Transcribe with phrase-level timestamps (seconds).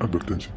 [0.00, 0.52] Advertencia.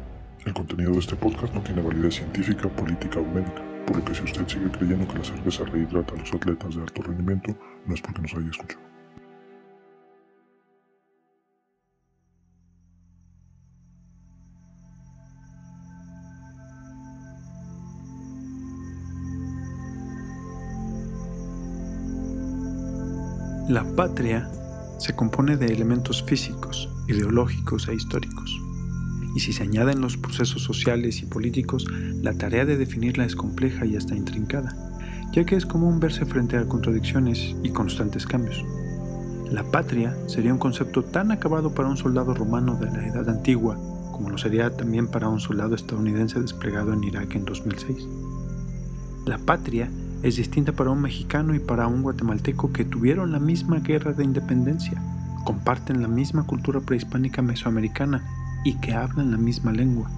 [0.46, 4.14] El contenido de este podcast no tiene validez científica, política o médica, por lo que
[4.14, 7.94] si usted sigue creyendo que la cerveza rehidrata a los atletas de alto rendimiento, no
[7.94, 8.92] es porque nos haya escuchado.
[23.68, 24.48] La patria
[24.98, 28.61] se compone de elementos físicos, ideológicos e históricos.
[29.34, 31.86] Y si se añaden los procesos sociales y políticos,
[32.20, 34.76] la tarea de definirla es compleja y hasta intrincada,
[35.32, 38.64] ya que es común verse frente a contradicciones y constantes cambios.
[39.50, 43.78] La patria sería un concepto tan acabado para un soldado romano de la Edad Antigua
[44.12, 48.06] como lo sería también para un soldado estadounidense desplegado en Irak en 2006.
[49.24, 49.90] La patria
[50.22, 54.22] es distinta para un mexicano y para un guatemalteco que tuvieron la misma guerra de
[54.22, 55.02] independencia,
[55.44, 58.22] comparten la misma cultura prehispánica mesoamericana
[58.64, 60.10] y que hablan la misma lengua.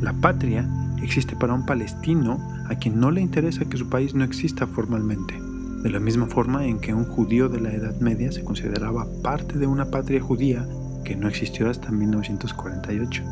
[0.00, 0.68] La patria
[1.02, 5.40] existe para un palestino a quien no le interesa que su país no exista formalmente,
[5.82, 9.58] de la misma forma en que un judío de la Edad Media se consideraba parte
[9.58, 10.66] de una patria judía
[11.04, 13.22] que no existió hasta 1948.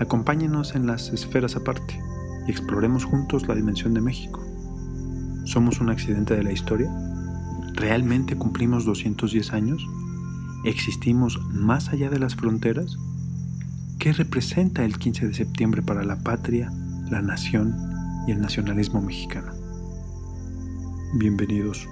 [0.00, 1.98] Acompáñenos en las esferas aparte
[2.46, 4.44] y exploremos juntos la dimensión de México.
[5.44, 6.90] ¿Somos un accidente de la historia?
[7.74, 9.86] ¿Realmente cumplimos 210 años?
[10.66, 12.98] ¿Existimos más allá de las fronteras?
[14.00, 16.72] ¿Qué representa el 15 de septiembre para la patria,
[17.08, 17.72] la nación
[18.26, 19.52] y el nacionalismo mexicano?
[21.20, 21.86] Bienvenidos.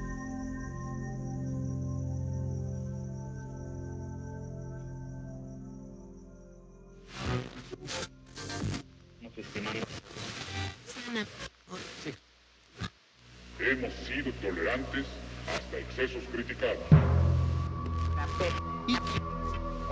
[13.61, 15.06] Hemos sido tolerantes
[15.47, 16.94] hasta excesos criticados.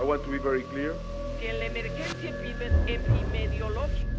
[0.03, 0.93] I want to be very clear.
[1.39, 4.11] que en la emergencia epime- epidemiológica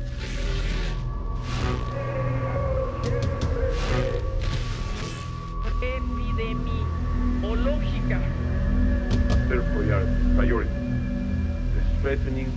[6.84, 8.18] epidemiológica
[9.30, 10.70] A third priority, priority,
[11.74, 12.48] the strengthening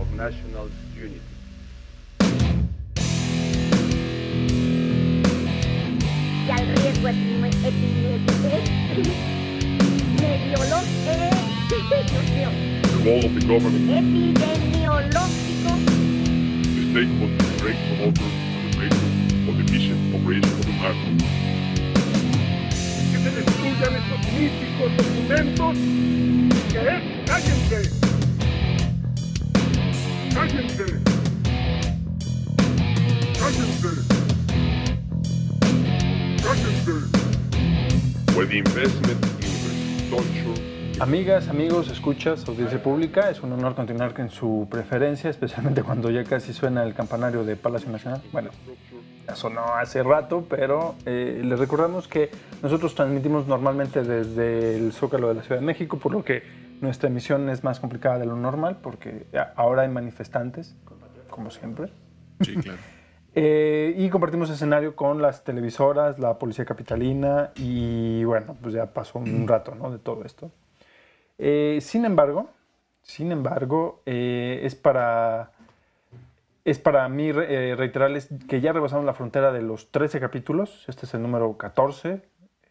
[0.00, 1.20] of national unity.
[6.46, 8.16] y al riesgo epidemi- epidemi-
[10.18, 15.74] epidemiológico The role of the government, epidemiológico
[16.62, 19.02] the state must be great promoter on the basis
[19.48, 21.18] of the vision operation of the man.
[23.10, 25.74] Que se destruyan estos míticos documentos.
[26.70, 27.80] Que es, cállense.
[30.32, 30.86] Cállense.
[33.40, 33.90] ¡Cállense!
[36.44, 36.94] ¡Cállense!
[38.36, 44.30] Where the investment in infrastructure Amigas, amigos, escuchas, audiencia pública, es un honor continuar con
[44.30, 48.22] su preferencia, especialmente cuando ya casi suena el campanario de Palacio Nacional.
[48.32, 48.48] Bueno,
[49.28, 52.30] ya sonó hace rato, pero eh, les recordamos que
[52.62, 56.42] nosotros transmitimos normalmente desde el Zócalo de la Ciudad de México, por lo que
[56.80, 60.76] nuestra emisión es más complicada de lo normal, porque ahora hay manifestantes,
[61.28, 61.90] como siempre.
[62.40, 62.78] Sí, claro.
[63.38, 69.18] Eh, y compartimos escenario con las televisoras, la Policía Capitalina y bueno, pues ya pasó
[69.18, 69.90] un rato ¿no?
[69.90, 70.50] de todo esto.
[71.38, 72.50] Eh, sin embargo,
[73.02, 75.52] sin embargo, eh, es para
[76.64, 80.84] es para mí eh, reiterarles que ya rebasamos la frontera de los 13 capítulos.
[80.88, 82.22] Este es el número 14.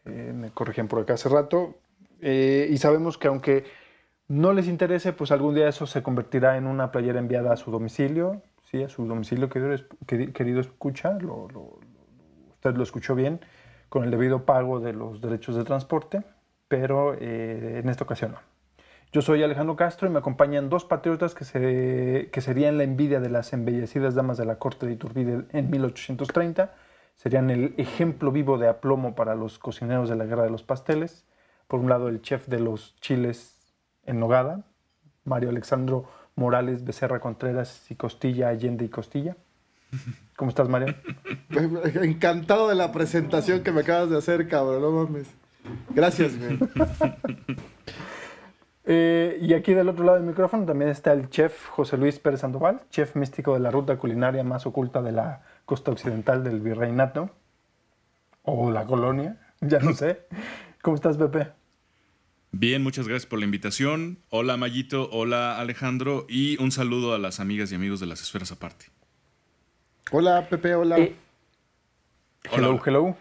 [0.05, 1.75] eh, me corrigían por acá hace rato.
[2.21, 3.63] y sabemos que aunque
[4.27, 7.71] no les interese, pues algún día eso se convertirá en una playera enviada a su
[7.71, 8.41] domicilio.
[8.63, 9.77] Sí, a su domicilio, querido,
[10.33, 11.11] querido escucha.
[11.19, 11.79] Lo, lo-
[12.51, 13.39] usted lo escuchó bien,
[13.89, 16.23] con el debido pago de los derechos de transporte.
[16.67, 18.54] Pero en esta ocasión no.
[19.11, 23.19] Yo soy Alejandro Castro y me acompañan dos patriotas que, se, que serían la envidia
[23.19, 26.73] de las embellecidas damas de la corte de Iturbide en 1830.
[27.15, 31.25] Serían el ejemplo vivo de aplomo para los cocineros de la guerra de los pasteles.
[31.67, 33.57] Por un lado, el chef de los chiles
[34.05, 34.65] en nogada,
[35.23, 39.37] Mario Alexandro Morales Becerra Contreras y Costilla Allende y Costilla.
[40.35, 40.93] ¿Cómo estás, Mario?
[42.01, 45.27] Encantado de la presentación que me acabas de hacer, cabrón, no mames.
[45.91, 46.59] Gracias, güey.
[48.87, 52.41] Eh, y aquí del otro lado del micrófono también está el chef José Luis Pérez
[52.41, 57.31] Sandoval, chef místico de la ruta culinaria más oculta de la costa occidental del virreinato,
[58.43, 60.27] o la colonia, ya no sé.
[60.83, 61.47] ¿Cómo estás, Pepe?
[62.51, 64.19] Bien, muchas gracias por la invitación.
[64.29, 68.51] Hola Mayito, hola Alejandro y un saludo a las amigas y amigos de las esferas
[68.51, 68.85] aparte.
[70.11, 70.99] Hola, Pepe, hola.
[70.99, 71.15] Eh,
[72.53, 72.81] hello, hola.
[72.85, 73.15] hello.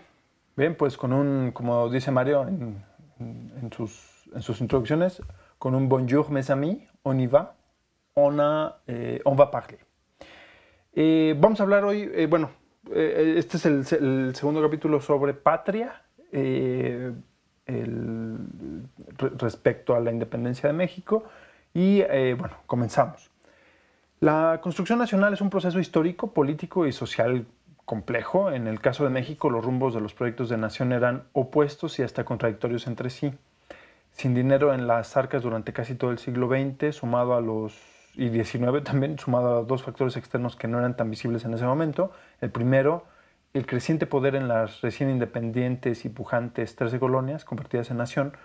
[0.57, 2.85] Bien, pues con un, como dice Mario en,
[3.19, 5.21] en- en sus, en sus introducciones,
[5.65, 7.57] con un bonjour mes amis, on y va.
[8.17, 9.81] on, a, eh, on va parler.
[10.93, 12.51] Eh, vamos a hablar hoy, eh, bueno,
[12.93, 16.03] eh, este es el, segundo capítulo sobre patria,
[19.39, 21.25] respecto a la independencia de México.
[21.73, 22.03] Y
[22.35, 23.31] bueno, comenzamos.
[24.21, 27.47] La construcción nacional es un proceso histórico, político y social
[27.87, 28.53] complejo.
[28.53, 32.03] En el caso de México, los rumbos de los proyectos de nación eran opuestos y
[32.03, 33.33] hasta contradictorios entre sí.
[34.15, 37.77] Sin dinero en las arcas durante casi todo el siglo XX, sumado a los
[38.15, 41.65] y XIX también, sumado a dos factores externos que no eran tan visibles en ese
[41.65, 42.13] momento.
[42.41, 43.07] El primero,
[43.55, 48.37] el creciente poder en las recién independientes y pujantes 13 colonias convertidas en nación,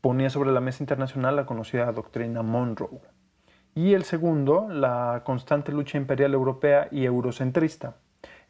[0.00, 3.00] ponía sobre la mesa internacional la conocida doctrina Monroe.
[3.74, 7.96] Y el segundo, la constante lucha imperial europea y eurocentrista.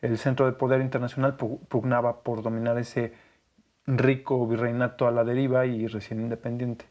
[0.03, 3.15] El centro de poder internacional pu- pugnaba por dominar ese
[3.97, 6.85] rico virreinato a la deriva y recién independiente.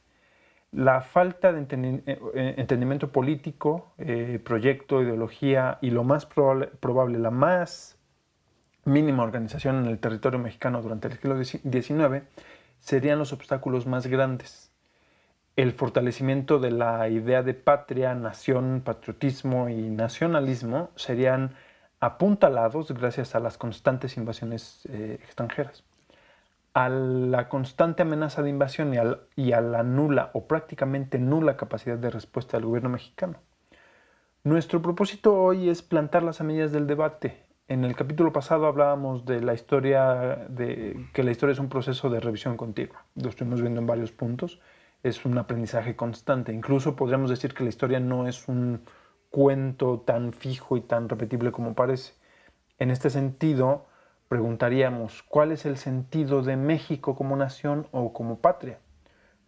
[0.72, 7.32] La falta de eh, eh, entendimiento político, eh, proyecto, ideología y lo más probable, la
[7.32, 7.98] más
[8.84, 12.24] mínima organización en el territorio mexicano durante el siglo XIX
[12.80, 14.72] serían los obstáculos más grandes.
[15.56, 21.56] El fortalecimiento de la idea de patria, nación, patriotismo y nacionalismo serían
[22.00, 25.87] apuntalados gracias a las constantes invasiones extranjeras.
[26.78, 28.94] A la constante amenaza de invasión
[29.36, 33.40] y, a la nula o prácticamente nula capacidad de respuesta del gobierno mexicano.
[34.44, 37.48] Nuestro propósito hoy es plantar las semillas del debate.
[37.68, 42.12] En el capítulo pasado hablábamos de la historia, de que la historia es un proceso
[42.12, 43.06] de revisión continua.
[43.16, 44.62] Lo estuvimos viendo en varios puntos.
[45.02, 46.54] Es un aprendizaje constante.
[46.54, 48.82] Incluso podríamos decir que la historia no es un
[49.32, 52.14] cuento tan fijo y tan repetible como parece.
[52.78, 53.88] En este sentido,
[54.28, 58.80] preguntaríamos, ¿cuál es el sentido de México como nación o como patria?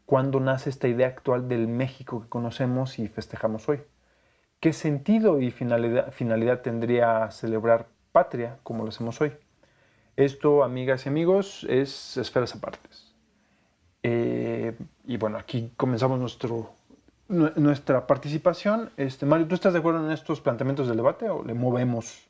[0.05, 3.81] ¿Cuándo nace esta idea actual del México que conocemos y festejamos hoy?
[4.59, 9.33] ¿Qué sentido y finalidad, tendría celebrar patria como lo hacemos hoy?
[10.15, 13.13] Esto, amigas y amigos, es esferas apartes.
[14.03, 16.19] Eh, y bueno, aquí comenzamos
[17.29, 18.89] nuestra participación.
[18.97, 22.28] Este, Mario, ¿tú estás de acuerdo en estos planteamientos del debate o le movemos?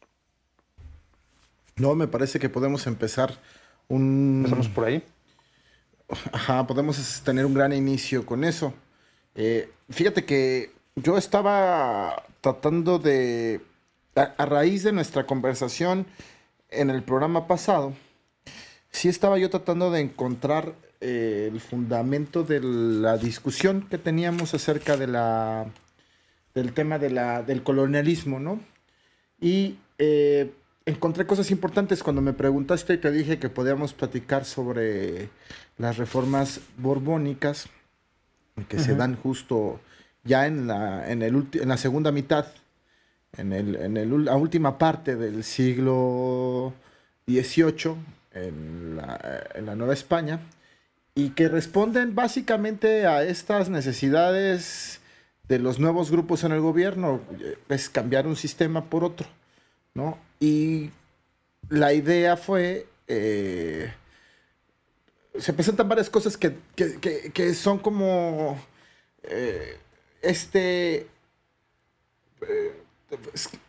[1.80, 3.40] No, me parece que podemos empezar
[3.88, 4.38] un...
[4.40, 5.04] Empezamos por ahí.
[6.32, 8.74] Ajá, podemos tener un gran inicio con eso.
[9.36, 13.62] Eh, fíjate que yo estaba tratando de,
[14.16, 16.06] a, a raíz de nuestra conversación
[16.70, 17.94] en el programa pasado,
[18.92, 24.98] sí estaba yo tratando de encontrar eh, el fundamento de la discusión que teníamos acerca
[24.98, 25.68] de la,
[26.54, 28.60] del tema de la, del colonialismo, ¿no?
[29.40, 30.52] Y eh,
[30.90, 32.04] encontré cosas importantes.
[32.04, 35.30] Cuando me preguntaste y te dije que podíamos platicar sobre
[35.78, 37.70] las reformas borbónicas
[38.68, 39.80] que se dan justo
[40.24, 42.48] ya en la, en el en la segunda mitad,
[43.38, 46.74] en, el, en el la última parte del siglo
[47.28, 47.96] XVIII,
[48.34, 50.42] en la, en la Nueva España,
[51.16, 55.00] y que responden básicamente a estas necesidades
[55.48, 57.22] de los nuevos grupos en el gobierno,
[57.70, 59.28] es cambiar un sistema por otro,
[59.94, 60.18] ¿no?
[60.40, 60.92] Y
[61.70, 62.88] la idea fue...
[63.08, 63.92] eh,
[65.38, 67.00] se presentan varias cosas que, que-
[67.34, 68.60] que- son como
[69.24, 69.78] eh,
[70.22, 71.08] este
[72.48, 72.82] eh,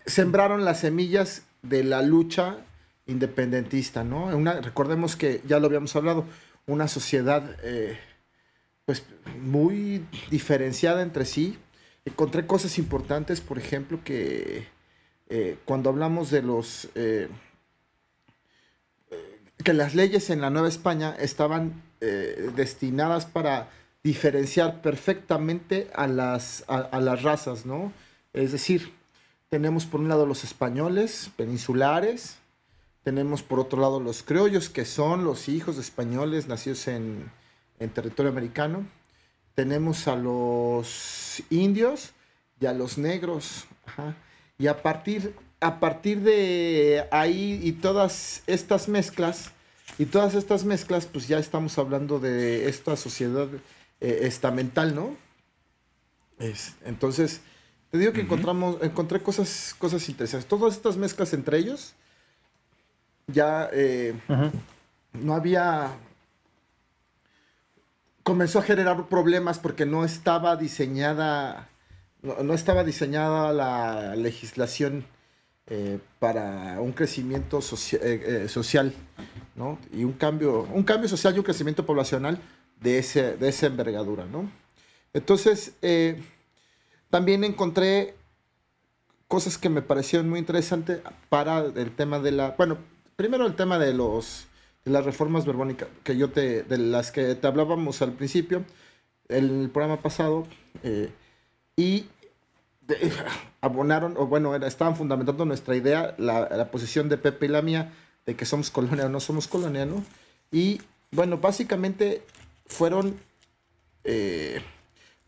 [0.06, 2.58] sembraron las semillas de la lucha
[3.06, 4.30] independentista, ¿no?
[4.62, 6.24] Recordemos que ya lo habíamos hablado,
[6.66, 7.56] una sociedad
[8.84, 9.04] pues
[9.40, 11.58] muy diferenciada entre sí.
[12.04, 14.66] Encontré cosas importantes, por ejemplo, que
[15.32, 17.28] eh, cuando hablamos de los eh,
[19.62, 23.70] que las leyes en la Nueva España estaban eh, destinadas para
[24.02, 27.92] diferenciar perfectamente a las, a las razas, ¿no?
[28.32, 28.92] Es decir,
[29.50, 32.38] tenemos por un lado los españoles peninsulares,
[33.04, 37.30] tenemos por otro lado los criollos, que son los hijos de españoles nacidos en,
[37.78, 38.86] en territorio americano,
[39.54, 42.12] tenemos a los indios
[42.58, 44.16] y a los negros, ajá.
[44.60, 49.50] Y a partir, a partir de ahí y todas estas mezclas,
[49.98, 53.48] y todas estas mezclas, pues ya estamos hablando de esta sociedad
[54.00, 55.16] eh, estamental, ¿no?
[56.38, 57.40] Es- entonces,
[57.90, 60.48] te digo que encontramos, encontré cosas, cosas interesantes.
[60.48, 61.94] Todas estas mezclas entre ellos,
[63.26, 64.14] ya eh,
[65.14, 65.90] no había
[68.22, 71.68] comenzó a generar problemas porque no estaba diseñada
[72.22, 75.04] no, estaba diseñada la legislación
[75.66, 77.62] eh, para un crecimiento eh,
[78.02, 78.92] eh, social
[79.54, 79.78] ¿no?
[79.92, 82.38] y un cambio un cambio social y un crecimiento poblacional
[82.80, 84.50] de ese de esa envergadura ¿no?
[85.12, 85.74] entonces
[87.08, 88.14] también encontré
[89.28, 92.78] cosas que me parecieron muy interesantes para el tema de la, bueno,
[93.16, 94.46] primero el tema de los
[94.84, 98.64] las reformas borbónicas que yo te, de las que te hablábamos al principio,
[99.28, 100.46] el programa pasado,
[101.80, 102.06] y
[103.62, 107.94] abonaron, o bueno, estaban fundamentando nuestra idea, la, posición de Pepe y la mía,
[108.26, 110.04] de que somos colonia o no somos colonia, ¿no?
[110.52, 112.22] Y bueno, básicamente
[112.66, 113.18] fueron,
[114.04, 114.60] eh,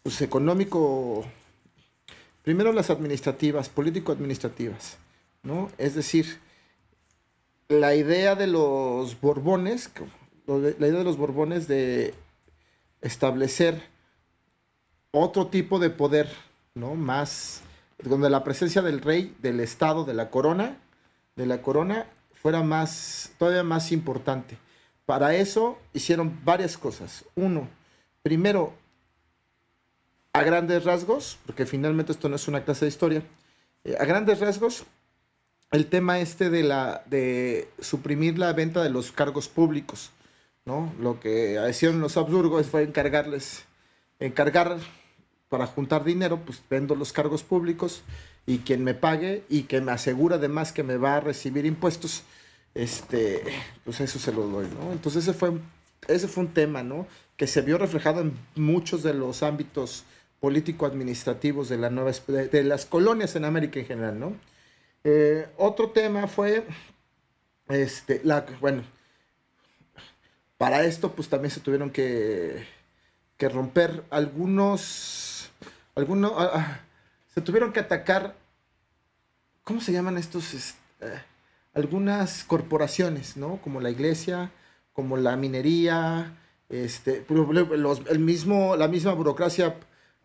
[0.02, 1.25] pues económico,
[2.42, 4.99] primero las administrativas, político-administrativas,
[5.42, 5.71] ¿no?
[5.78, 6.38] Es decir,
[7.68, 9.90] la idea de los Borbones,
[10.47, 12.12] la idea de los Borbones de
[13.00, 13.91] establecer
[15.12, 16.28] otro tipo de poder,
[16.75, 16.95] ¿no?
[16.95, 17.62] Más,
[18.02, 20.78] donde la presencia del rey, del Estado, de la corona,
[21.37, 24.59] de la corona, fuera más, todavía más importante.
[25.07, 27.25] Para eso hicieron varias cosas.
[27.37, 27.69] Uno,
[28.23, 28.73] primero,
[30.33, 33.23] a grandes rasgos, porque finalmente esto no es una clase de historia,
[33.85, 34.85] eh, a grandes rasgos,
[35.71, 40.11] el tema este de la de suprimir la venta de los cargos públicos,
[40.64, 40.92] ¿no?
[41.00, 43.64] Lo que hicieron los Habsburgos fue encargarles,
[44.21, 44.78] encargar
[45.52, 48.00] para juntar dinero, pues vendo los cargos públicos
[48.47, 52.23] y quien me pague y que me asegura además que me va a recibir impuestos,
[52.75, 53.42] este,
[53.85, 54.92] pues eso se lo doy, ¿no?
[54.92, 55.52] Entonces ese fue,
[56.09, 57.06] ese fue un tema, ¿no?
[57.37, 60.04] Que se vio reflejado en muchos de los ámbitos
[60.40, 64.32] político-administrativos de, la nueva, de, las colonias en América en general, ¿no?
[65.04, 66.64] Eh, otro tema fue,
[67.68, 68.23] este,
[68.59, 68.85] bueno,
[70.56, 72.64] para esto pues también se tuvieron que,
[73.37, 75.31] que romper algunos,
[75.94, 76.80] algunos, ah, ah,
[77.34, 78.34] se tuvieron que atacar,
[79.64, 80.54] ¿cómo se llaman estos?
[80.54, 81.20] es- eh,
[81.75, 83.56] algunas corporaciones, ¿no?
[83.62, 84.50] Como la iglesia,
[84.92, 86.37] como la minería,
[86.68, 87.25] este,
[88.11, 89.76] el mismo, la misma burocracia,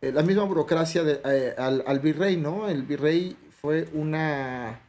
[0.02, 2.68] eh, la misma burocracia de, eh, al, virrey, ¿no?
[2.70, 4.80] El virrey fue una,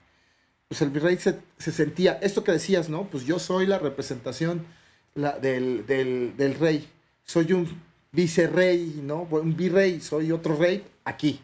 [0.69, 3.05] pues el virrey se, se sentía, esto que decías, ¿no?
[3.05, 4.67] Pues yo soy la representación
[5.15, 6.89] del, del, del rey,
[7.25, 7.81] soy un
[8.13, 9.23] vicerrey, ¿no?
[9.31, 11.41] Un virrey, soy otro rey aquí,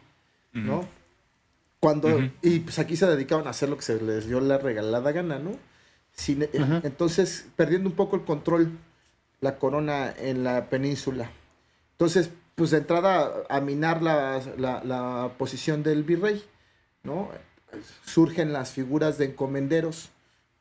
[0.53, 0.87] ¿no?
[1.79, 2.09] Cuando,
[2.41, 5.37] y pues aquí se dedicaban a hacer lo que se les dio la regalada gana,
[5.39, 5.51] ¿no?
[6.13, 6.49] Sin- eh,
[6.83, 8.71] Entonces, perdiendo un poco el control,
[9.41, 11.29] la corona en la península.
[11.91, 16.43] Entonces, pues de entrada a minar la, la- la posición del virrey,
[17.03, 17.29] ¿no?
[18.05, 20.09] Surgen las figuras de encomenderos,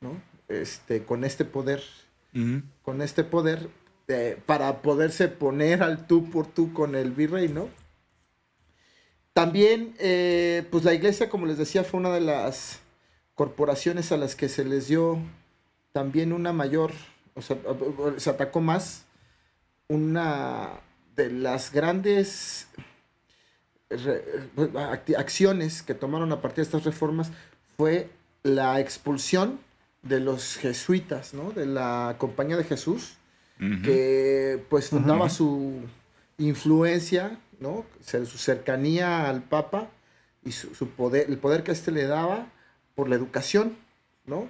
[0.00, 0.20] ¿no?
[0.49, 1.82] Este, con este poder,
[2.82, 3.68] con este poder,
[4.08, 7.68] eh, para poderse poner al tú por tú con el virrey, ¿no?
[9.32, 12.80] También, eh, pues la iglesia, como les decía, fue una de las
[13.34, 15.18] corporaciones a las que se les dio
[15.92, 16.92] también una mayor,
[17.34, 17.56] o sea,
[18.16, 19.04] se atacó más
[19.88, 20.80] una
[21.16, 22.68] de las grandes
[25.16, 27.30] acciones que tomaron a partir de estas reformas
[27.76, 28.11] fue
[28.42, 29.61] la expulsión
[30.02, 31.50] de los jesuitas, ¿no?
[31.50, 33.16] De la Compañía de Jesús,
[33.58, 35.80] Que pues fundaba su
[36.38, 37.87] influencia, ¿no?
[38.02, 39.88] Su cercanía al Papa
[40.44, 42.49] y su, su poder, el poder que éste le daba
[42.94, 43.76] por la educación,
[44.26, 44.49] ¿no?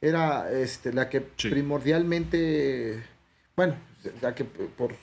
[0.00, 1.48] Era este, la que Sí.
[1.48, 3.02] primordialmente,
[3.56, 3.74] bueno,
[4.20, 4.94] la que por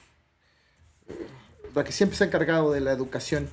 [1.73, 3.49] la que siempre se ha encargado de la educación,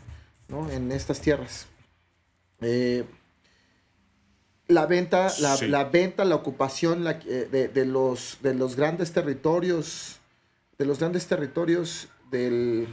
[0.48, 0.70] ¿no?
[0.70, 1.66] En estas tierras.
[2.60, 3.04] Eh,
[4.68, 5.68] la venta, la, Sí.
[5.68, 10.18] la venta, la ocupación la- eh, de, de los, de los grandes territorios,
[10.78, 12.88] de los grandes territorios del,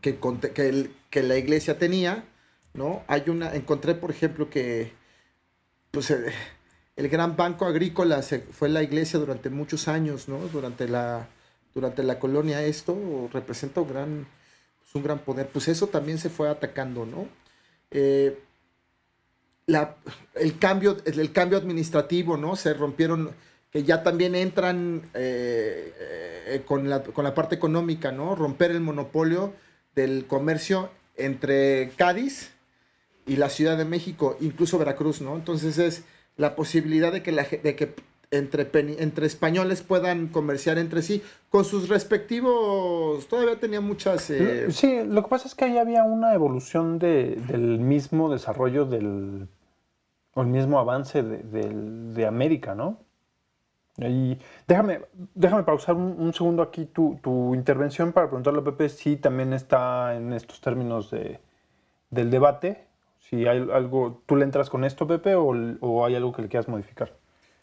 [0.00, 2.24] que, conte- que, el- que la iglesia tenía,
[2.74, 3.02] ¿no?
[3.08, 4.92] Hay una, encontré por ejemplo que
[5.90, 6.32] pues, eh,
[6.96, 10.38] el gran banco agrícola se- fue la iglesia durante muchos años, ¿no?
[10.48, 11.28] Durante la,
[11.74, 14.26] durante la colonia esto representa un gran,
[14.80, 15.48] pues, un gran poder.
[15.48, 17.26] Pues eso también se fue atacando, ¿no?
[17.90, 18.38] Eh,
[19.68, 19.94] la-
[20.34, 22.56] el, cambio, el cambio administrativo, ¿no?
[22.56, 23.30] Se rompieron,
[23.70, 25.92] que ya también entran eh,
[26.48, 28.34] eh, con, la, con la parte económica, ¿no?
[28.34, 29.52] Romper el monopolio
[29.94, 32.52] del comercio entre Cádiz
[33.26, 35.36] y la Ciudad de México, incluso Veracruz, ¿no?
[35.36, 36.04] Entonces es
[36.36, 37.94] la posibilidad de que, la, de que
[38.30, 38.68] entre,
[39.02, 44.30] entre españoles puedan comerciar entre sí con sus respectivos, todavía tenía muchas...
[44.30, 48.84] eh, Sí, lo que pasa es que ahí había una evolución de- del mismo desarrollo
[48.84, 49.48] del,
[50.38, 53.00] o el mismo avance de, del- de América, ¿no?
[53.96, 55.00] Y déjame,
[55.34, 59.52] déjame pausar un, un segundo aquí tu, tu intervención para preguntarle a Pepe si también
[59.52, 61.40] está en estos términos de,
[62.10, 62.86] del debate.
[63.18, 65.48] Si hay algo, ¿tú le entras con esto, Pepe, o,
[65.80, 67.16] o hay algo que le quieras modificar?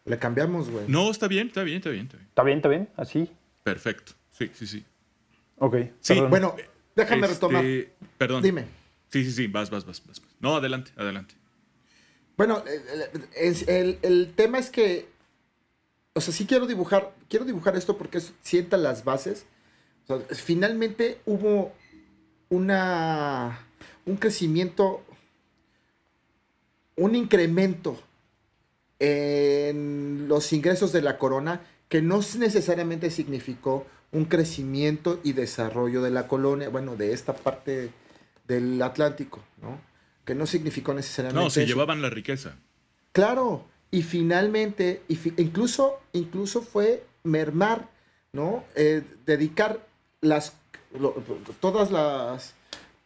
[0.03, 0.83] le cambiamos, güey.
[0.87, 2.27] No, está bien, está bien, está bien, está bien.
[2.29, 2.89] ¿Está bien, está bien?
[2.95, 3.31] ¿Así?
[3.63, 4.11] Perfecto.
[4.31, 4.85] Sí, sí, sí.
[5.57, 5.77] Ok.
[6.01, 6.29] Sí, perdón.
[6.29, 6.55] Bueno,
[6.95, 7.63] déjame Este, retomar.
[8.17, 8.43] Perdón.
[8.43, 8.65] Dime.
[9.09, 10.05] Sí, sí, sí, vas, vas, vas.
[10.05, 10.21] vas.
[10.41, 11.33] No, adelante, adelante.
[12.37, 15.07] Bueno, el, el- es- el- el tema es que,
[16.13, 19.45] o sea, sí quiero dibujar, quiero dibujar esto porque sienta las bases.
[20.31, 21.71] Finalmente hubo
[22.49, 23.65] una,
[24.05, 25.01] un crecimiento,
[26.95, 27.97] un incremento
[28.99, 36.11] en los ingresos de la corona que no necesariamente significó un crecimiento y desarrollo de
[36.11, 37.91] la colonia, bueno, de esta parte
[38.47, 39.79] del Atlántico, ¿no?
[40.25, 41.67] Que no significó necesariamente No, se eso.
[41.69, 42.55] llevaban la riqueza.
[43.11, 47.87] Claro, y finalmente, y fi- incluso, incluso fue mermar,
[48.33, 48.63] ¿no?
[48.75, 49.85] Eh, dedicar
[50.21, 50.53] las,
[50.99, 51.15] lo-
[51.59, 52.53] todas las,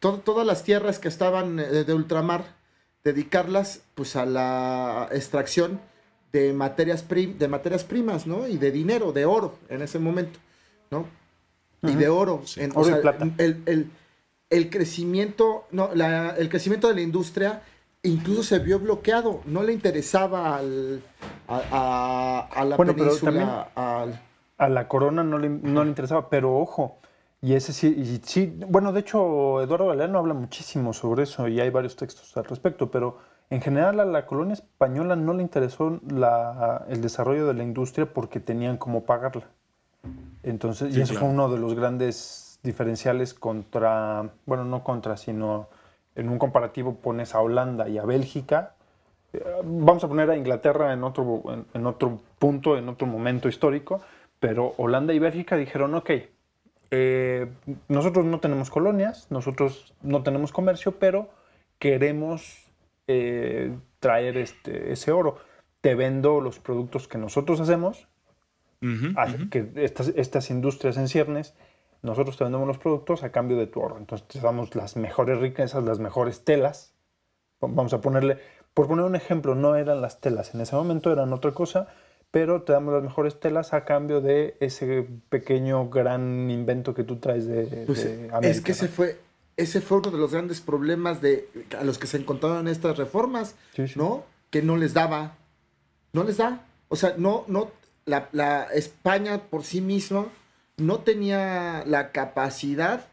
[0.00, 2.56] to- todas las tierras que estaban eh, de ultramar,
[3.04, 5.80] dedicarlas, pues, a la extracción
[6.32, 8.48] de materias, prim- de materias primas, ¿no?
[8.48, 10.38] Y de dinero, de oro, en ese momento,
[10.90, 11.06] ¿no?
[11.82, 12.42] Y de oro.
[12.44, 12.60] Sí.
[12.62, 13.28] en- o Oro y plata.
[13.38, 13.90] El, el-
[14.50, 17.62] el crecimiento, no, la- el crecimiento de la industria
[18.02, 19.40] incluso se vio bloqueado.
[19.46, 21.02] No le interesaba al,
[21.48, 23.68] a, a- a la Bueno, pero península.
[23.74, 24.20] al-
[24.58, 26.98] A la corona no le, no le interesaba, pero ojo,
[27.42, 31.58] y ese sí, y sí, bueno, de hecho, Eduardo Galeano habla muchísimo sobre eso y
[31.60, 36.00] hay varios textos al respecto, pero en general a la colonia española no le interesó
[36.08, 39.44] la- el desarrollo de la industria porque tenían cómo pagarla.
[40.42, 41.26] Entonces, Sí, y eso claro.
[41.26, 45.68] fue uno de los grandes diferenciales contra, bueno, no contra, sino
[46.14, 48.74] en un comparativo pones a Holanda y a Bélgica.
[49.32, 53.48] Eh, Vamos a poner a Inglaterra en otro, en, en otro punto, en otro momento
[53.48, 54.00] histórico,
[54.38, 56.10] pero Holanda y Bélgica dijeron, ok,
[56.90, 57.46] eh,
[57.88, 61.28] nosotros no tenemos colonias, nosotros no tenemos comercio, pero
[61.78, 62.70] queremos
[63.06, 65.38] eh, traer este, ese oro.
[65.80, 68.06] Te vendo los productos que nosotros hacemos,
[69.50, 71.54] que estas, estas industrias en ciernes,
[72.02, 73.98] nosotros te vendemos los productos a cambio de tu oro.
[73.98, 76.94] Entonces te damos las mejores riquezas, las mejores telas.
[77.62, 78.38] Va- Vamos a ponerle,
[78.74, 81.88] por poner un ejemplo, no eran las telas en ese momento, eran otra cosa,
[82.30, 87.16] pero te damos las mejores telas a cambio de ese pequeño gran invento que tú
[87.16, 89.18] traes de, pues, de es América, que fue,
[89.56, 91.48] ese fue uno de los grandes problemas de,
[91.78, 93.94] a los que se encontraron estas reformas, Sí, sí.
[93.98, 94.24] ¿no?
[94.50, 95.34] Que no les daba.
[96.12, 96.64] No les da.
[96.88, 97.70] O sea, no, no,
[98.06, 100.26] la, la España por sí misma
[100.80, 103.06] no tenía la capacidad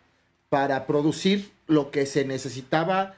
[0.49, 3.15] para producir lo que se necesitaba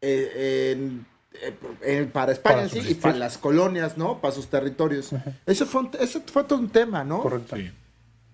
[0.00, 1.06] eh, en-
[1.42, 4.18] eh, en- para España Para sí y para las colonias, ¿no?
[4.20, 5.10] Para sus territorios.
[5.46, 7.20] Eso fue, un- eso fue todo un tema, ¿no?
[7.20, 7.56] Correcto.
[7.56, 7.70] Sí.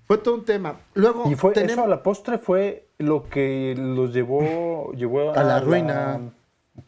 [0.06, 0.76] Fue todo un tema.
[0.92, 5.60] Luego Y fue eso a la postre fue lo que los llevó, llevó A la
[5.60, 6.20] ruina.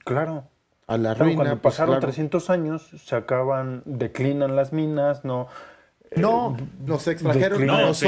[0.05, 0.45] Claro.
[0.87, 1.37] A la Claro, ruina.
[1.37, 2.07] cuando pues, pasaron claro.
[2.07, 5.49] 300 años, se acaban, declinan las minas, no.
[6.15, 8.07] No, nos extrajeron a No, sí.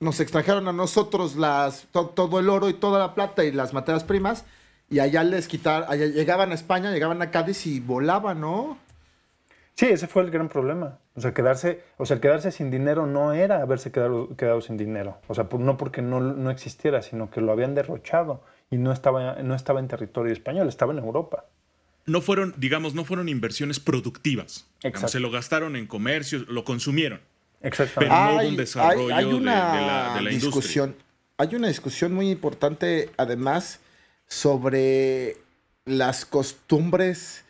[0.00, 3.72] Nos extrajeron a nosotros las, to- todo el oro y toda la plata y las
[3.72, 4.44] materias primas,
[4.90, 8.78] y allá les quitaron, allá llegaban a España, llegaban a Cádiz y volaban, ¿no?
[9.74, 10.98] Sí, ese fue el gran problema.
[11.14, 15.18] O sea, quedarse, o sea, quedarse sin dinero no era haberse quedado, quedado sin dinero.
[15.28, 18.92] O sea, por- no porque no, no existiera, sino que lo habían derrochado y no
[18.92, 21.44] estaba, no estaba en territorio español, estaba en Europa.
[22.06, 24.66] No fueron, digamos, no fueron inversiones productivas.
[24.80, 25.08] Digamos, Exacto.
[25.08, 27.20] se lo gastaron en comercio, lo consumieron.
[27.60, 28.14] Exactamente.
[28.14, 30.38] Pero no hubo un desarrollo hay de- de una la- de la industria.
[30.40, 30.96] discusión,
[31.36, 33.80] hay una discusión muy importante, además,
[34.26, 35.36] sobre
[35.84, 37.44] las costumbres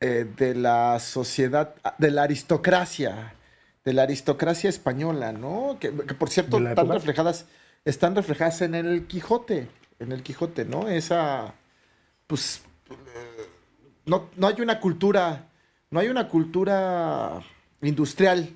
[0.00, 3.34] eh, de la sociedad, de la aristocracia,
[3.84, 5.76] de la aristocracia española, ¿no?
[5.80, 6.98] Que, que, por cierto ¿De la están época?
[6.98, 7.46] reflejadas,
[7.84, 9.66] están reflejadas en el Quijote,
[9.98, 10.88] en el Quijote, ¿no?
[10.88, 11.52] Esa,
[12.28, 13.46] pues, eh,
[14.06, 15.46] no, no hay una cultura,
[15.90, 17.40] no hay una cultura
[17.82, 18.50] industrial,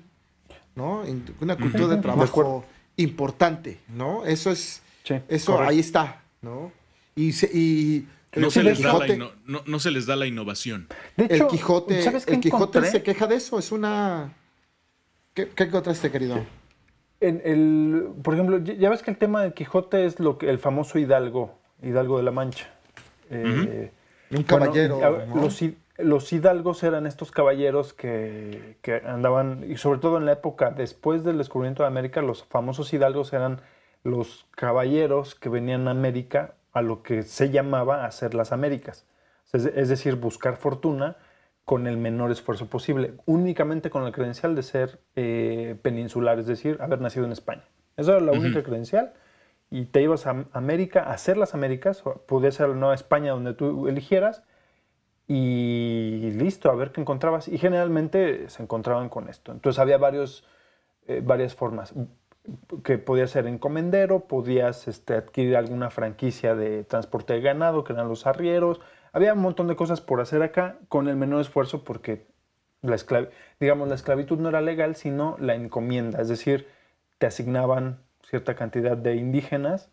[0.75, 1.03] ¿no?
[1.41, 2.65] Una cultura de trabajo
[2.97, 4.25] importante, ¿no?
[4.25, 5.71] Eso es, Sí, eso correcto.
[5.71, 6.71] ahí está, ¿no?
[7.15, 10.87] Y, se- y No se, les da la no- no se les da la innovación.
[11.17, 12.91] De el Quijote, ¿sabes qué el Quijote encontré?
[12.91, 14.33] se queja de eso, es una...
[15.33, 16.43] ¿Qué, qué encontraste, querido?
[17.19, 20.59] En el, por ejemplo, ya ves que el tema del Quijote es lo que el
[20.59, 22.69] famoso Hidalgo, Hidalgo de la Mancha.
[23.29, 23.91] Eh,
[24.29, 24.99] Un bueno, caballero,
[25.97, 31.23] los hidalgos eran estos caballeros que, que andaban, y sobre todo en la época después
[31.23, 33.61] del descubrimiento de América, los famosos hidalgos eran
[34.03, 39.05] los caballeros que venían a América a lo que se llamaba hacer las Américas.
[39.51, 41.17] Es, es decir, buscar fortuna
[41.65, 46.77] con el menor esfuerzo posible, únicamente con la credencial de ser eh, peninsular, es decir,
[46.81, 47.63] haber nacido en España.
[47.95, 49.13] Esa era la única credencial
[49.69, 53.31] y te ibas a América a hacer las Américas, o podía ser la Nueva España
[53.31, 54.43] donde tú eligieras
[55.27, 57.47] y listo, a ver qué encontrabas.
[57.47, 59.51] Y generalmente se encontraban con esto.
[59.51, 60.45] Entonces había varios,
[61.07, 61.93] eh, varias formas.
[62.83, 68.09] que podías ser encomendero, podías este, adquirir alguna franquicia de transporte de ganado, que eran
[68.09, 68.81] los arrieros.
[69.13, 72.27] Había un montón de cosas por hacer acá con el menor esfuerzo porque
[72.81, 72.97] la
[73.61, 76.21] digamos, la esclavitud no era legal, sino la encomienda.
[76.21, 76.67] Es decir,
[77.17, 79.89] te asignaban cierta cantidad de indígenas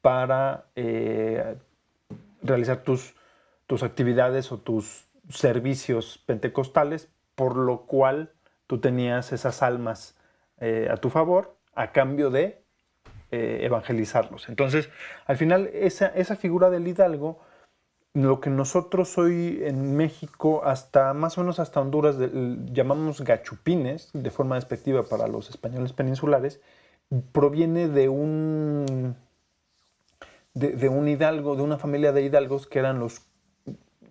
[0.00, 1.56] para eh,
[2.42, 3.14] realizar tus,
[3.66, 8.32] tus actividades o tus servicios pentecostales, por lo cual
[8.66, 10.16] tú tenías esas almas
[10.58, 12.62] eh, a tu favor a cambio de
[13.30, 14.48] eh, evangelizarlos.
[14.48, 14.88] Entonces,
[15.26, 17.40] al final, esa, esa figura del hidalgo,
[18.14, 22.16] lo que nosotros hoy en México, hasta más o menos hasta Honduras,
[22.72, 26.60] llamamos gachupines, de forma despectiva para los españoles peninsulares,
[27.32, 29.16] proviene de un,
[30.54, 33.25] de un hidalgo, de una familia de hidalgos que eran los...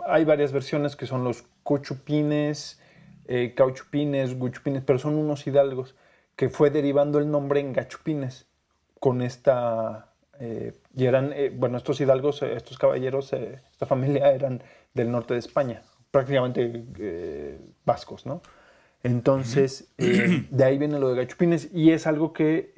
[0.07, 2.79] Hay varias versiones que son los cochupines,
[3.27, 5.95] eh, cauchupines, guchupines, pero son unos hidalgos
[6.35, 8.47] que fue derivando el nombre en gachupines
[8.99, 10.13] con esta...
[10.39, 14.61] eh, y eran, eh, bueno, estos hidalgos, estos caballeros, esta familia eran
[14.93, 15.81] del norte de España,
[16.11, 18.41] prácticamente vascos, ¿no?
[19.03, 22.71] Entonces, de ahí viene lo de gachupines y es algo que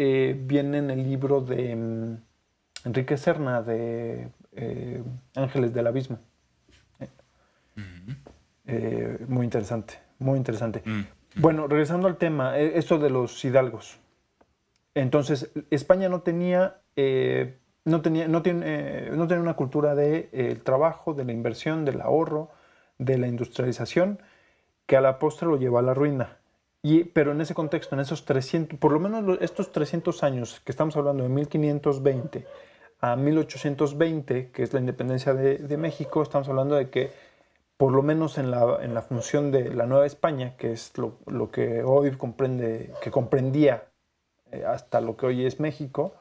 [0.45, 2.17] viene en el libro de mm,
[2.85, 4.29] Enrique Serna, de
[5.35, 6.19] Ángeles del Abismo.
[8.67, 10.81] Eh, muy interesante, muy interesante.
[10.85, 11.01] Mm.
[11.39, 13.99] Bueno, regresando al tema, eh, esto de los hidalgos.
[14.95, 20.29] Entonces, España no tenía, eh, no tenía, no tiene, eh, no tenía una cultura del
[20.31, 22.49] de, el trabajo, de la inversión, del ahorro,
[22.97, 24.19] de la industrialización,
[24.87, 26.37] que a la postre lo lleva a la ruina.
[26.81, 30.71] Y, pero en ese contexto, en esos 300, por lo menos estos 300 años que
[30.71, 32.47] estamos hablando de 1520
[32.99, 37.11] a 1820, que es la independencia de, de México, estamos hablando de que
[37.77, 41.19] por lo menos en la, en la función de la Nueva España, que es lo,
[41.27, 43.85] lo que hoy comprende, que comprendía
[44.51, 46.15] eh, hasta lo que hoy es México,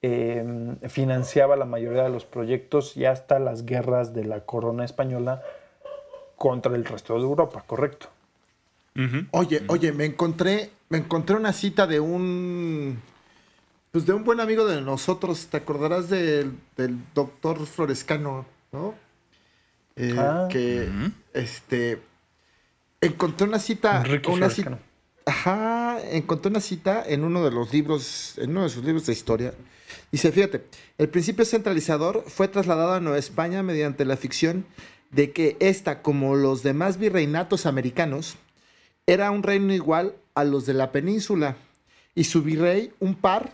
[0.00, 5.42] eh, financiaba la mayoría de los proyectos y hasta las guerras de la corona española
[6.36, 8.08] contra el resto de Europa, correcto.
[9.30, 13.00] Oye, oye, me encontré, me encontré una cita de un,
[13.90, 15.46] pues de un buen amigo de nosotros.
[15.46, 18.94] ¿Te acordarás del, del doctor Florescano, no?
[19.96, 20.48] Eh, Ah.
[20.50, 20.88] Que,
[21.34, 22.00] este,
[23.00, 24.78] encontré una cita, Enrique una cita, Florescano.
[25.26, 29.12] ajá, encontré una cita en uno de los libros, en uno de sus libros de
[29.12, 29.54] historia.
[30.10, 30.64] Dice, fíjate,
[30.98, 34.64] el principio centralizador fue trasladado a Nueva España mediante la ficción
[35.10, 38.36] de que esta, como los demás virreinatos americanos,
[39.06, 41.56] era un reino igual a los de la península
[42.14, 43.52] y su virrey un par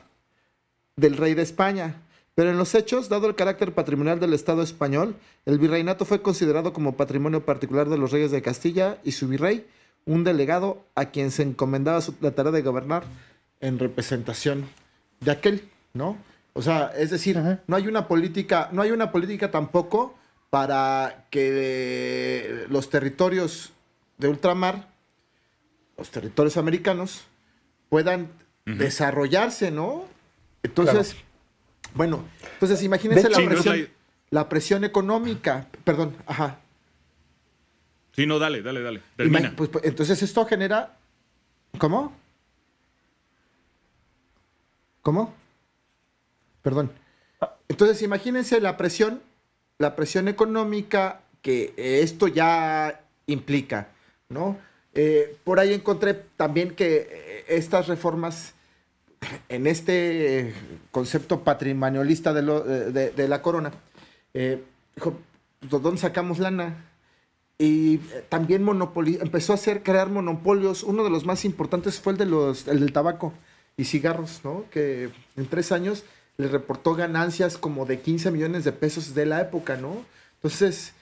[0.97, 2.03] del rey de España.
[2.39, 6.73] Pero en los hechos, dado el carácter patrimonial del Estado español, el virreinato fue considerado
[6.73, 9.67] como patrimonio particular de los reyes de Castilla y su virrey,
[10.07, 13.03] un delegado a quien se encomendaba su- la tarea de gobernar
[13.61, 14.69] en representación
[15.19, 16.17] de aquel, ¿no?
[16.53, 17.59] O sea, es decir, Ajá.
[17.67, 20.15] no hay una política, no hay una política tampoco
[20.49, 23.73] para que los territorios
[24.19, 24.87] de ultramar,
[25.97, 27.25] los territorios americanos,
[27.89, 28.29] puedan
[28.65, 30.05] desarrollarse, ¿no?
[30.63, 31.17] Entonces,
[31.99, 33.89] bueno, entonces imagínense la Sí, no presión,
[34.31, 36.61] la- presión económica, perdón, ajá.
[38.15, 39.03] Sí, no, dale, dale, dale.
[39.17, 39.53] Termina.
[39.57, 40.97] pues, pues, entonces esto genera,
[41.79, 42.13] ¿cómo?
[45.03, 45.35] ¿Cómo?
[46.63, 46.93] Perdón.
[47.69, 49.21] Entonces imagínense la presión,
[49.79, 53.89] la presión económica que esto ya implica,
[54.29, 54.57] ¿no?
[54.95, 58.55] Eh, por ahí encontré también que eh, estas reformas
[59.49, 60.55] en este eh,
[60.91, 63.73] concepto patrimonialista de, lo- de- de- la corona,
[64.35, 64.63] eh,
[64.95, 65.19] dijo,
[65.61, 66.85] "¿De ¿dónde sacamos lana?
[67.59, 68.63] Y eh, también
[69.21, 70.85] empezó a hacer, crear monopolios.
[70.85, 73.33] Uno de los más importantes fue el, de los, el del tabaco
[73.77, 74.65] y cigarros, ¿no?
[74.71, 76.05] Que en tres años
[76.37, 80.05] le reportó ganancias como de 15 millones de pesos de la época, ¿no?
[80.37, 80.93] Entonces,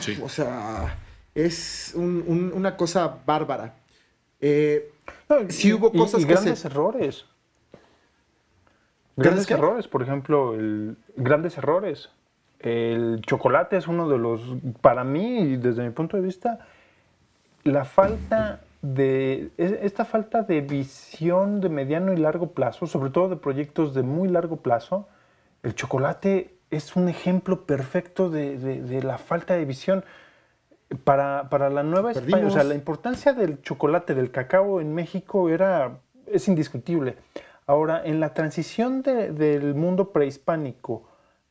[0.00, 0.16] Sí.
[0.22, 0.96] o sea,
[1.34, 3.74] es un- un- una cosa bárbara.
[4.40, 4.92] Eh,
[5.48, 7.26] Sí hubo cosas y que grandes se- errores.
[9.16, 9.54] ¿Grandes qué?
[9.54, 12.10] errores, por ejemplo, el, grandes errores.
[12.58, 14.40] El chocolate es uno de los,
[14.80, 16.60] para mí, desde mi punto de vista,
[17.62, 23.28] la falta de, es- esta falta de visión de mediano y largo plazo, sobre todo
[23.28, 25.08] de proyectos de muy largo plazo,
[25.62, 30.04] el chocolate es un ejemplo perfecto de, de- de la falta de visión.
[31.02, 32.66] Para, para la nueva España, o sea, Perdimos.
[32.66, 37.16] la importancia del chocolate, del cacao en México era, es indiscutible.
[37.66, 41.08] Ahora, en la transición de- del mundo prehispánico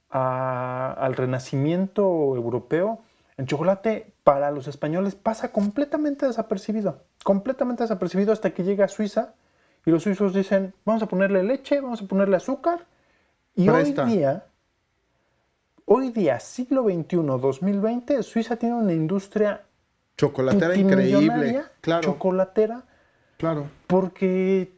[0.10, 2.04] a- al renacimiento
[2.36, 3.00] europeo,
[3.38, 9.34] el chocolate para los españoles pasa completamente desapercibido, completamente desapercibido hasta que llega a Suiza
[9.86, 12.86] Y los suizos dicen, vamos a ponerle leche, vamos a ponerle azúcar.
[13.54, 14.06] Y Presta.
[14.06, 14.46] hoy día,
[15.86, 19.64] hoy día, siglo XXI, 2020, Suiza tiene una industria
[20.18, 21.64] Chocolatera increíble.
[21.82, 22.84] Claro, chocolatera,
[23.38, 23.68] claro.
[23.88, 24.72] porque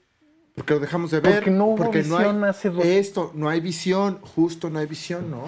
[0.56, 1.36] Porque lo dejamos de ver.
[1.36, 4.86] Porque no hubo porque visión hay hace dos- Esto, no hay visión, justo no hay
[4.88, 5.44] visión, ¿no?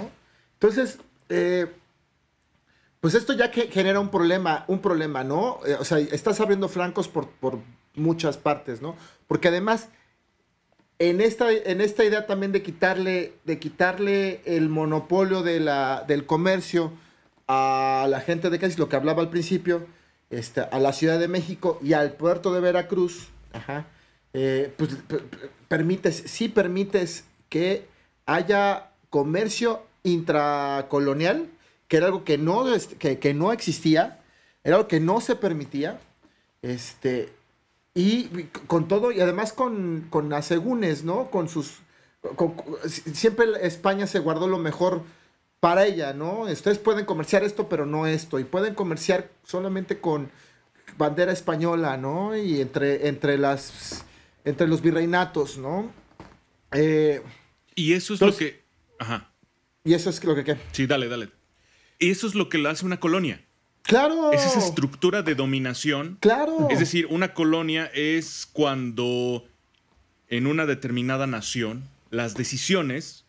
[0.54, 1.68] Entonces, eh,
[3.00, 5.60] pues esto ya que genera un problema, un problema, ¿no?
[5.66, 7.60] Eh, o sea, estás abriendo flancos por, por
[7.96, 8.96] muchas partes, ¿no?
[9.28, 9.88] Porque además,
[11.00, 16.26] en esta, en esta idea también de quitarle, de quitarle el monopolio de la, del
[16.26, 16.92] comercio
[17.48, 19.86] a la gente de Cádiz, lo que hablaba al principio,
[20.30, 23.86] este, a la Ciudad de México y al puerto de Veracruz, ajá,
[24.34, 27.86] eh, pues per- per- permites, sí permites que
[28.26, 31.48] haya comercio intracolonial,
[31.88, 34.20] que era algo que no, es- que, que no existía,
[34.64, 36.00] era algo que no se permitía,
[36.62, 37.30] este,
[38.00, 41.32] y con todo, y además con, con asegúnes, ¿no?
[41.32, 41.80] Con sus...
[42.36, 45.02] con- con- siempre España se guardó lo mejor
[45.60, 46.42] para ella, ¿no?
[46.42, 50.30] Ustedes pueden comerciar esto, pero no esto, y pueden comerciar solamente con
[50.98, 52.38] bandera española, ¿no?
[52.38, 54.04] Y entre, entre las
[54.46, 55.92] entre los virreinatos, ¿no?
[56.72, 57.22] Eh,
[57.76, 58.64] Y eso es Entonces- lo que.
[59.00, 59.32] Ajá.
[59.84, 60.44] y eso es lo que...
[60.44, 60.58] ¿qué?
[60.72, 61.30] Sí, dale, dale.
[62.00, 63.44] Y eso es lo que le hace una colonia.
[63.88, 64.32] ¡Claro!
[64.32, 66.18] Es esa estructura de dominación.
[66.20, 66.68] ¡Claro!
[66.70, 69.44] Es decir, una colonia es cuando
[70.28, 73.26] en una determinada nación las decisiones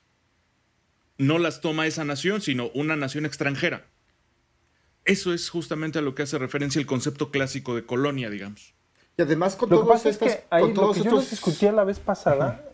[1.16, 3.86] no las toma esa nación, sino una nación extranjera.
[5.04, 8.74] Eso es justamente a lo que hace referencia el concepto clásico de colonia, digamos.
[9.16, 10.36] y además con Lo que todos es estas...
[10.36, 12.70] que ahí con lo todos que yo les discutía la vez pasada,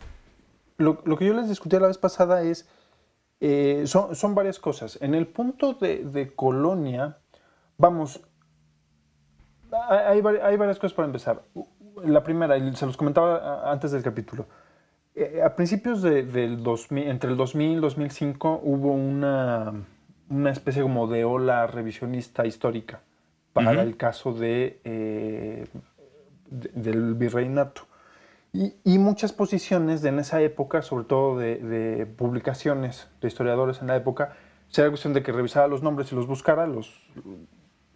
[0.77, 2.67] lo, lo que yo les discutía la vez pasada es,
[3.39, 4.97] eh, son, son varias cosas.
[5.01, 7.19] En el punto de, de colonia,
[7.77, 8.21] vamos,
[9.71, 11.41] hay, hay vari- hay varias cosas para empezar.
[12.03, 14.45] La primera, se los comentaba antes del capítulo.
[15.15, 19.73] Eh, a principios de- del 2000, entre el 2000 y 2005 hubo una,
[20.29, 22.99] una especie como de ola revisionista histórica
[23.53, 25.65] para el caso de, eh,
[26.49, 27.83] de- del virreinato.
[28.51, 33.81] Y, y muchas posiciones de en esa época, sobre todo de, de publicaciones de historiadores
[33.81, 34.33] en la época,
[34.69, 36.93] será cuestión de que revisara los nombres y los buscara, los,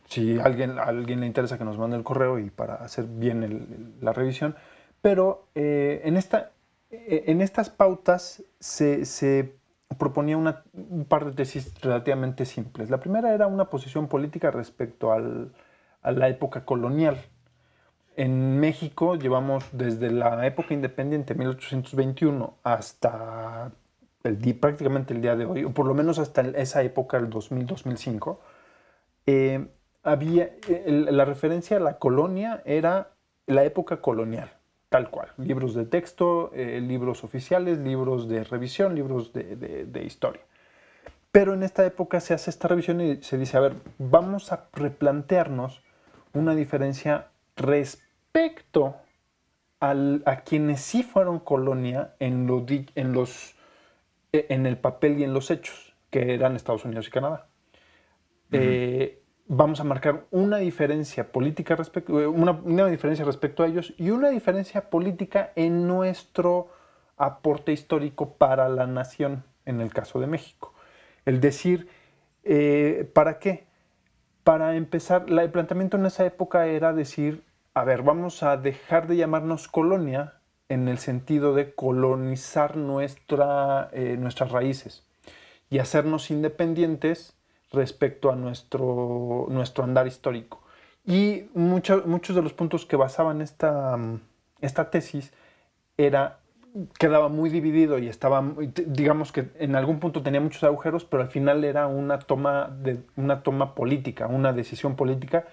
[0.10, 3.44] si alguien, a alguien le interesa que nos mande el correo y para hacer bien
[3.44, 4.56] el- la revisión.
[5.02, 6.52] Pero eh, en, esta,
[6.92, 9.56] eh, en estas pautas se, se
[9.98, 12.90] proponía una- un par de tesis relativamente simples.
[12.90, 15.52] La primera era una posición política respecto al-
[16.02, 17.18] a la época colonial.
[18.16, 23.72] En México llevamos desde la época independiente, 1821, hasta
[24.24, 28.40] el prácticamente el día de hoy, o por lo menos hasta esa época, el 2000-2005,
[29.26, 29.68] eh,
[30.04, 33.12] había, el- la referencia a la colonia era
[33.48, 34.52] la época colonial,
[34.90, 35.30] tal cual.
[35.38, 40.42] Libros de texto, eh, libros oficiales, libros de revisión, libros de, de- de historia.
[41.32, 44.68] Pero en esta época se hace esta revisión y se dice, a ver, vamos a
[44.74, 45.84] replantearnos
[46.34, 48.96] una diferencia respecto
[49.80, 53.56] al- a quienes sí fueron colonia en, lo en, los,
[54.34, 57.48] eh, en el papel y en los hechos, que eran Estados Unidos y Canadá.
[58.52, 59.19] Eh,
[59.50, 64.12] vamos a marcar una diferencia política respecto, eh, una, una diferencia respecto a ellos y
[64.12, 66.70] una diferencia política en nuestro
[67.18, 70.74] aporte histórico para la nación, en el caso de México.
[71.26, 71.90] El decir,
[72.44, 73.66] eh, ¿para qué?
[74.44, 79.08] Para empezar, la- el planteamiento en esa época era decir, a ver, vamos a dejar
[79.08, 80.36] de llamarnos colonia
[80.70, 85.08] en el sentido de colonizar nuestra, eh, nuestras raíces
[85.72, 87.36] y hacernos independientes
[87.72, 90.62] respecto a nuestro, nuestro andar histórico.
[91.06, 93.98] Y mucho- muchos de los puntos que basaban esta,
[94.62, 95.32] esta tesis
[95.98, 96.40] era,
[96.98, 98.44] quedaba muy dividido y estaba,
[98.88, 103.00] digamos que en algún punto tenía muchos agujeros, pero al final era una toma, de,
[103.16, 105.46] una toma política, una decisión política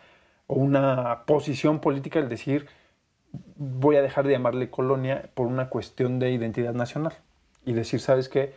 [0.47, 2.67] o una posición política, el decir,
[3.57, 7.15] voy a dejar de llamarle colonia por una cuestión de identidad nacional.
[7.65, 8.55] Y decir, ¿sabes qué?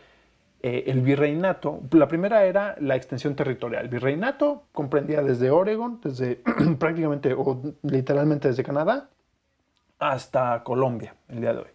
[0.62, 3.84] Eh, el virreinato, la primera era la extensión territorial.
[3.84, 6.40] El virreinato comprendía desde Oregon, desde
[6.78, 9.08] prácticamente o literalmente desde Canadá
[9.98, 11.68] hasta Colombia el día de hoy.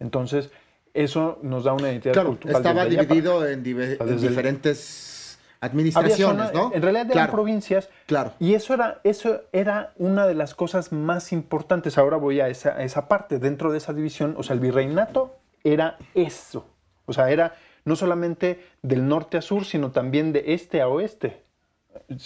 [0.00, 0.50] Entonces,
[0.94, 2.56] eso nos da una identidad Claro, cultural.
[2.56, 6.70] estaba allá dividido en, dive- en Desde el- diferentes administraciones, ¿no?
[6.74, 7.88] En realidad eran claro, provincias.
[8.06, 8.32] Claro.
[8.38, 11.96] Y eso era, eso era una de las cosas más importantes.
[11.98, 13.38] Ahora voy a esa, a esa parte.
[13.38, 16.66] Dentro de esa división, o sea, el virreinato era eso.
[17.06, 17.54] O sea, era
[17.86, 21.44] no solamente del norte a sur, sino también de este a oeste.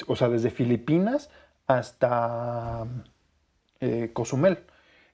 [0.09, 1.31] O sea, desde Filipinas
[1.67, 2.87] hasta
[3.79, 4.65] eh, Cozumel.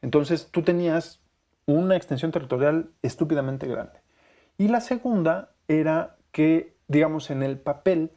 [0.01, 1.21] Entonces tú tenías
[1.67, 4.01] una extensión territorial estúpidamente grande.
[4.57, 8.13] Y la segunda era que, digamos, en el papel,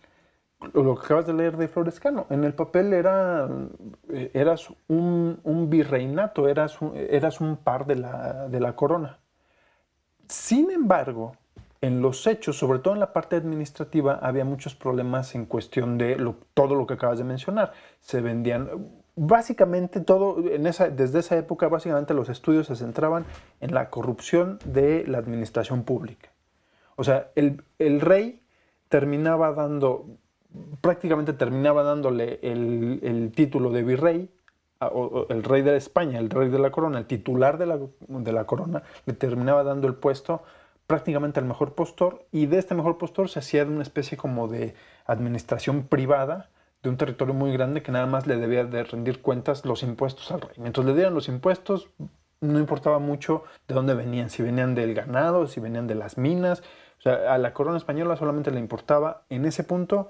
[0.74, 3.50] lo que acabas de leer de Florescano, en el papel era,
[4.14, 9.20] eh, eras un, virreinato, eras un, eras un par de la, de la corona.
[10.28, 11.36] Sin embargo,
[11.82, 16.34] en los hechos, sobre todo en la parte administrativa, había muchos problemas en cuestión de
[16.54, 17.72] todo lo que acabas de mencionar.
[18.02, 18.70] Se vendían,
[19.16, 23.26] básicamente todo, desde esa época, básicamente los estudios se centraban
[23.62, 26.30] en la corrupción de la administración pública.
[26.98, 27.62] O sea, el,
[28.02, 28.42] rey
[28.90, 30.06] terminaba dando,
[30.82, 34.30] prácticamente terminaba dándole el, título de virrey,
[35.30, 38.44] el rey de España, el rey de la corona, el titular de la, de la
[38.44, 40.42] corona, le terminaba dando el puesto
[40.90, 44.74] prácticamente al mejor postor y de este mejor postor se hacía una especie como de
[45.06, 46.50] administración privada
[46.82, 50.32] de un territorio muy grande que nada más le debía de rendir cuentas los impuestos
[50.32, 50.56] al rey.
[50.58, 51.90] Mientras le dieran los impuestos,
[52.42, 56.64] no importaba mucho de dónde venían, si venían del ganado, si venían de las minas.
[56.98, 60.10] O sea, a la corona española solamente le importaba en ese punto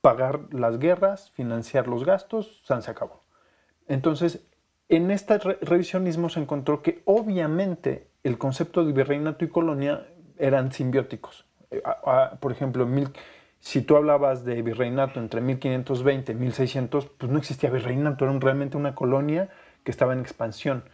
[0.00, 3.22] pagar las guerras, financiar los gastos, San se acabó.
[3.86, 4.44] Entonces,
[4.88, 10.04] en este re- revisionismo se encontró que obviamente el concepto de virreinato y colonia
[10.38, 11.46] eran simbióticos.
[11.70, 11.82] Eh,
[12.40, 13.10] por ejemplo, mil-
[13.60, 18.76] si tú hablabas de virreinato entre 1520 y 1600, pues no existía virreinato, era realmente
[18.76, 19.48] una colonia
[19.82, 20.84] que estaba en expansión.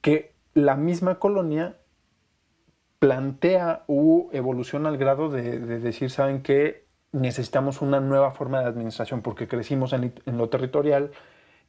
[0.00, 1.76] Que la misma colonia
[2.98, 6.86] plantea u evoluciona al grado de, de decir, ¿saben qué?
[7.12, 11.10] Necesitamos una nueva forma de administración porque crecimos en lo territorial,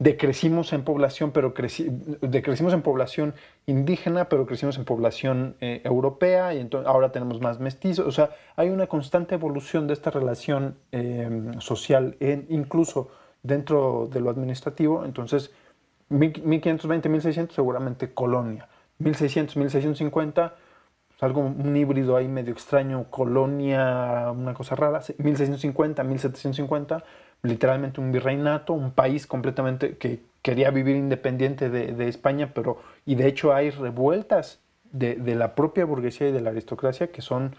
[0.04, 1.90] decrecimos en población, pero creci-
[2.20, 3.34] decrecimos en población
[3.66, 8.06] indígena, pero crecimos en población eh, europea y entonces ahora tenemos más mestizos.
[8.06, 12.18] O sea, hay una constante evolución de esta relación eh, social,
[12.50, 13.10] incluso
[13.42, 15.06] dentro de lo administrativo.
[15.06, 15.52] Entonces,
[16.10, 18.68] 1520, 1600 seguramente colonia.
[19.00, 20.56] 1600, 1650
[21.08, 27.04] pues, algo, un híbrido ahí medio extraño, colonia, una cosa rara, 1650, 1750,
[27.44, 33.28] literalmente un virreinato, un país completamente que quería vivir independiente de, España, pero, y de
[33.28, 34.60] hecho hay revueltas
[34.92, 37.56] de, la propia burguesía y de la aristocracia que son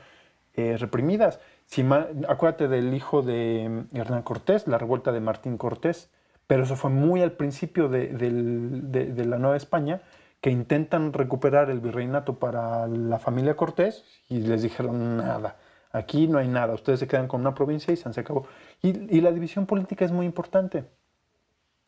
[0.54, 1.40] eh, reprimidas.
[1.66, 6.10] Si ma- acuérdate del hijo de mm, Hernán Cortés, la revuelta de Martín Cortés,
[6.46, 10.02] pero eso fue muy al principio de- de la Nueva España,
[10.44, 15.56] que intentan recuperar el virreinato para la familia Cortés y les dijeron nada.
[15.94, 18.46] Aquí no hay nada, ustedes se quedan con una provincia y se acabó.
[18.82, 20.84] Y, y la división política es muy importante.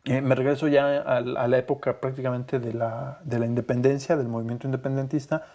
[0.05, 4.65] Eh, me regreso ya a, la época prácticamente de la, de la independencia, del movimiento
[4.65, 5.45] independentista.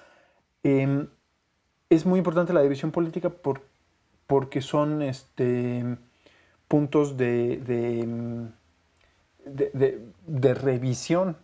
[0.62, 1.08] Em,
[1.88, 3.62] es muy importante la división política por-
[4.26, 5.96] porque son este,
[6.68, 7.56] puntos de,
[9.46, 11.36] de, revisión.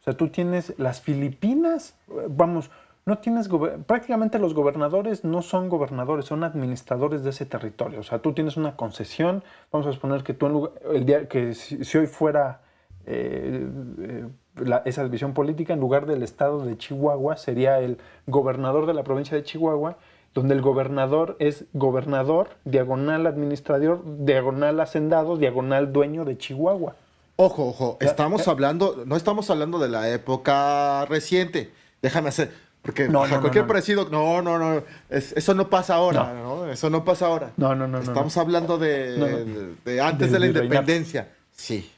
[0.00, 1.94] O sea, tú tienes las Filipinas,
[2.30, 2.70] vamos,
[3.06, 3.48] no tienes,
[3.86, 8.00] prácticamente los gobernadores no son gobernadores, son administradores de ese territorio.
[8.00, 11.28] O sea, tú tienes una concesión, vamos a suponer que tú en lugar- el día
[11.28, 12.60] que si, si hoy fuera
[13.06, 13.68] eh,
[14.00, 14.24] eh,
[14.56, 19.02] la- esa división política, en lugar del estado de Chihuahua, sería el gobernador de la
[19.02, 19.98] provincia de Chihuahua,
[20.32, 26.96] donde el gobernador es gobernador, diagonal administrador, diagonal hacendado, diagonal dueño de Chihuahua.
[27.36, 31.70] Ojo, ojo, estamos hablando, no estamos hablando de la época reciente.
[32.00, 32.52] Déjame hacer,
[32.84, 33.68] porque No, no, no, cualquier no.
[33.68, 36.70] parecido, no, no, no, es- eso no pasa ahora, no.
[36.70, 37.50] Eso no pasa ahora.
[37.56, 41.30] No, no, no, Estamos hablando de, antes de la independencia.
[41.50, 41.90] Sí.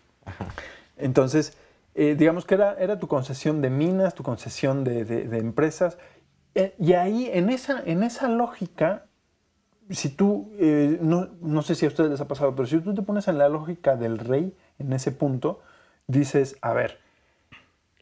[0.96, 1.56] Entonces,
[1.96, 5.00] eh, digamos que era, era tu concesión de minas, tu concesión de,
[5.38, 5.98] empresas.
[6.54, 9.06] Eh, y ahí, en esa, en esa lógica,
[9.90, 12.94] si tú, eh, no, no sé si a ustedes les ha pasado, pero si tú
[12.94, 15.60] te pones en la lógica del rey, en ese punto,
[16.06, 17.00] dices, a ver,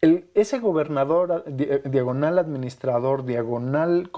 [0.04, 4.10] el- ese gobernador, eh, diagonal administrador, diagonal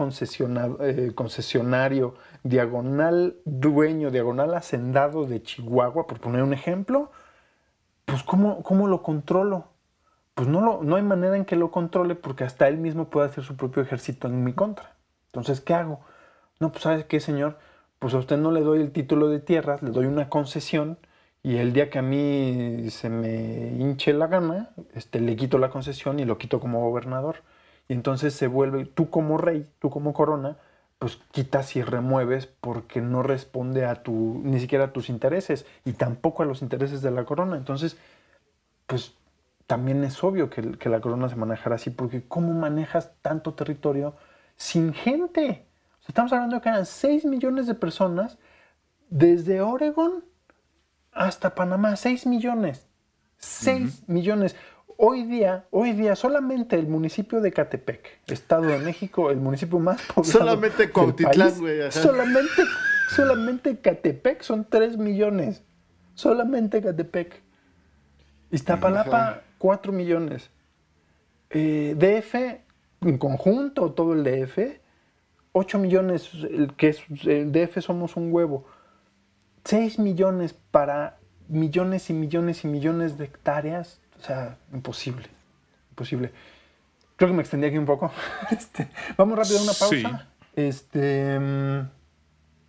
[0.81, 7.11] eh, concesionario, diagonal dueño, diagonal hacendado de Chihuahua, por poner un ejemplo,
[8.05, 9.69] pues ¿cómo, cómo lo controlo?
[10.35, 13.29] Pues no, lo, no hay manera en que lo controle porque hasta él mismo puede
[13.29, 14.97] hacer su propio ejército en mi contra.
[15.27, 16.01] Entonces, ¿qué hago?
[16.61, 17.59] No, pues ¿sabes qué, señor?
[18.01, 20.99] Pues a usted no le doy el título de tierras, le doy una concesión
[21.47, 25.71] y el día que a mí se me hinche la gana, este, le quito la
[25.71, 27.37] concesión y lo quito como gobernador.
[27.87, 30.57] Y entonces se vuelve, tú como rey, tú como corona,
[30.99, 35.93] pues quitas y remueves porque no responde a tu, ni siquiera a tus intereses y
[35.93, 37.57] tampoco a los intereses de la corona.
[37.57, 37.97] Entonces,
[38.89, 39.15] pues
[39.69, 44.17] también es obvio que, que la corona se manejara así, porque ¿cómo manejas tanto territorio
[44.57, 45.65] sin gente?
[46.01, 48.37] O sea, estamos hablando que eran 6 millones de personas
[49.11, 50.25] desde Oregon
[51.17, 52.87] hasta Panamá, 6 millones.
[53.39, 54.55] 6 millones.
[54.99, 60.01] hoy día, hoy día, solamente el municipio de Catepec, Estado de México, el municipio más
[60.03, 60.39] poblado.
[60.39, 61.91] Solamente Cuautitlán, güey.
[61.91, 62.63] Solamente,
[63.15, 65.63] solamente Catepec son 3 millones.
[66.15, 67.43] Solamente Catepec.
[68.51, 69.43] Iztapalapa, Ajá.
[69.59, 70.51] 4 millones.
[71.51, 74.81] Eh, DF, en conjunto, todo el DF,
[75.53, 78.67] 8 millones, el que es el DF somos un huevo.
[79.67, 84.01] 6 millones para millones y millones y millones de hectáreas.
[84.19, 85.27] O sea, imposible.
[85.91, 86.31] Imposible.
[87.17, 88.13] Creo que me extendí aquí un poco.
[88.51, 89.89] Este, vamos rápido a una pausa.
[89.91, 90.05] Sí.
[90.55, 91.89] Este, mm,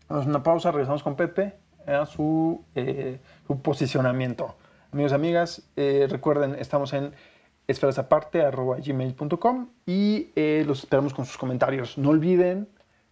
[0.10, 1.54] vamos a una pausa, regresamos con Pepe
[1.86, 4.56] a su, eh, su posicionamiento.
[4.92, 7.14] Amigos amigas, eh, recuerden, estamos en
[7.68, 12.00] esferasaparte.gmail.com y eh, los esperamos con sus comentarios.
[12.00, 12.68] No olviden,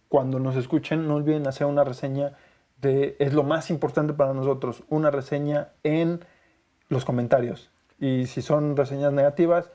[0.08, 2.32] cuando nos escuchen, no olviden hacer una reseña
[2.80, 6.24] de, es lo más importante para nosotros, una reseña en
[6.88, 7.70] los comentarios.
[7.98, 9.70] Y si son reseñas negativas,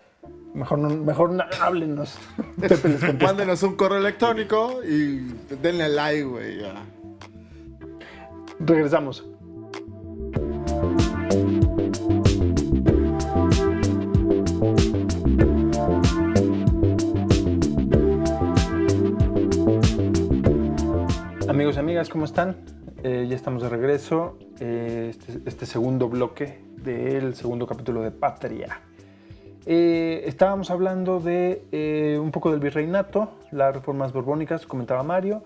[0.53, 2.17] mejor no, mejor no, háblenos.
[3.21, 6.61] Mándenos un correo electrónico y denle like, güey.
[8.59, 9.25] Regresamos.
[21.49, 22.80] Amigos y amigas, ¿cómo están?
[23.03, 24.37] Eh, ya estamos de regreso.
[24.59, 28.81] eh, este, este segundo bloque del segundo capítulo de Patria.
[29.65, 35.43] Eh, estábamos hablando de eh, un poco del virreinato, las reformas borbónicas, comentaba Mario,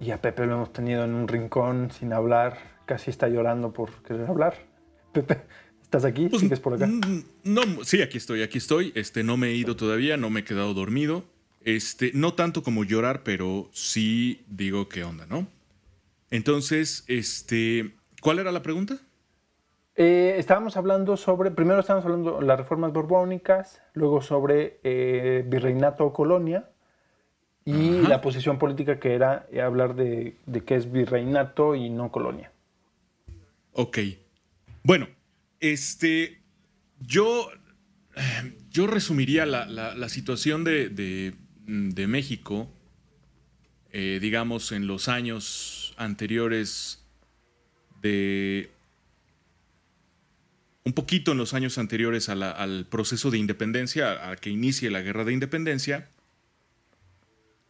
[0.00, 3.90] y a Pepe lo hemos tenido en un rincón sin hablar, casi está llorando por
[4.02, 4.54] querer hablar.
[5.12, 5.42] Pepe,
[5.82, 6.28] ¿estás aquí?
[6.28, 6.88] Pues, ¿Sigues por acá?
[7.44, 8.92] No, sí, aquí estoy, aquí estoy.
[8.94, 11.24] Este, no me he ido todavía, no me he quedado dormido.
[11.64, 15.46] Este, no tanto como llorar, pero sí digo qué onda, ¿no?
[16.30, 18.98] Entonces, este, ¿cuál era la pregunta?
[19.96, 26.04] Eh, estábamos hablando sobre, primero estábamos hablando de las reformas borbónicas, luego sobre eh, virreinato
[26.04, 26.68] o colonia
[27.64, 28.08] y Ajá.
[28.08, 32.52] la posición política que era eh, hablar de, de qué es virreinato y no colonia.
[33.72, 33.98] Ok.
[34.84, 35.08] Bueno,
[35.60, 36.42] este,
[37.00, 37.48] yo,
[38.70, 41.34] yo resumiría la, la- la situación de, de-
[41.66, 42.68] de México,
[43.92, 47.04] eh, digamos, en los años anteriores
[48.00, 48.70] de...
[50.84, 55.02] Un poquito en los años anteriores al proceso de independencia, a, a que inicie la
[55.02, 56.08] guerra de independencia,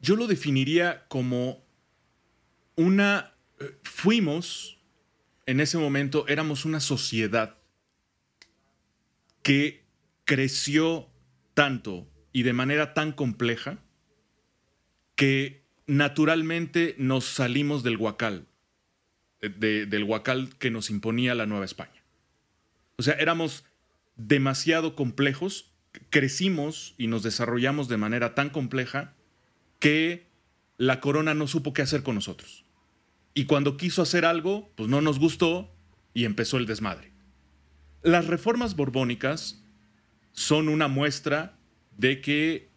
[0.01, 1.61] yo lo definiría como
[2.77, 3.33] una...
[3.59, 4.79] eh, fuimos
[5.49, 7.57] en ese momento éramos una sociedad
[9.43, 9.83] que
[10.27, 11.09] creció
[11.55, 13.79] tanto y de manera tan compleja
[15.17, 18.47] que naturalmente nos salimos del huacal,
[19.41, 22.05] de- del huacal que nos imponía la Nueva España.
[22.97, 23.65] O sea, éramos
[24.17, 25.73] demasiado complejos,
[26.11, 29.15] crecimos y nos desarrollamos de manera tan compleja
[29.81, 30.27] que
[30.77, 32.65] la corona no supo qué hacer con nosotros.
[33.35, 35.73] Y cuando quiso hacer algo, pues no nos gustó
[36.13, 37.13] y empezó el desmadre.
[38.03, 39.63] Las reformas borbónicas
[40.33, 41.57] son una muestra
[41.97, 42.68] de que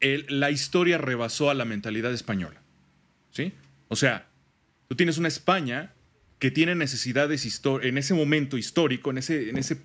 [0.00, 2.62] la historia rebasó a la mentalidad española.
[3.30, 3.52] ¿Sí?
[3.88, 4.28] O sea,
[4.88, 5.94] tú tienes una España
[6.38, 9.78] que tiene necesidades en ese momento histórico, en ese, en ese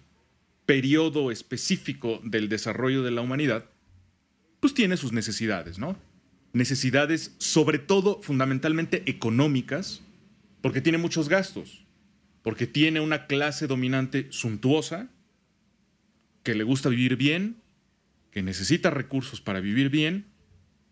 [0.66, 3.66] periodo específico del desarrollo de la humanidad,
[4.59, 5.97] pues tiene sus necesidades, ¿no?
[6.53, 10.01] Necesidades sobre todo fundamentalmente económicas,
[10.61, 11.84] porque tiene muchos gastos,
[12.43, 15.09] porque tiene una clase dominante suntuosa,
[16.43, 17.57] que le gusta vivir bien,
[18.34, 20.26] que necesita recursos para vivir bien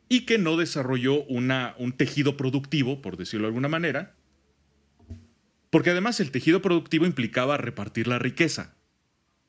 [0.07, 4.15] y que no desarrolló una, un tejido productivo, por decirlo de alguna manera,
[5.69, 8.75] porque además el tejido productivo implicaba repartir la riqueza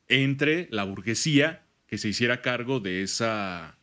[0.07, 3.77] entre la burguesía que se hiciera cargo de, esa,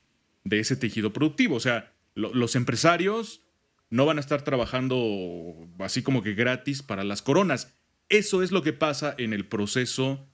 [0.44, 1.56] de ese tejido productivo.
[1.56, 3.42] O sea, lo- los empresarios
[3.90, 7.76] no van a estar trabajando así como que gratis para las coronas.
[8.08, 10.26] Eso es lo que pasa en el proceso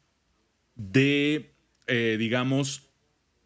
[0.77, 1.55] de,
[1.87, 2.86] eh, digamos,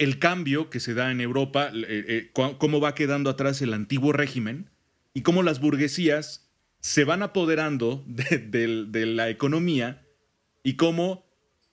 [0.00, 4.14] el cambio que se da en Europa, eh, eh, cómo va quedando atrás el antiguo
[4.14, 4.70] régimen
[5.12, 10.06] y cómo las burguesías se van apoderando de, la economía
[10.62, 11.26] y cómo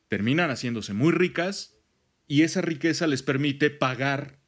[0.09, 1.77] terminan haciéndose muy ricas
[2.27, 4.39] y esa riqueza les permite pagar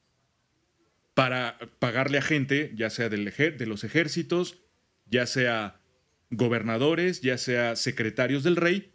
[1.14, 4.58] para pagarle a gente, ya sea de los ejércitos,
[5.06, 5.80] ya sea
[6.32, 8.92] gobernadores, ya sea secretarios del rey,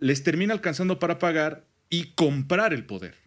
[0.00, 3.23] les termina alcanzando para pagar y comprar el poder.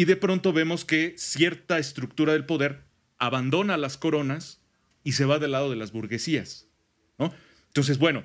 [0.00, 2.84] Y de pronto vemos que cierta estructura del poder
[3.18, 4.62] abandona las coronas
[5.04, 6.70] y se va del lado de las burguesías.
[7.18, 7.34] ¿no?
[7.66, 8.24] Entonces, bueno,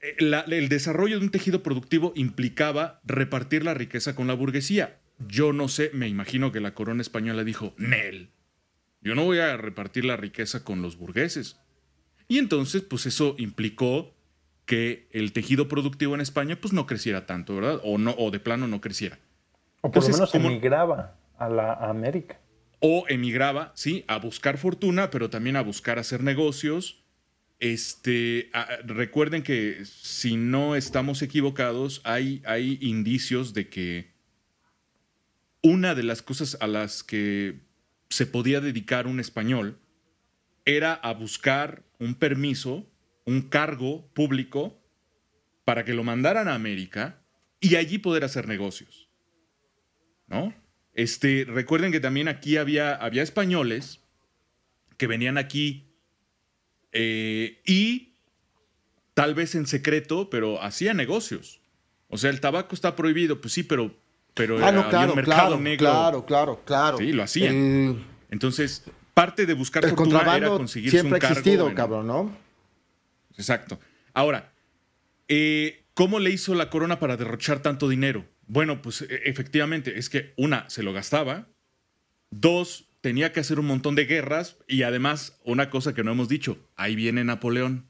[0.00, 4.98] eh, el desarrollo de un tejido productivo implicaba repartir la riqueza con la burguesía.
[5.28, 8.30] yo no sé, me imagino que la corona española dijo, Nel,
[9.00, 11.56] yo no voy a repartir la riqueza con los burgueses.
[12.26, 14.12] Y entonces, pues eso implicó
[14.64, 17.80] que el tejido productivo en España pues no creciera tanto, ¿verdad?
[17.84, 19.20] O, no, o de plano no creciera.
[19.86, 22.40] O por Entonces, lo menos como- emigraba a la a América.
[22.80, 27.04] O emigraba, sí, a buscar fortuna, pero también a buscar hacer negocios.
[27.60, 34.12] Este, a- recuerden que si no estamos equivocados, hay, hay indicios de que
[35.62, 37.60] una de las cosas a las que
[38.10, 39.78] se podía dedicar un español
[40.64, 42.86] era a buscar un permiso,
[43.24, 44.78] un cargo público
[45.64, 47.22] para que lo mandaran a América
[47.60, 49.05] y allí poder hacer negocios.
[50.28, 50.52] ¿No?
[50.94, 54.00] Este, recuerden que también aquí había, había españoles
[54.96, 55.84] que venían aquí
[56.92, 58.14] eh, y
[59.14, 61.60] tal vez en secreto, pero hacían negocios.
[62.08, 63.94] O sea, el tabaco está prohibido, pues sí, pero,
[64.34, 65.84] pero Ah, no, había claro, un mercado claro, negro.
[65.86, 66.98] claro, claro, claro.
[66.98, 67.54] Sí, lo hacían.
[67.54, 71.74] El, Entonces, parte de buscar el fortuna era contrabando conseguirse siempre un cargo existido, en-
[71.74, 72.36] cabrón, ¿no?
[73.36, 73.78] Exacto.
[74.14, 74.52] Ahora,
[75.28, 78.24] eh, ¿cómo le hizo la corona para derrochar tanto dinero?
[78.46, 81.48] Bueno, pues e- efectivamente, es que una, se lo gastaba,
[82.30, 86.28] dos, tenía que hacer un montón de guerras y además, una cosa que no hemos
[86.28, 87.88] dicho, ahí viene Napoleón.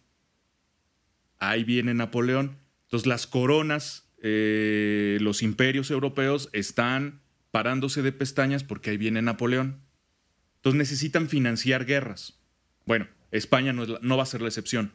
[1.39, 2.59] Ahí viene Napoleón.
[2.85, 9.83] Entonces las coronas, eh, los imperios europeos están parándose de pestañas porque ahí viene Napoleón.
[10.57, 12.41] Entonces necesitan financiar guerras.
[12.87, 14.93] Bueno, España no, no va a ser la excepción.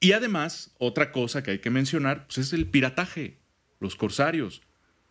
[0.00, 3.38] Y además, otra cosa que hay que mencionar, pues es el pirataje,
[3.80, 4.62] los corsarios.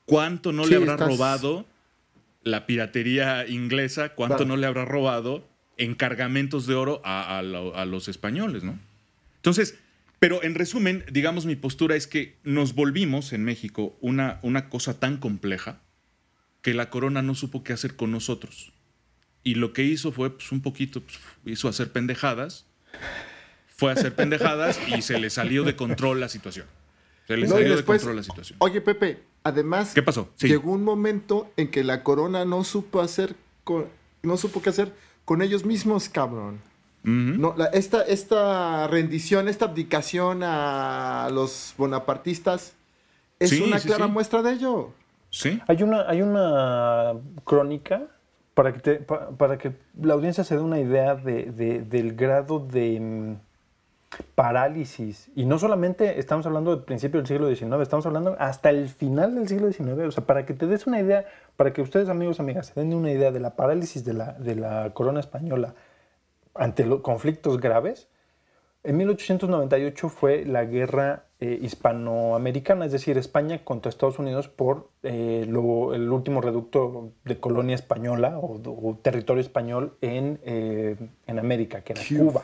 [0.09, 1.65] ¿Cuánto no Sí, le habrá estás- robado
[2.43, 4.09] la piratería inglesa?
[4.09, 4.49] ¿Cuánto Claro.
[4.49, 5.47] no le habrá robado
[5.77, 8.77] en cargamentos de oro a, a lo- a los españoles, no?
[9.37, 9.77] Entonces,
[10.19, 14.99] pero en resumen, digamos, mi postura es que nos volvimos en México una, una cosa
[14.99, 15.79] tan compleja
[16.61, 18.73] que la corona no supo qué hacer con nosotros.
[19.43, 22.65] Y lo que hizo fue, pues, un poquito, pues, hizo hacer pendejadas.
[23.69, 26.65] Fue a hacer pendejadas y se le salió de control la situación.
[27.27, 28.57] Se le No, salió después- de control la situación.
[28.59, 30.29] Oye, Pepe, además ¿Qué pasó?
[30.35, 30.47] Sí.
[30.47, 33.85] llegó un momento en que la corona no supo hacer con-
[34.23, 34.93] no supo qué hacer
[35.25, 36.59] con ellos mismos, cabrón.
[37.03, 37.11] Ujú.
[37.39, 42.73] No, la- esta, esta rendición, esta abdicación a los bonapartistas
[43.39, 44.11] es Sí, una sí, clara sí.
[44.11, 44.91] muestra de ello.
[45.29, 45.59] Sí.
[45.67, 47.13] Hay una, hay una
[47.45, 48.07] crónica
[48.53, 49.71] para que, te- pa- para que
[50.01, 53.35] la audiencia se dé una idea de- de- del grado de mm,
[54.35, 55.29] parálisis.
[55.35, 59.35] Y no solamente estamos hablando del principio del siglo XIX, estamos hablando hasta el final
[59.35, 60.07] del siglo XIX.
[60.07, 62.93] O sea, para que te des una idea, para que ustedes, amigos, amigas, se den
[62.93, 65.75] una idea de la parálisis de la, de la corona española
[66.55, 68.09] ante los conflictos graves,
[68.83, 75.45] en 1898 fue la guerra eh, hispanoamericana, es decir, España contra Estados Unidos por eh,
[75.49, 80.95] lo- el último reducto de colonia española o, o territorio español en, eh,
[81.27, 82.43] en América, que era Cuba.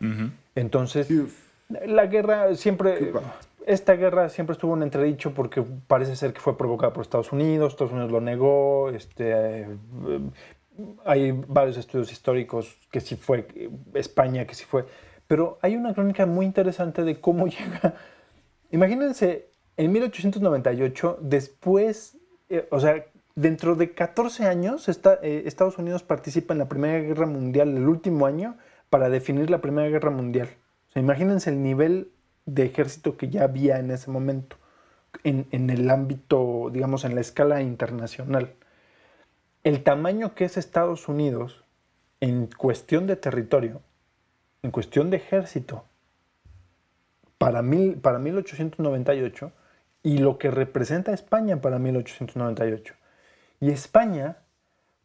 [0.00, 0.30] Ujú.
[0.54, 1.34] Entonces, Uf.
[1.68, 3.12] la guerra siempre,
[3.66, 7.72] esta guerra siempre estuvo en entredicho porque parece ser que fue provocada por Estados Unidos,
[7.72, 9.66] Estados Unidos lo negó, este, eh,
[11.04, 14.86] hay varios estudios históricos que sí fue eh, España, que sí fue,
[15.26, 17.94] pero hay una crónica muy interesante de cómo llega,
[18.70, 22.16] imagínense, en 1898, después,
[22.48, 27.26] eh, o sea, dentro de 14 años, eh, Estados Unidos participa en la Primera Guerra
[27.26, 28.56] Mundial, el último año,
[28.94, 30.50] para definir la Primera Guerra Mundial.
[30.88, 32.12] O sea, imagínense el nivel
[32.46, 34.56] de ejército que ya había en ese momento,
[35.24, 38.54] en, el ámbito, digamos, en la escala internacional.
[39.64, 41.64] El tamaño que es Estados Unidos
[42.20, 43.82] en cuestión de territorio,
[44.62, 45.84] en cuestión de ejército,
[47.36, 49.50] para, mil, para 1898
[50.04, 52.94] y lo que representa España para 1898.
[53.58, 54.36] Y España,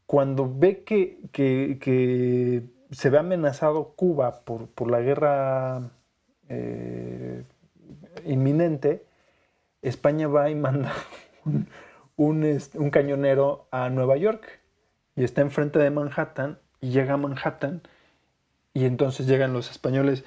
[0.05, 5.91] cuando ve que- que se ve amenazado Cuba por, por la guerra
[6.47, 7.43] eh,
[8.25, 9.05] inminente,
[9.81, 10.91] España va y manda
[12.15, 14.59] un, este, un cañonero a Nueva York
[15.15, 17.81] y está enfrente de Manhattan y llega a Manhattan
[18.73, 20.23] y entonces llegan los españoles.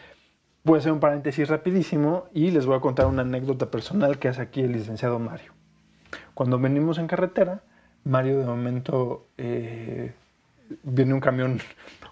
[0.65, 4.29] Voy a hacer un paréntesis rapidísimo y les voy a contar una anécdota personal que
[4.29, 5.53] hace aquí el licenciado Mario.
[6.35, 7.63] Cuando venimos en carretera,
[8.05, 10.13] Mario de momento eh,
[10.83, 11.61] viene un camión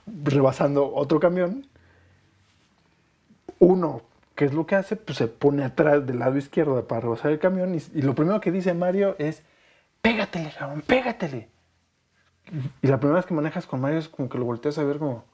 [0.06, 1.66] rebasando otro camión.
[3.58, 4.02] Uno,
[4.34, 4.96] ¿qué es lo que hace?
[4.96, 8.40] Pues se pone atrás del lado izquierdo para rebasar el camión y, y lo primero
[8.40, 9.42] que dice Mario es,
[10.02, 11.48] pégatele, cabrón, pégatele.
[12.82, 14.98] Y la primera vez que manejas con Mario es como que lo volteas a ver
[14.98, 15.24] como,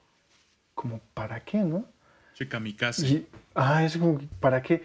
[0.75, 1.85] como ¿para qué, no?
[2.35, 3.07] Che, kamikaze.
[3.07, 4.83] Y, ah, es como, ¿para qué?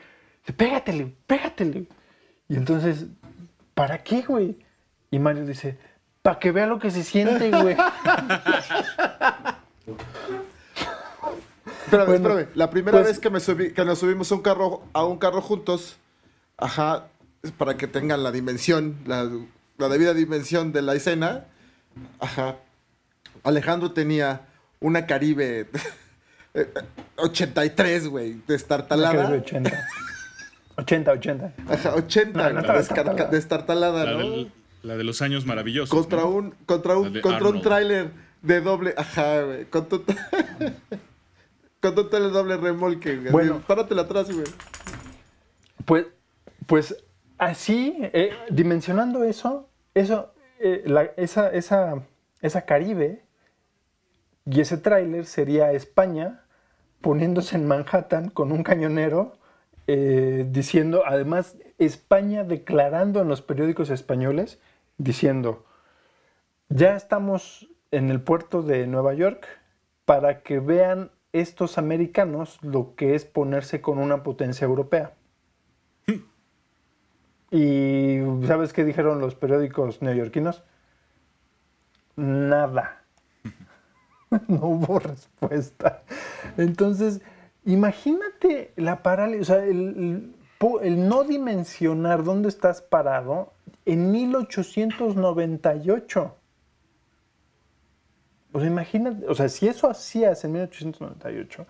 [0.55, 1.87] Pégatele, pégatele.
[2.47, 3.07] Y entonces,
[3.73, 4.57] ¿para qué, güey?
[5.09, 5.77] Y Mario dice,
[6.21, 7.75] para que vea lo que se siente, güey.
[11.85, 12.47] Espérame, Bueno, espérame.
[12.55, 15.17] La primera pues- vez que, me subí, que nos subimos a un carro, a un
[15.17, 15.97] carro juntos,
[16.57, 17.07] ajá,
[17.43, 19.29] es para que tengan la dimensión, la,
[19.77, 21.45] la debida dimensión de la escena,
[22.19, 22.55] ajá.
[23.43, 24.41] Alejandro tenía
[24.79, 25.67] una Caribe
[26.53, 26.69] eh,
[27.17, 29.13] 83, güey, Una destartalada.
[29.23, 29.87] Caribe 80.
[30.77, 31.53] 80, 80.
[31.69, 33.31] Ajá, 80, No, no güey, estaba descarca- destartalada.
[33.31, 34.17] destartalada, La, ¿no?
[34.19, 34.51] del-
[34.83, 35.89] la de los años maravillosos.
[35.89, 36.29] Contra ¿no?
[36.29, 38.11] un, contra un, contra un tráiler
[38.41, 40.05] de doble, ajá, güey, contra un,
[41.81, 43.31] contra un tráiler doble remolque, güey.
[43.31, 43.61] Bueno.
[43.67, 44.45] Páratela atrás, güey.
[45.85, 46.07] Pues,
[46.67, 47.03] pues
[47.37, 52.03] así, eh, dimensionando eso, eso, eh, la- esa, esa,
[52.41, 53.23] esa Caribe
[54.45, 56.41] y ese tráiler sería España
[57.01, 59.37] poniéndose en Manhattan con un cañonero
[59.87, 64.59] eh, diciendo, además, España declarando en los periódicos españoles,
[64.97, 65.65] diciendo,
[66.69, 69.47] ya estamos en el puerto de Nueva York
[70.05, 75.13] para que vean estos americanos lo que es ponerse con una potencia europea.
[77.51, 80.63] ¿Y sabes qué dijeron los periódicos neoyorquinos?
[82.15, 83.03] Nada.
[84.47, 86.03] no hubo respuesta.
[86.57, 87.21] Entonces,
[87.65, 90.33] imagínate la parálisis, o sea, el,
[90.81, 93.53] el no dimensionar dónde estás parado
[93.85, 96.35] en 1898.
[98.53, 101.65] O sea, imagínate, o sea, si eso hacías en 1898,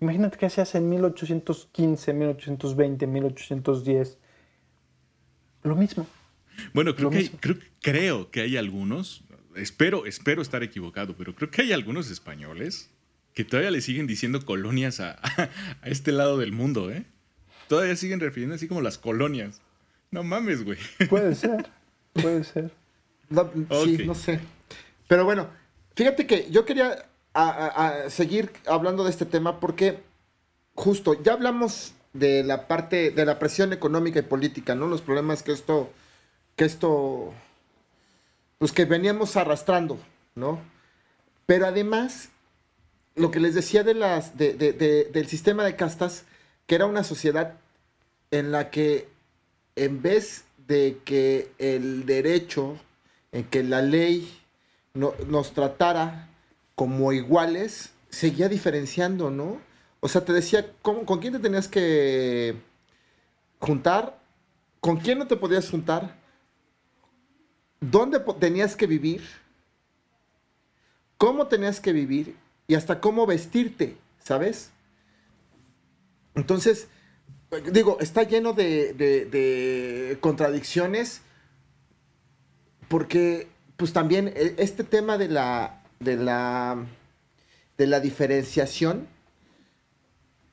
[0.00, 4.18] imagínate qué hacías en 1815, 1820, 1810.
[5.62, 6.06] Lo mismo.
[6.74, 7.38] Bueno, creo Lo que, hay- mismo.
[7.40, 9.24] creo, creo que hay algunos,
[9.56, 12.90] espero, espero estar equivocado, pero creo que hay algunos españoles
[13.34, 15.12] que todavía le siguen diciendo colonias a,
[15.82, 17.04] a este lado del mundo, ¿eh?
[17.68, 19.60] Todavía siguen refiriendo así como las colonias.
[20.10, 20.78] No mames, güey.
[21.08, 21.66] Puede ser,
[22.14, 22.70] puede ser.
[23.28, 23.50] No,
[23.84, 24.40] Sí, no sé.
[25.08, 25.48] Pero bueno,
[25.96, 29.98] fíjate que yo quería a- a- a seguir hablando de este tema porque
[30.74, 34.86] justo ya hablamos de la parte de la presión económica y política, ¿no?
[34.86, 35.90] Los problemas que esto,
[36.54, 37.34] que esto,
[38.58, 39.98] pues que veníamos arrastrando,
[40.34, 40.60] ¿no?
[41.46, 42.30] Pero además,
[43.16, 46.24] lo que les decía de las, de- de- de- del sistema de castas,
[46.66, 47.54] que era una sociedad
[48.30, 49.08] en la que
[49.76, 52.76] en vez de que el derecho,
[53.32, 54.36] en que la ley
[54.94, 56.28] no- nos tratara
[56.74, 59.60] como iguales, seguía diferenciando, ¿no?
[60.00, 62.56] O sea, te decía, ¿cómo- ¿con quién te tenías que
[63.60, 64.18] juntar?
[64.80, 66.16] ¿Con quién no te podías juntar?
[67.80, 69.22] ¿Dónde tenías que vivir?
[71.18, 72.36] ¿Cómo tenías que vivir?
[72.66, 74.70] Y hasta cómo vestirte, ¿sabes?
[76.36, 76.88] Entonces,
[77.72, 81.22] digo, está lleno de, contradicciones
[82.88, 86.86] porque, pues también e- este tema de la, de la,
[87.78, 89.08] de la diferenciación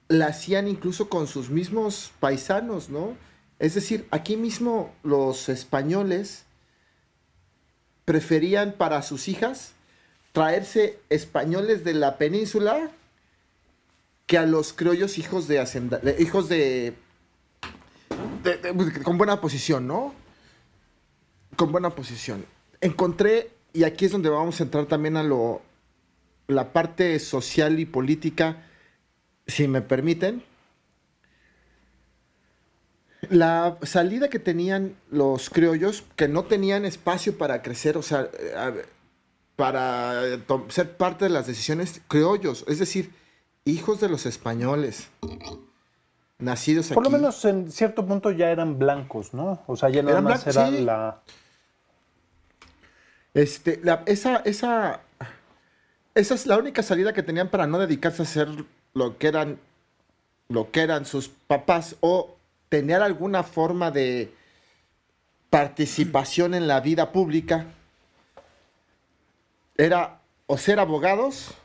[0.08, 3.16] la hacían incluso con sus mismos paisanos, ¿no?
[3.60, 6.44] Es decir, aquí mismo los españoles
[8.06, 9.74] preferían para sus hijas
[10.34, 12.92] traerse españoles de la península
[14.26, 16.94] que a los criollos hijos de, hacenda- hijos de,
[18.44, 20.14] de- de- con buena posición, ¿no?
[21.56, 22.46] Con buena posición.
[22.82, 25.62] Encontré y aquí es donde vamos a entrar también a lo
[26.48, 28.64] la parte social y política,
[29.48, 30.44] si me permiten.
[33.30, 38.86] La salida que tenían los criollos, que no tenían espacio para crecer, o sea, eh,
[39.56, 43.12] para eh, ser parte de las decisiones criollos, es decir,
[43.66, 45.10] hijos de los españoles,
[46.38, 46.96] nacidos aquí.
[46.96, 49.64] Por lo menos en cierto punto ya eran blancos, ¿no?
[49.68, 50.82] O sea, ya nada Eran más era sí.
[50.82, 51.22] la...
[53.34, 55.02] Este, la- esa, esa,
[56.14, 58.48] esa es la única salida que tenían para no dedicarse a hacer
[58.94, 59.60] lo que eran,
[60.50, 62.36] lo que eran sus papás o
[62.70, 64.34] tener alguna forma de
[65.50, 67.66] participación en la vida pública.
[69.78, 71.56] Era o ser abogados,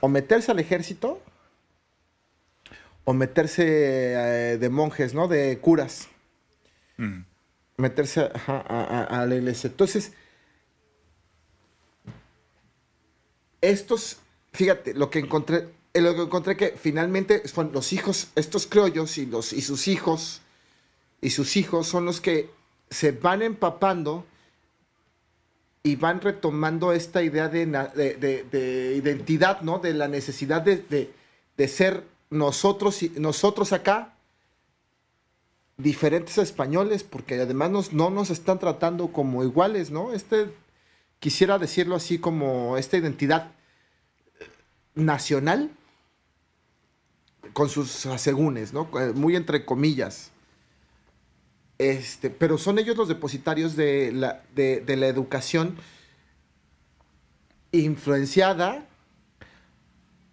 [0.00, 1.20] o meterse al ejército,
[3.04, 5.28] o meterse eh, de monjes, ¿no?
[5.28, 6.08] De curas
[6.96, 7.24] Mm.
[7.78, 9.68] meterse ajá, a, a- a la iglesia.
[9.68, 10.12] Entonces,
[13.60, 14.18] estos,
[14.52, 19.18] fíjate, lo que encontré, eh, lo que encontré que finalmente son los hijos, estos criollos
[19.18, 20.42] y, los, y sus hijos,
[21.20, 22.50] y sus hijos son los que
[22.90, 24.24] se van empapando
[25.82, 29.78] y van retomando esta idea de, de- de- de identidad, ¿no?
[29.78, 31.10] De la necesidad de,
[31.68, 34.14] ser nosotros, nosotros acá,
[35.78, 40.12] diferentes españoles, porque además nos- no nos están tratando como iguales, ¿no?
[40.12, 40.52] Este,
[41.18, 43.52] quisiera decirlo así como esta identidad
[44.94, 45.70] nacional,
[47.54, 48.88] con sus asegúnes, ¿no?
[49.00, 50.30] Eh, Muy entre comillas.
[51.80, 54.42] Este, pero son ellos los depositarios de la,
[55.08, 55.78] educación
[57.72, 58.86] influenciada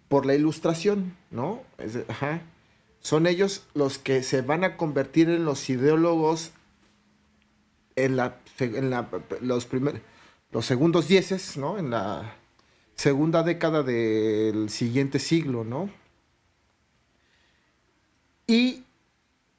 [0.08, 1.62] por la ilustración, ¿no?
[2.08, 2.42] Ajá.
[3.00, 6.52] Son ellos los que se van a convertir en los ideólogos
[7.96, 9.08] en la, en la-
[9.40, 10.02] los primer-
[10.52, 11.78] los segundos dieces, ¿no?
[11.78, 12.34] En la
[12.94, 15.88] segunda década del siguiente siglo, ¿no?
[18.46, 18.84] Y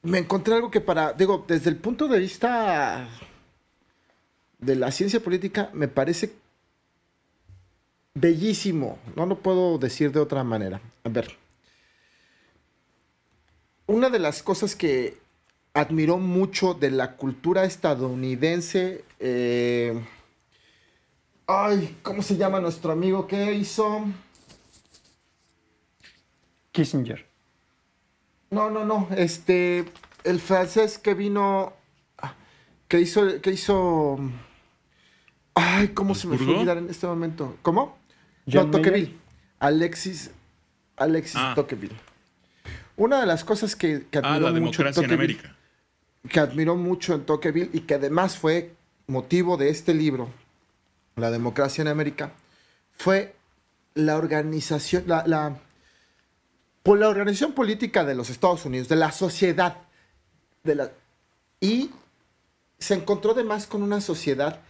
[0.01, 3.07] me encontré algo que para, digo, desde el punto de vista
[4.59, 6.33] de la ciencia política, me parece
[8.13, 8.99] bellísimo.
[9.15, 10.81] No lo puedo decir de otra manera.
[11.03, 11.37] A ver.
[13.87, 15.17] Una de las cosas que
[15.73, 19.03] admiró mucho de la cultura estadounidense.
[19.19, 19.99] eh,
[21.47, 23.25] ay, ¿cómo se llama nuestro amigo?
[23.27, 24.05] ¿Qué hizo?
[26.71, 27.28] Kissinger.
[28.51, 29.07] No, no, no.
[29.15, 29.85] Este.
[30.23, 31.73] El francés que vino.
[32.17, 32.33] ah,
[32.87, 33.41] Que hizo.
[33.41, 34.19] Que hizo.
[35.55, 37.57] Ay, ¿cómo se me fue olvidar en este momento?
[37.61, 37.97] ¿Cómo?
[38.51, 39.15] John no, Tocqueville.
[39.59, 40.31] Alexis.
[40.97, 41.53] Alexis Ah.
[41.55, 41.95] Tocqueville.
[42.97, 45.55] Una de las cosas que, que Ah, admiró la mucho democracia en América.
[46.29, 48.73] que admiró mucho en Tocqueville y que además fue
[49.07, 50.29] motivo de este libro,
[51.15, 52.31] La democracia en América,
[52.97, 53.35] fue
[53.95, 55.57] la organización, la, la-
[56.83, 59.77] por la organización política de los Estados Unidos, de la sociedad,
[60.63, 60.91] de la,
[61.59, 61.91] y
[62.77, 64.61] se encontró además con una sociedad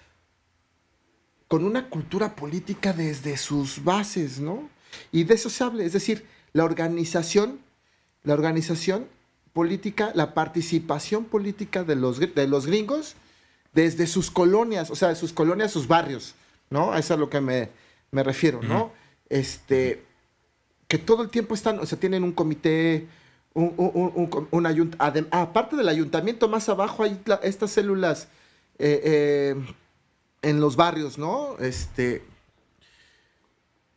[1.49, 4.69] con una cultura política desde sus bases, ¿no?
[5.11, 7.59] Y de eso se habla, es decir, la organización,
[8.23, 9.07] la organización
[9.51, 13.15] política, la participación política de los, de los gringos
[13.73, 16.35] desde sus colonias, o sea, de sus colonias, sus barrios,
[16.69, 16.93] ¿no?
[16.93, 17.69] A eso es a lo que me,
[18.11, 18.91] me refiero, ¿no?
[19.27, 20.05] Este,
[20.89, 23.07] que todo el tiempo están, o sea, tienen un comité,
[23.53, 24.65] un, un, un- un
[24.99, 28.27] ah, aparte del ayuntamiento, más abajo hay estas células
[28.79, 29.55] eh, eh,
[30.41, 31.57] en los barrios, ¿no?
[31.59, 32.23] Este,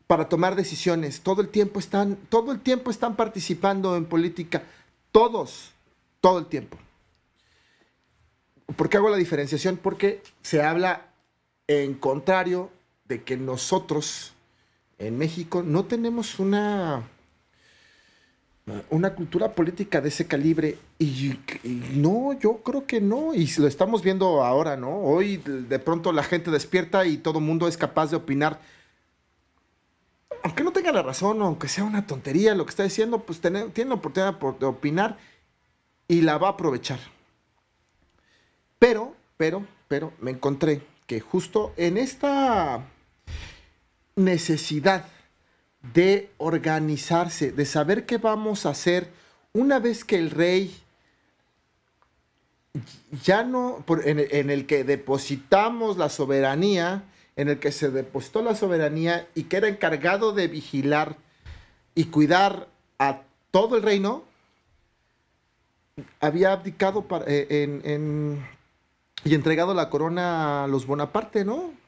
[0.06, 1.22] para tomar decisiones.
[1.22, 4.62] Todo el tiempo están, todo el tiempo están participando en política.
[5.12, 5.70] Todos,
[6.20, 6.76] todo el tiempo.
[8.76, 9.78] ¿Por qué hago la diferenciación?
[9.78, 11.06] Porque se habla
[11.68, 12.70] en contrario
[13.06, 14.34] de que nosotros
[15.06, 17.02] en México no tenemos una
[18.90, 21.36] una cultura política de ese calibre y,
[21.94, 24.98] no, yo creo que no y lo estamos viendo ahora, ¿no?
[25.00, 28.60] Hoy de pronto la gente despierta y todo el mundo es capaz de opinar
[30.44, 33.64] aunque no tenga la razón aunque sea una tontería lo que está diciendo, pues tiene,
[33.70, 35.18] tiene la oportunidad por- de opinar
[36.06, 37.00] y la va a aprovechar.
[38.78, 42.84] Pero, pero, pero me encontré que justo en esta
[44.16, 45.06] necesidad
[45.94, 49.10] de organizarse, de saber qué vamos a hacer
[49.52, 50.74] una vez que el rey
[53.22, 57.04] ya no, en, el que depositamos la soberanía,
[57.36, 61.16] en el que se depositó la soberanía y que era encargado de vigilar
[61.94, 64.24] y cuidar a todo el reino,
[66.20, 68.38] había abdicado eh,
[69.24, 71.81] y entregado la corona a los Bonaparte, ¿no?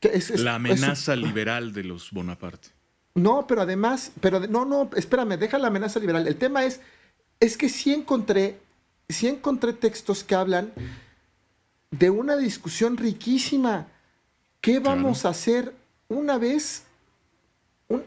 [0.00, 2.68] Que es- es- La es- amenaza liberal de los Bonaparte.
[3.14, 6.26] no, pero además, pero no, no, espérame, deja la amenaza liberal.
[6.28, 6.80] El tema es,
[7.40, 8.58] es que sí encontré,
[9.08, 10.72] sí encontré textos que hablan
[11.90, 13.86] de una discusión riquísima.
[14.60, 15.72] ¿Qué vamos a hacer
[16.08, 16.82] una vez
[17.88, 18.04] un-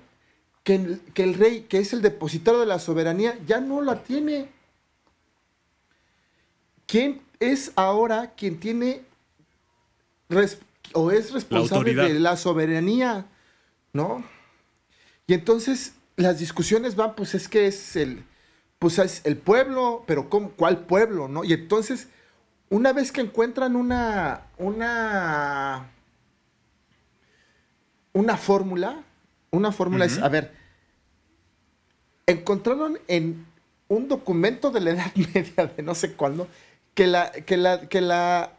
[0.63, 4.03] que, el, que el rey, que es el depositario de la soberanía, ya no la
[4.03, 4.49] tiene?
[6.85, 9.03] ¿Quién es ahora quien tiene
[10.27, 10.59] res-
[10.93, 13.25] o es responsable de la soberanía?
[13.93, 14.23] ¿No?
[15.27, 18.23] Y entonces las discusiones van, pues es que es el,
[18.79, 21.43] pues es el pueblo, pero ¿cómo- ¿cuál pueblo, no?
[21.43, 22.07] Y entonces,
[22.69, 25.89] una vez que encuentran una, una,
[28.13, 29.03] una fórmula,
[29.51, 30.51] una fórmula es, a ver,
[32.27, 33.45] encontraron en
[33.87, 36.47] un documento de la Edad Media de no sé cuándo
[36.93, 38.53] que la, que la, que la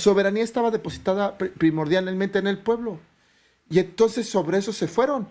[0.00, 2.98] soberanía estaba depositada pri- primordialmente en el pueblo.
[3.68, 5.28] Y entonces sobre eso se fueron.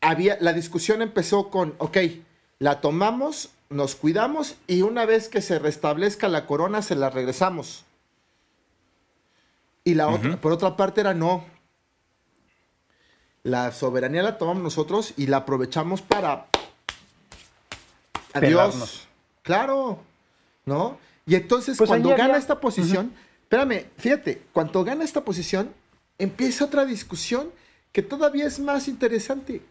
[0.00, 1.96] Había, la discusión empezó con, ok,
[2.60, 7.84] la tomamos, nos cuidamos y una vez que se restablezca la corona se la regresamos.
[9.82, 11.44] Y la otra, por otra parte era no.
[13.42, 16.46] La soberanía la tomamos nosotros y la aprovechamos para...
[18.32, 18.50] Adiós.
[18.50, 19.08] Pelarnos.
[19.42, 19.98] claro,
[20.64, 20.98] ¿no?
[21.26, 23.12] Y entonces Pues cuando gana había- esta posición,
[23.46, 25.72] espérame, fíjate, cuando gana esta posición,
[26.18, 27.52] empieza otra discusión
[27.92, 29.62] que todavía es más interesante.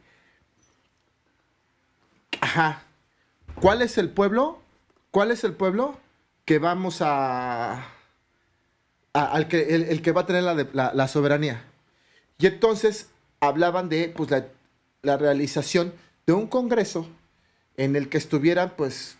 [2.40, 2.84] Ajá.
[3.60, 4.62] ¿Cuál es el pueblo?
[5.12, 6.00] ¿Cuál es el pueblo
[6.46, 7.92] que vamos a...
[9.12, 11.66] al que, el, que va a tener la, soberanía?
[12.38, 13.10] Y entonces
[13.42, 14.30] hablaban de pues,
[15.02, 15.94] la realización
[16.26, 17.08] de un congreso
[17.76, 19.18] en el que estuvieran pues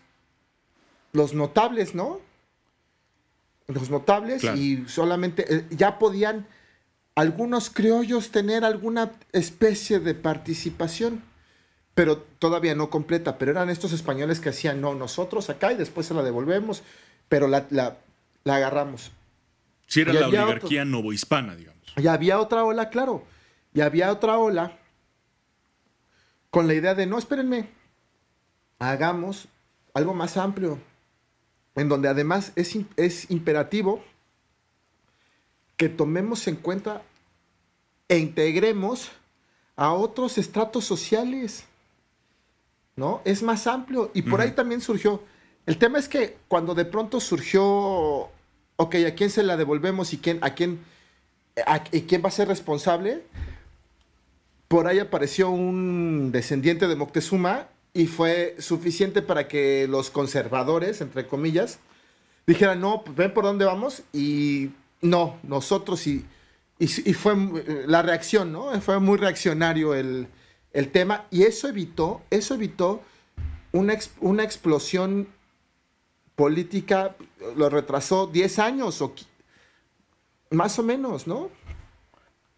[1.12, 2.20] los notables, ¿no?
[3.68, 4.56] Los notables Claro.
[4.56, 6.46] y solamente eh, ya podían
[7.14, 11.22] algunos criollos tener alguna especie de participación,
[11.94, 13.38] pero todavía no completa.
[13.38, 16.82] Pero eran estos españoles que hacían, no, nosotros acá y después se la devolvemos,
[17.28, 17.96] pero la, la,
[18.44, 19.10] la agarramos.
[19.86, 21.82] Si era Y la oligarquía novohispana, digamos.
[21.96, 23.24] Y había otra ola, claro.
[23.72, 24.76] Y había otra ola
[26.50, 27.68] con la idea de, no, espérenme,
[28.78, 29.48] hagamos
[29.94, 30.78] algo más amplio,
[31.76, 34.02] en donde además es, es imperativo
[35.76, 37.02] que tomemos en cuenta
[38.08, 39.10] e integremos
[39.76, 41.64] a otros estratos sociales.
[42.96, 43.20] ¿No?
[43.26, 44.10] Es más amplio.
[44.14, 45.22] Y por ahí también surgió.
[45.66, 47.62] El tema es que cuando de pronto surgió,
[48.76, 50.80] ok, ¿a quién se la devolvemos y quién, a quién,
[51.66, 53.22] a- y quién va a ser responsable?
[54.68, 61.26] Por ahí apareció un descendiente de Moctezuma y fue suficiente para que los conservadores, entre
[61.26, 61.78] comillas,
[62.46, 64.70] dijeran, no, pues ven por dónde vamos y
[65.00, 66.26] no, nosotros y,
[66.78, 68.78] y, y fue eh, la reacción, ¿no?
[68.82, 70.28] Fue muy reaccionario el,
[70.74, 73.02] el tema y eso evitó, eso evitó
[73.72, 75.28] una, una explosión
[76.34, 77.16] política,
[77.56, 79.14] lo retrasó 10 años o
[80.50, 81.50] más o menos, ¿no?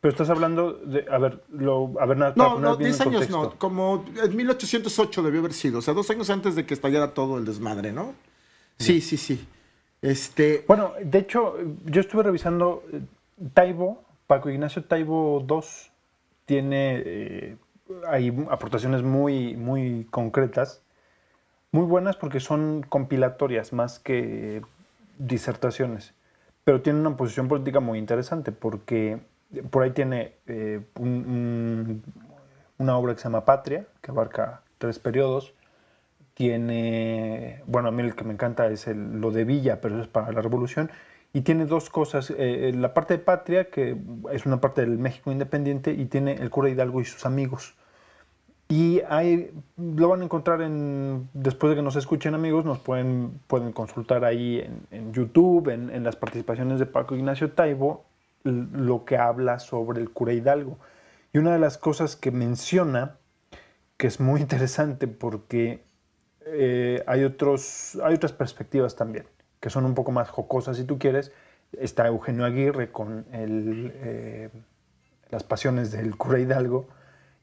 [0.01, 1.07] Pero estás hablando de.
[1.11, 4.37] A ver, lo, a ver, nada, No, no, bien 10 en años no, como en
[4.37, 7.93] 1808 debió haber sido, o sea, dos años antes de que estallara todo el desmadre,
[7.93, 8.15] ¿no?
[8.79, 9.45] Sí, sí, sí.
[10.01, 13.01] Este, Bueno, de hecho, yo estuve revisando eh,
[13.53, 15.61] Taibo, Paco Ignacio Taibo II
[16.47, 17.57] tiene eh,
[18.07, 20.83] hay aportaciones muy, muy concretas,
[21.73, 24.63] muy buenas porque son compilatorias más que
[25.19, 26.15] disertaciones,
[26.65, 29.21] pero tiene una posición política muy interesante porque
[29.71, 32.03] por ahí tiene eh, un- un-
[32.79, 35.55] una obra que se llama Patria, que abarca tres periodos,
[36.35, 40.03] tiene, bueno, a mí el que me encanta es el- lo de Villa, pero eso
[40.05, 40.91] es para la revolución,
[41.33, 43.97] y tiene dos cosas, eh, la parte de Patria, que
[44.31, 47.75] es una parte del México independiente, y tiene el cura Hidalgo y sus amigos.
[48.71, 53.41] Y ahí lo van a encontrar en, después de que nos escuchen amigos, nos pueden,
[53.47, 58.05] pueden consultar ahí en, YouTube, en, las participaciones de Paco Ignacio Taibo,
[58.45, 60.79] lo que habla sobre el cura Hidalgo.
[61.33, 63.17] Y una de las cosas que menciona,
[63.97, 65.85] que es muy interesante porque
[66.47, 69.27] eh, hay, otros, hay otras perspectivas también,
[69.61, 71.33] que son un poco más jocosas si tú quieres.
[71.73, 74.49] Está Eugenio Aguirre con eh,
[75.31, 76.89] las pasiones del cura Hidalgo.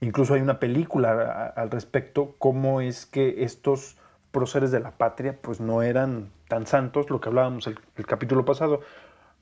[0.02, 3.98] Incluso hay una película al respecto, cómo es que estos
[4.32, 8.82] próceres de la patria pues no eran tan santos, lo que hablábamos el capítulo pasado.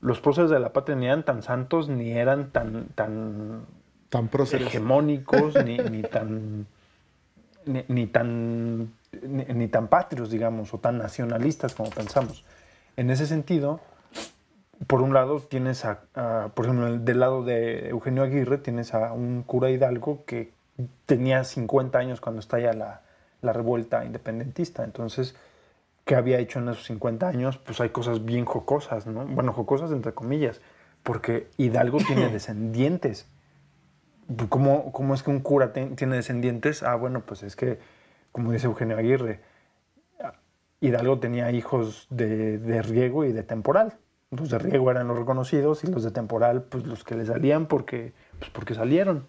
[0.04, 3.66] Los próceres de la patria ni eran tan santos, ni eran tan, tan
[4.10, 4.68] tan próceres.
[4.68, 6.68] hegemónicos, ni, ni tan
[7.66, 8.91] ni, ni tan
[9.22, 12.43] ni, ni tan patrios, digamos, o tan nacionalistas como pensamos.
[12.97, 13.80] En ese sentido,
[14.88, 19.14] por un lado tienes a, a- por ejemplo, del lado de Eugenio Aguirre tienes a
[19.14, 20.51] un cura Hidalgo que
[21.06, 23.01] tenía 50 años cuando estalla la,
[23.41, 24.84] la revuelta independentista.
[24.84, 25.36] Entonces,
[26.06, 27.58] ¿qué había hecho en esos 50 años?
[27.58, 29.26] Pues hay cosas bien jocosas, ¿no?
[29.26, 30.62] Bueno, jocosas entre comillas,
[31.04, 33.28] porque Hidalgo tiene descendientes.
[34.49, 36.82] ¿Cómo, cómo es que un cura ten- tiene descendientes?
[36.84, 37.80] Ah, bueno, pues es que,
[38.32, 39.41] como dice Eugenio Aguirre,
[40.80, 43.93] Hidalgo tenía hijos de, de riego y de temporal.
[44.32, 47.68] Los de riego eran los reconocidos y los de temporal, pues los que le salían
[47.68, 49.26] porque, pues porque salieron.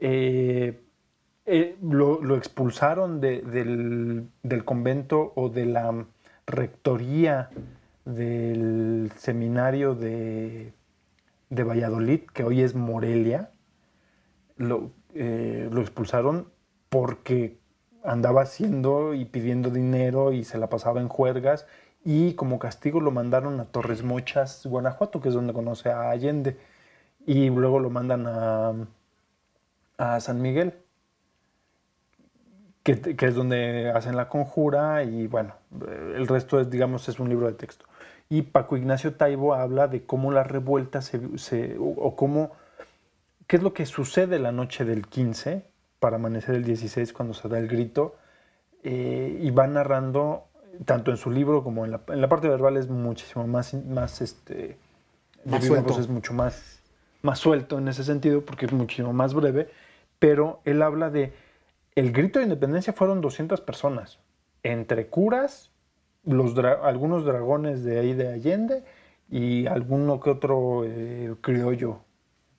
[0.00, 0.82] Eh,
[1.46, 6.06] eh, lo, expulsaron de- del, del convento o de la
[6.46, 7.50] rectoría
[8.04, 10.72] del seminario de,
[11.50, 13.50] de Valladolid, que hoy es Morelia.
[14.56, 16.48] Lo, eh, lo expulsaron
[16.88, 17.58] porque
[18.04, 21.66] andaba haciendo y pidiendo dinero y se la pasaba en juergas
[22.04, 26.56] y como castigo lo mandaron a Torres Mochas, Guanajuato, que es donde conoce a Allende,
[27.26, 28.74] y luego lo mandan a,
[29.98, 30.74] a San Miguel,
[32.94, 35.54] que, que es donde hacen la conjura y bueno,
[35.88, 37.84] eh, el resto es, digamos, es un libro de texto.
[38.28, 42.52] Y Paco Ignacio Taibo habla de cómo la revuelta se, se- o, o cómo,
[43.48, 45.64] qué es lo que sucede la noche del 15
[45.98, 48.14] para amanecer el 16 cuando se da el grito,
[48.84, 50.44] eh, y va narrando
[50.84, 54.20] tanto en su libro como en la, en la parte verbal es muchísimo más, más
[54.20, 54.76] este,
[55.44, 55.98] Más suelto.
[55.98, 56.80] es mucho más,
[57.22, 59.70] más suelto en ese sentido porque es muchísimo más breve,
[60.20, 61.32] pero él habla de,
[61.96, 64.20] el grito de independencia fueron 200 personas,
[64.62, 65.72] entre curas,
[66.82, 68.84] algunos dragones de ahí de Allende
[69.30, 72.00] y alguno que otro eh, criollo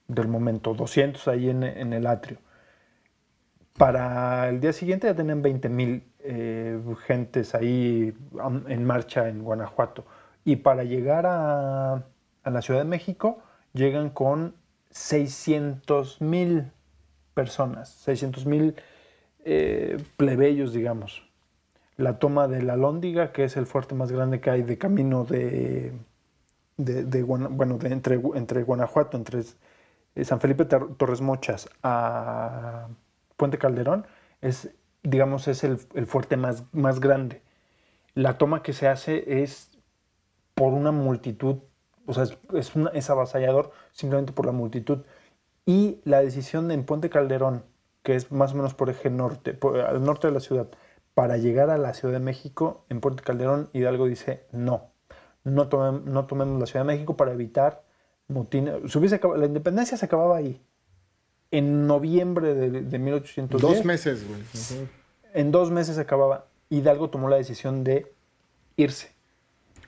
[0.07, 2.39] del momento, 200 ahí en, el atrio.
[3.77, 6.03] Para el día siguiente ya tenían 20 mil
[7.05, 8.13] gentes ahí
[8.67, 10.05] en marcha en Guanajuato.
[10.45, 12.03] Y para llegar a,
[12.43, 13.39] a la Ciudad de México
[13.73, 14.55] llegan con
[14.89, 16.71] 600 mil
[17.35, 18.75] personas, 600 mil
[19.49, 21.23] eh, plebeyos, digamos.
[21.95, 25.23] La toma de la Lóndiga, que es el fuerte más grande que hay de camino
[25.23, 25.93] de,
[26.77, 29.43] de, bueno, de entre, entre Guanajuato, entre
[30.23, 32.87] San Felipe Tor- Torres Mochas a
[33.35, 34.05] Puente Calderón,
[34.41, 34.69] es,
[35.01, 37.41] digamos, es el, el fuerte más, más grande.
[38.13, 39.71] La toma que se hace es
[40.53, 41.57] por una multitud,
[42.05, 44.99] o sea, es, es, es avasallador simplemente por la multitud.
[45.65, 47.63] Y la decisión de en Puente Calderón,
[48.07, 50.69] que es más o menos por eje norte, por- al norte de la ciudad,
[51.13, 54.91] para llegar a la Ciudad de México, en Puente Calderón, Hidalgo dice no,
[55.43, 57.83] no, tomem- no tomemos la Ciudad de México para evitar
[59.19, 60.61] acab- La independencia se acababa ahí.
[61.51, 63.61] En noviembre de, de 1810.
[63.61, 64.41] Dos meses, güey.
[65.33, 66.45] En dos meses se acababa.
[66.69, 68.09] Hidalgo tomó la decisión de
[68.77, 69.11] irse.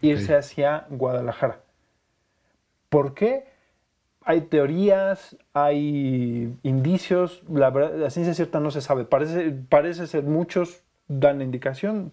[0.02, 1.62] Irse hacia Guadalajara.
[2.90, 3.46] ¿Por qué?
[4.30, 9.06] Hay teorías, hay indicios, la, ciencia cierta no se sabe.
[9.06, 12.12] Parece, parece ser muchos dan la indicación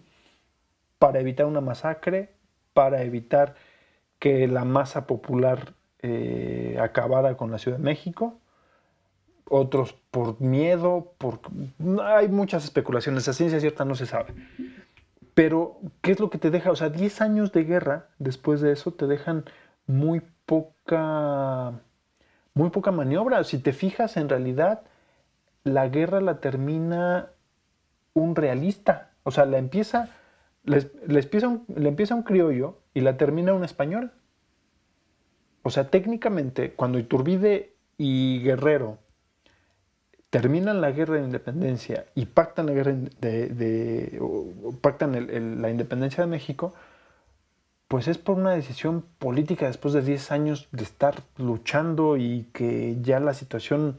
[0.97, 2.31] para evitar una masacre,
[2.73, 3.53] para evitar
[4.17, 8.39] que la masa popular eh, acabara con la Ciudad de México
[9.49, 11.39] otros por miedo, por...
[12.03, 14.33] hay muchas especulaciones, la ciencia cierta no se sabe.
[15.33, 16.71] Pero, ¿qué es lo que te deja?
[16.71, 19.45] O sea, 10 años de guerra después de eso te dejan
[19.85, 21.79] muy poca,
[22.57, 23.43] muy poca maniobra.
[23.43, 24.81] Si te fijas, en realidad,
[25.63, 27.29] la guerra la termina
[28.13, 29.11] un realista.
[29.23, 30.09] O sea, la empieza,
[30.65, 34.11] empieza un, empieza un criollo y la termina un español.
[35.61, 38.97] O sea, técnicamente, cuando Iturbide y Guerrero
[40.29, 44.19] terminan la guerra de independencia y pactan la guerra de,
[44.81, 46.73] pactan el- la independencia de México,
[47.87, 52.97] pues es por una decisión política después de 10 años de estar luchando y que
[53.01, 53.97] ya la situación,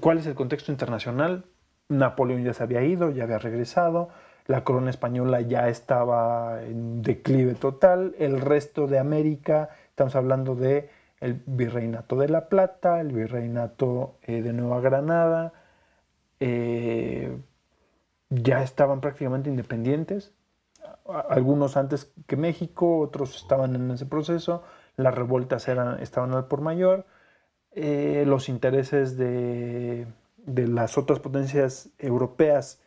[0.00, 1.44] ¿cuál es el contexto internacional?
[1.88, 4.10] Napoleón ya se había ido, ya había regresado,
[4.46, 10.90] la corona española ya estaba en declive total, el resto de América, estamos hablando de
[11.20, 15.52] el virreinato de La Plata, el virreinato eh, de Nueva Granada,
[16.40, 17.36] eh,
[18.30, 20.32] ya estaban prácticamente independientes,
[21.14, 24.62] algunos antes que México, otros estaban en ese proceso,
[24.96, 27.06] las revueltas eran, estaban al por mayor,
[27.72, 30.06] eh, los intereses de,
[30.38, 32.80] de las otras potencias europeas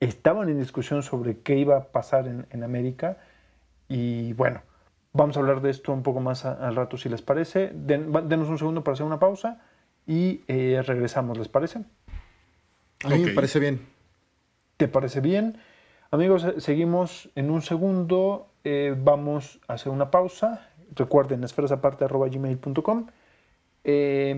[0.00, 3.18] estaban en discusión sobre qué iba a pasar en, en América
[3.88, 4.62] y bueno,
[5.12, 7.72] vamos a hablar de esto un poco más a- al rato si les parece.
[7.74, 9.60] Den- denos un segundo para hacer una pausa
[10.06, 11.80] y eh, regresamos, ¿les parece?
[13.04, 13.80] A mí me parece bien.
[14.76, 15.58] ¿Te parece bien?
[16.10, 18.46] Amigos, eh, seguimos en un segundo.
[18.64, 20.68] eh, vamos a hacer una pausa.
[20.94, 23.06] Recuerden, esferasaparte.gmail.com.
[23.84, 24.30] Eh,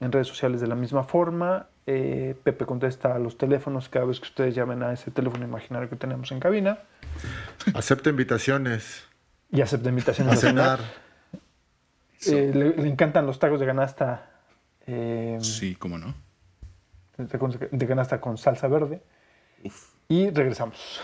[0.00, 1.68] en redes sociales de la misma forma.
[1.86, 5.88] Eh, Pepe contesta a los teléfonos cada vez que ustedes llamen a ese teléfono imaginario
[5.88, 6.78] que tenemos en cabina.
[7.74, 9.06] Acepta invitaciones
[9.50, 10.80] Y acepta invitaciones a cenar.
[12.26, 14.30] Eh, le, le encantan los tacos de canasta.
[14.86, 16.14] eh, Sí, cómo no.
[17.16, 19.02] de, de canasta con salsa verde.
[19.64, 21.00] Uf, Y regresamos.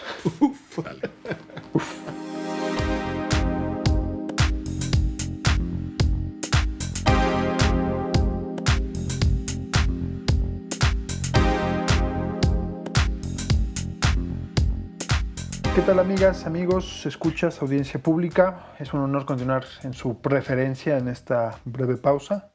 [15.73, 18.73] ¿Qué tal amigas, amigos, escuchas, audiencia pública?
[18.81, 22.51] Es un honor continuar en su preferencia en esta breve pausa.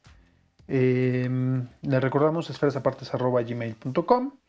[0.68, 1.30] Eh,
[1.82, 4.41] le recordamos esferasapartes.gmail.com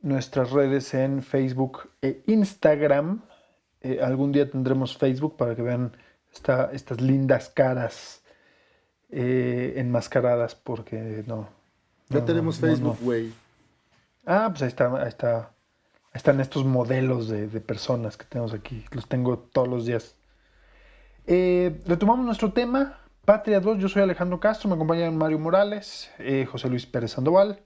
[0.00, 3.22] Nuestras redes en Facebook e Instagram.
[3.80, 5.96] Eh, algún día tendremos Facebook para que vean
[6.32, 8.22] esta- estas lindas caras
[9.10, 11.48] eh, enmascaradas porque no.
[12.10, 12.68] Ya no, tenemos no.
[12.68, 13.32] Facebook, güey.
[14.26, 15.38] Ah, pues ahí está, ahí está.
[15.38, 18.84] Ahí están estos modelos de, de personas que tenemos aquí.
[18.92, 20.16] Los tengo todos los días.
[21.26, 23.00] Eh, retomamos nuestro tema.
[23.24, 26.10] Patria 2, yo soy Alejandro Castro, me acompañan Mario Morales,
[26.50, 27.60] José Luis Pérez Sandoval,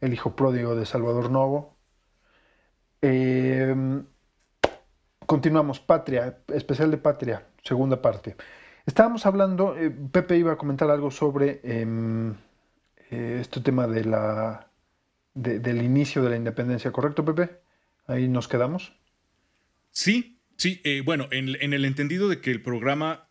[0.00, 1.76] el hijo pródigo de Salvador Novo.
[3.02, 3.74] Eh,
[5.26, 8.36] continuamos, Patria, especial de Patria, segunda parte.
[8.86, 12.32] Estábamos hablando, eh, Pepe iba a comentar algo sobre em,
[13.10, 14.70] eh, este tema de la,
[15.34, 17.60] de- del inicio de la independencia, ¿correcto, Pepe?
[18.06, 18.94] Ahí nos quedamos.
[19.90, 23.28] Sí, sí, eh, bueno, en, en el entendido de que el programa,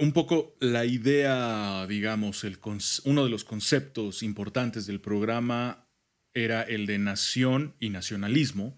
[0.00, 2.58] un poco la idea, digamos, el
[3.04, 5.86] uno de los conceptos importantes del programa
[6.34, 8.76] era el de nación y nacionalismo,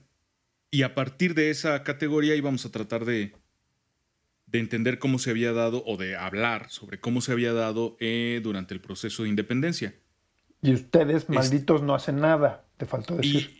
[0.70, 3.32] y a partir de esa categoría íbamos a tratar de,
[4.46, 8.40] de entender cómo se había dado, o de hablar sobre cómo se había dado eh,
[8.42, 9.94] durante el proceso de independencia.
[10.62, 13.50] Y ustedes, malditos, no hacen nada, te faltó decir.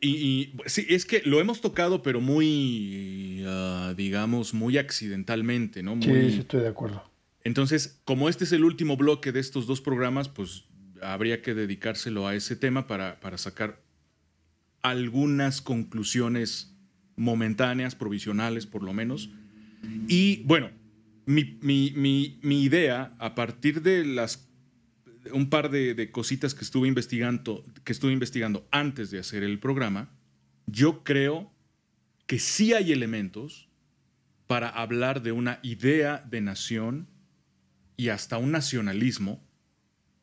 [0.00, 5.82] Y, y- y, sí, es que lo hemos tocado, pero muy, ah, digamos, muy accidentalmente,
[5.82, 6.00] ¿no?
[6.00, 7.02] sí, sí, estoy de acuerdo.
[7.44, 10.64] Entonces, como este es el último bloque de estos dos programas, pues
[11.02, 13.80] habría que dedicárselo a ese tema para, para sacar
[14.90, 16.74] algunas conclusiones
[17.16, 19.30] momentáneas, provisionales por lo menos.
[20.08, 20.70] Y bueno,
[21.26, 21.92] mi, mi-
[22.42, 24.44] mi- idea, a partir de las
[25.32, 29.58] un par de, de cositas que estuve investigando, que estuve investigando antes de hacer el
[29.58, 30.10] programa,
[30.66, 31.52] yo creo
[32.26, 33.68] que sí hay elementos
[34.46, 37.08] para hablar de una idea de nación
[37.98, 39.44] y hasta un nacionalismo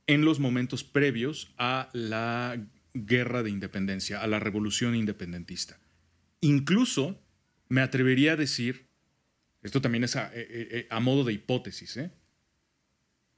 [0.07, 2.57] en los momentos previos a la
[2.95, 5.79] guerra de independencia, a la revolución independentista.
[6.41, 7.21] Incluso
[7.67, 8.87] me atrevería a decir,
[9.61, 12.11] esto también es a, eh, eh, a modo de hipótesis, ¿eh?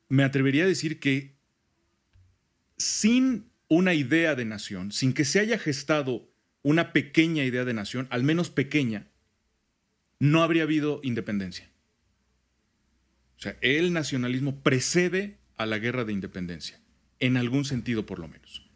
[0.09, 1.37] me atrevería a decir que
[2.77, 6.31] sin una idea de nación, sin que se haya gestado
[6.61, 9.07] una pequeña idea de nación, al menos pequeña,
[10.19, 11.69] no habría habido independencia.
[13.37, 16.79] O sea, el nacionalismo precede a la guerra de independencia,
[17.19, 18.66] en algún sentido por lo menos.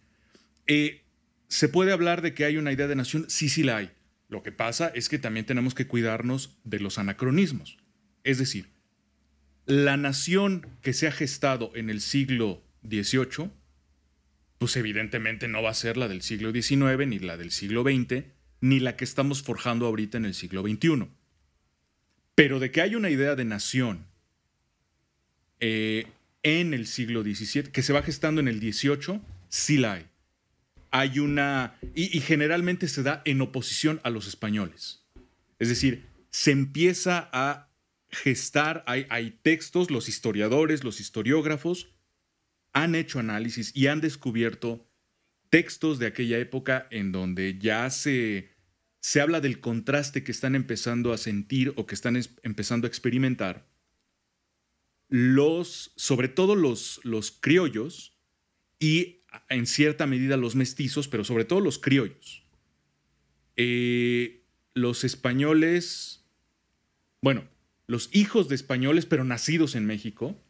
[0.73, 1.03] Eh,
[1.49, 3.25] ¿Se puede hablar de que hay una idea de nación?
[3.27, 3.91] Sí, sí la hay.
[4.29, 7.77] Lo que pasa es que también tenemos que cuidarnos de los anacronismos.
[8.23, 8.69] Es decir,
[9.65, 13.51] la nación que se ha gestado en el siglo XVIII,
[14.59, 18.23] pues evidentemente no va a ser la del siglo XIX, ni la del siglo XX,
[18.61, 21.09] ni la que estamos forjando ahorita en el siglo XXI.
[22.33, 24.05] Pero de que hay una idea de nación
[25.59, 26.07] eh,
[26.43, 29.19] en el siglo XVII, que se va gestando en el XVIII,
[29.49, 30.10] sí la hay.
[30.91, 31.79] Hay una.
[31.95, 35.05] Y, generalmente se da en oposición a los españoles.
[35.57, 37.69] Es decir, se empieza a
[38.09, 41.87] gestar, hay, hay textos, los historiadores, los historiógrafos
[42.73, 44.87] han hecho análisis y han descubierto
[45.49, 48.51] textos de aquella época en donde ya se,
[49.01, 52.89] se habla del contraste que están empezando a sentir o que están es- empezando a
[52.89, 53.67] experimentar
[55.09, 58.17] los, sobre todo los, los criollos
[58.79, 62.43] y en cierta medida los mestizos, pero sobre todo los criollos.
[63.55, 66.25] Eh, los españoles,
[67.21, 67.43] bueno,
[67.87, 70.41] los hijos de españoles, pero nacidos en México,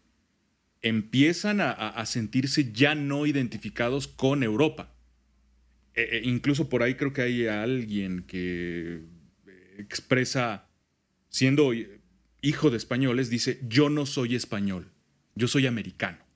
[0.82, 4.94] empiezan a, sentirse ya no identificados con Europa.
[5.94, 9.02] Eh, eh, incluso por ahí creo que hay alguien que
[9.78, 10.68] expresa,
[11.30, 11.72] siendo
[12.42, 14.92] hijo de españoles, dice, yo no soy español,
[15.36, 16.31] yo soy americano.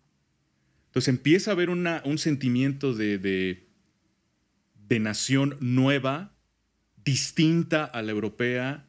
[0.95, 3.67] Entonces empieza a haber un sentimiento de, de,
[4.87, 6.37] de nación nueva,
[7.03, 8.87] distinta a la europea,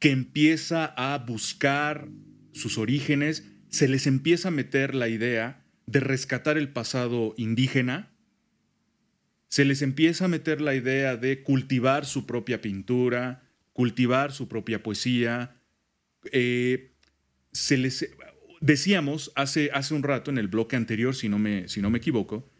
[0.00, 2.08] que empieza a buscar
[2.52, 8.12] sus orígenes, se les empieza a meter la idea de rescatar el pasado indígena,
[9.48, 14.82] se les empieza a meter la idea de cultivar su propia pintura, cultivar su propia
[14.82, 15.56] poesía.
[16.32, 16.92] eh,
[17.50, 18.10] se les,
[18.60, 21.98] decíamos hace, hace un rato en el bloque anterior, si no me, si no me
[21.98, 22.50] equivoco,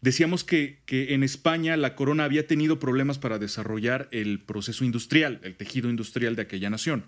[0.00, 5.40] decíamos que, que en España la corona había tenido problemas para desarrollar el proceso industrial,
[5.42, 7.06] el tejido industrial de aquella nación.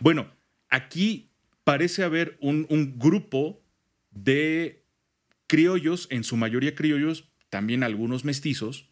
[0.00, 0.32] Bueno,
[0.68, 1.30] aquí
[1.64, 3.62] parece haber un, un grupo
[4.10, 4.84] de
[5.46, 8.90] criollos, en su mayoría criollos, también algunos mestizos,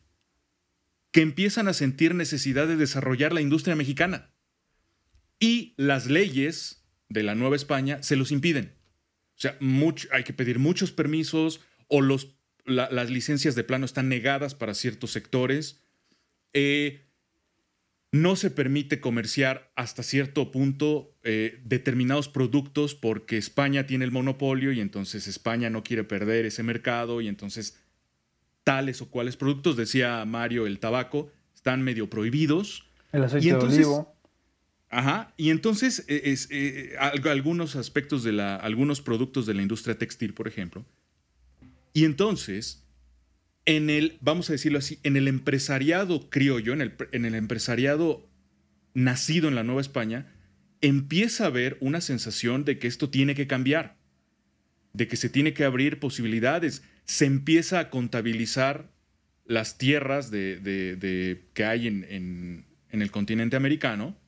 [1.10, 4.30] que empiezan a sentir necesidad de desarrollar la industria mexicana.
[5.38, 8.74] Y las leyes de la Nueva España se los impiden.
[9.36, 9.56] O sea,
[10.12, 12.34] hay que pedir muchos permisos o los,
[12.64, 15.80] la- las licencias de plano están negadas para ciertos sectores.
[16.52, 17.00] Eh,
[18.12, 24.70] no se permite comerciar hasta cierto punto eh, determinados productos porque España tiene el monopolio
[24.72, 27.78] y entonces España no quiere perder ese mercado y entonces
[28.64, 32.84] tales o cuales productos, decía Mario, el tabaco, están medio prohibidos.
[33.12, 34.11] El aceite Y entonces- de olivo.
[34.94, 39.62] Ajá, y entonces eh, es, eh, algo- algunos aspectos de la, algunos productos de la
[39.62, 40.84] industria textil, por ejemplo.
[41.94, 42.84] Y entonces,
[43.64, 48.28] en el, vamos a decirlo así, en el empresariado criollo, en el, en el empresariado
[48.92, 50.30] nacido en la Nueva España,
[50.82, 53.96] empieza a ver una sensación de que esto tiene que cambiar,
[54.92, 58.90] de que se tiene que abrir posibilidades, se empieza a contabilizar
[59.46, 62.04] las tierras de, de- que hay en-
[62.90, 64.20] en el continente americano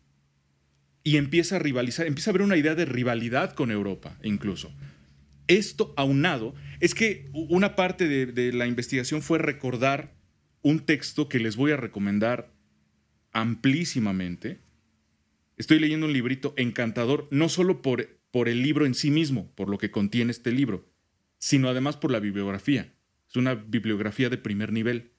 [1.05, 4.74] y empieza a rivalizar, empieza a haber una idea de rivalidad con Europa incluso.
[5.47, 10.16] Esto aunado, es que una parte de, de la investigación fue recordar
[10.62, 12.55] un texto que les voy a recomendar
[13.32, 14.60] amplísimamente.
[15.59, 19.68] Estoy leyendo un librito encantador, no solo por, por el libro en sí mismo, por
[19.68, 20.89] lo que contiene este libro,
[21.39, 22.94] sino además por la bibliografía.
[23.28, 25.12] Es una bibliografía de primer nivel.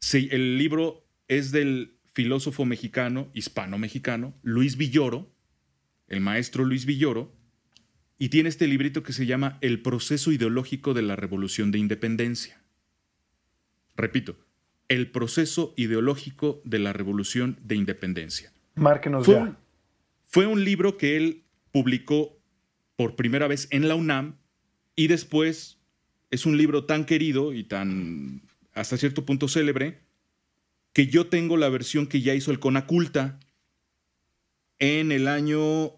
[0.00, 5.32] Sí, el libro es del filósofo mexicano, hispano-mexicano, Luis Villoro,
[6.06, 7.34] el maestro Luis Villoro,
[8.18, 12.60] y tiene este librito que se llama El proceso ideológico de la revolución de independencia.
[13.96, 14.36] Repito,
[14.88, 18.52] el proceso ideológico de la revolución de independencia.
[18.74, 19.58] Márquenos Fue ya.
[20.26, 22.38] fue un libro que él publicó
[22.96, 24.36] por primera vez en la UNAM
[24.94, 25.78] y después
[26.30, 28.42] es un libro tan querido y tan
[28.74, 30.09] hasta cierto punto célebre
[30.92, 33.38] que yo tengo la versión que ya hizo el Conaculta
[34.78, 35.92] en el año,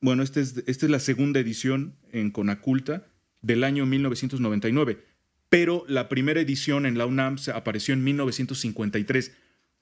[0.00, 3.06] bueno, este es- esta es la segunda edición en Conaculta
[3.42, 5.04] del año 1999,
[5.48, 9.32] pero la primera edición en la UNAM apareció en 1953.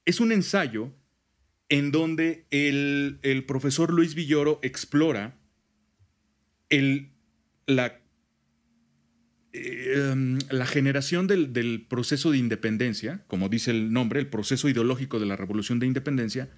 [0.05, 0.93] Es un ensayo
[1.69, 5.37] en donde el, el profesor Luis Villoro explora
[6.69, 7.11] el,
[7.67, 8.01] la,
[9.57, 15.19] em, la generación del, del proceso de independencia, como dice el nombre, el proceso ideológico
[15.19, 16.51] de la revolución de independencia,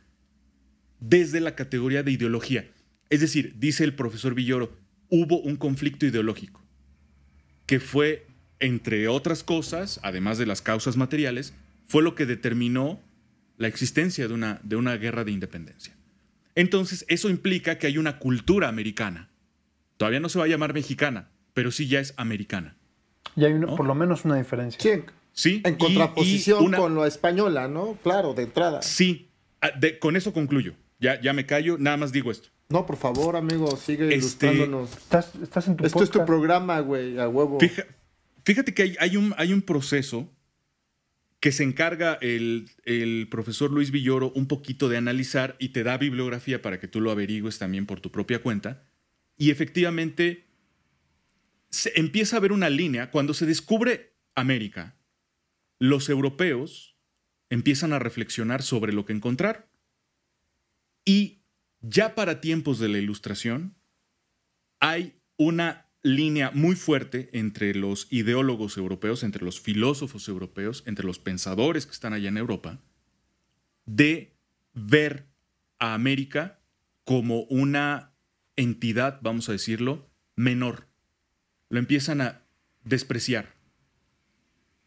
[1.00, 2.70] desde la categoría de ideología.
[3.10, 4.76] Es decir, dice el profesor Villoro,
[5.08, 6.62] hubo un conflicto ideológico
[7.68, 8.26] que fue,
[8.60, 11.52] entre otras cosas, además de las causas materiales,
[11.86, 12.98] fue lo que determinó
[13.58, 15.94] la existencia de una, de una guerra de independencia.
[16.54, 19.28] Entonces, eso implica que hay una cultura americana.
[19.98, 22.77] Todavía no se va a llamar mexicana, pero sí ya es americana.
[23.38, 23.76] Y hay una- ¿no?
[23.76, 24.80] por lo menos una diferencia.
[24.80, 25.62] Sí, en, ¿Sí?
[25.64, 27.96] en contraposición y una- con lo española, ¿no?
[28.02, 28.82] Claro, de entrada.
[28.82, 29.28] Sí,
[29.80, 30.74] de- con eso concluyo.
[30.98, 32.48] Ya, ya me callo, nada más digo esto.
[32.70, 34.92] No, por favor, amigo, sigue Este- ilustrándonos.
[34.92, 37.58] Estás, estás en tu Esto es tu programa, güey, a huevo.
[37.60, 37.86] Fija-
[38.44, 40.28] fíjate que hay, hay un, hay un proceso
[41.40, 45.96] que se encarga el, el profesor Luis Villoro un poquito de analizar y te da
[45.96, 48.82] bibliografía para que tú lo averigües también por tu propia cuenta.
[49.36, 50.47] Y efectivamente
[51.70, 53.10] se empieza a ver una línea.
[53.10, 54.96] Cuando se descubre América,
[55.78, 56.96] los europeos
[57.50, 59.70] empiezan a reflexionar sobre lo que encontrar.
[61.04, 61.42] Y
[61.80, 63.76] ya para tiempos de la ilustración,
[64.80, 71.18] hay una línea muy fuerte entre los ideólogos europeos, entre los filósofos europeos, entre los
[71.18, 72.80] pensadores que están allá en Europa,
[73.84, 74.36] de
[74.74, 75.28] ver
[75.78, 76.60] a América
[77.04, 78.14] como una
[78.56, 80.87] entidad, vamos a decirlo, menor.
[81.68, 82.42] Lo empiezan a
[82.84, 83.54] despreciar.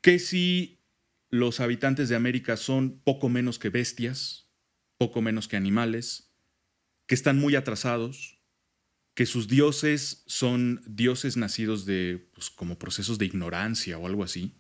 [0.02, 0.80] Que si
[1.30, 4.48] los habitantes de América son poco menos que bestias,
[4.98, 6.32] poco menos que animales,
[7.08, 8.40] que están muy atrasados,
[9.14, 14.56] que sus dioses son dioses nacidos de pues, como procesos de ignorancia o algo así.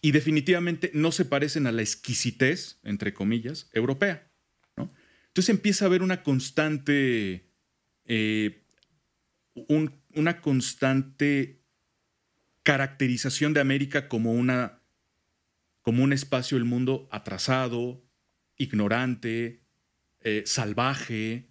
[0.00, 4.30] Y definitivamente no se parecen a la exquisitez, entre comillas, europea.
[4.76, 4.92] ¿no?
[5.28, 7.50] Entonces empieza a haber una constante,
[8.04, 8.62] eh,
[9.54, 11.62] un- una constante
[12.64, 14.80] caracterización de América como, una,
[15.82, 18.04] como un espacio del mundo atrasado,
[18.56, 19.62] ignorante,
[20.20, 21.48] eh, salvaje,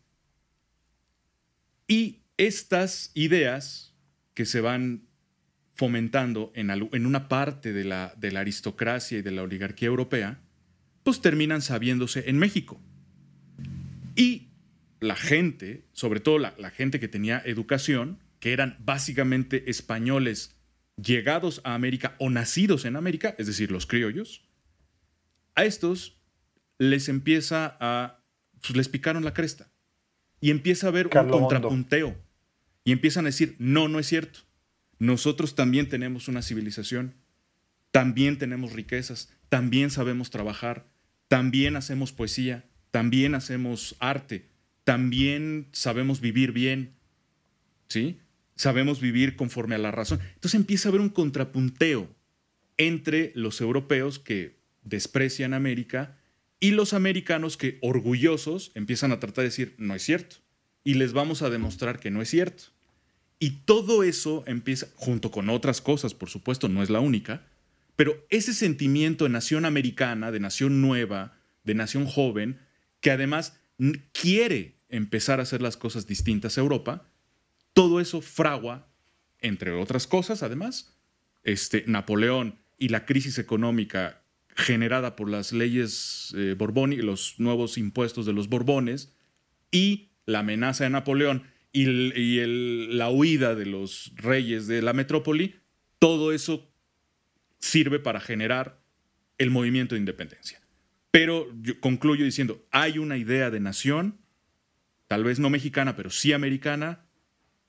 [1.88, 3.96] y estas ideas
[4.34, 5.08] que se van
[5.74, 10.40] fomentando en, una parte de la, de la aristocracia y de la oligarquía europea,
[11.04, 12.82] pues terminan sabiéndose en México.
[14.16, 14.50] Y
[15.00, 20.56] la gente, sobre todo la gente que tenía educación, que eran básicamente españoles
[21.02, 24.48] llegados a América o nacidos en América, es decir, los criollos,
[25.56, 26.18] a estos
[26.78, 28.24] les empieza a,
[28.62, 29.72] pues les picaron la cresta.
[30.40, 31.40] Y empieza a haber un Hondo.
[31.40, 32.16] contrapunteo.
[32.84, 34.40] Y empiezan a decir, no, no es cierto.
[35.00, 37.16] Nosotros también tenemos una civilización,
[37.92, 40.88] también tenemos riquezas, también sabemos trabajar,
[41.28, 44.50] también hacemos poesía, también hacemos arte,
[44.84, 46.96] también sabemos vivir bien,
[47.90, 48.20] ¿sí?
[48.58, 50.20] Sabemos vivir conforme a la razón.
[50.34, 52.10] Entonces empieza a haber un contrapunteo
[52.76, 56.18] entre los europeos que desprecian América
[56.60, 60.38] y los americanos que, orgullosos, empiezan a tratar de decir, no es cierto.
[60.84, 62.66] Y les vamos a demostrar que no es cierto.
[63.40, 67.46] Y todo eso empieza, junto con otras cosas, por supuesto, no es la única,
[67.96, 72.60] pero ese sentimiento de nación americana, de nación nueva, de nación joven,
[73.02, 73.60] que además
[74.12, 77.06] quiere empezar a hacer las cosas distintas a Europa,
[77.78, 78.88] todo eso fragua,
[79.40, 80.98] entre otras cosas, además,
[81.44, 84.24] este, Napoleón y la crisis económica
[84.56, 89.14] generada por las leyes eh, borbónicas, los nuevos impuestos de los Borbones,
[89.70, 91.84] y la amenaza de Napoleón y,
[92.20, 95.54] y el- la huida de los reyes de la metrópoli,
[96.00, 96.68] todo eso
[97.60, 98.82] sirve para generar
[99.38, 100.60] el movimiento de independencia.
[101.12, 104.18] Pero yo concluyo diciendo, hay una idea de nación,
[105.08, 107.04] tal vez no mexicana, pero sí americana,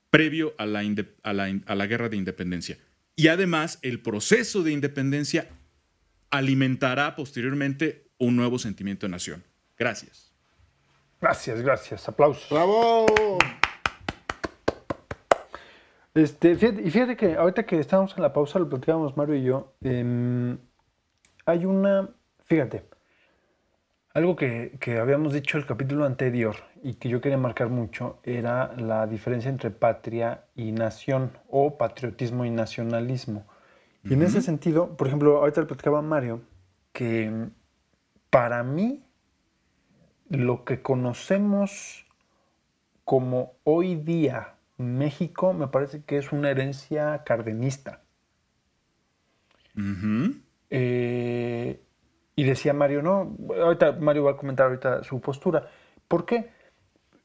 [0.09, 2.77] previo a la, inde- a la a la guerra de independencia.
[3.15, 5.49] Y además, el proceso de independencia
[6.31, 9.43] alimentará posteriormente un nuevo sentimiento de nación.
[9.77, 10.33] Gracias.
[11.21, 12.07] Gracias, gracias.
[12.07, 12.47] Aplausos.
[12.49, 13.05] ¡Bravo!
[16.13, 19.43] Este, fíjate- y fíjate que ahorita que estábamos en la pausa, lo platicábamos Mario y
[19.43, 19.75] yo.
[19.81, 20.57] em,
[21.45, 22.09] hay una.
[22.45, 22.83] Fíjate.
[24.13, 28.73] Algo que, que habíamos dicho el capítulo anterior y que yo quería marcar mucho era
[28.75, 33.45] la diferencia entre patria y nación o patriotismo y nacionalismo.
[34.03, 36.41] Y en ese sentido, por ejemplo, ahorita le platicaba a Mario
[36.93, 37.49] que
[38.29, 39.03] para mí
[40.29, 42.05] lo que conocemos
[43.03, 48.01] como hoy día México me parece que es una herencia cardenista.
[50.69, 51.81] Eh,
[52.39, 55.67] y decía Mario, no, ahorita Mario va a comentar ahorita su postura.
[56.07, 56.49] ¿Por qué?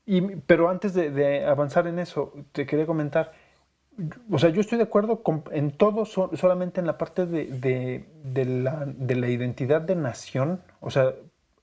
[0.06, 3.32] Y, pero antes de, de avanzar en eso, te quería comentar,
[4.30, 7.46] o sea, yo estoy de acuerdo con- en todo, so- solamente en la parte de,
[7.46, 10.60] de- de la, de la identidad de nación.
[10.80, 11.14] O sea,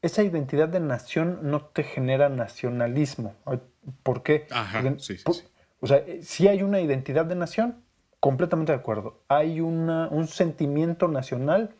[0.02, 3.36] esa identidad de nación no te genera nacionalismo.
[4.03, 4.48] ¿Por qué?
[4.52, 5.44] Ajá, Porque- sí, sí, por- sí.
[5.82, 7.84] O sea, si hay una identidad de nación,
[8.19, 9.19] completamente de acuerdo.
[9.28, 11.72] Hay una, un sentimiento nacional,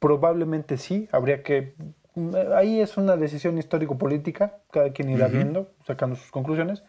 [0.00, 1.74] probablemente sí, habría que...
[2.56, 6.82] Ahí es una decisión histórico-política, cada quien irá viendo, sacando sus conclusiones.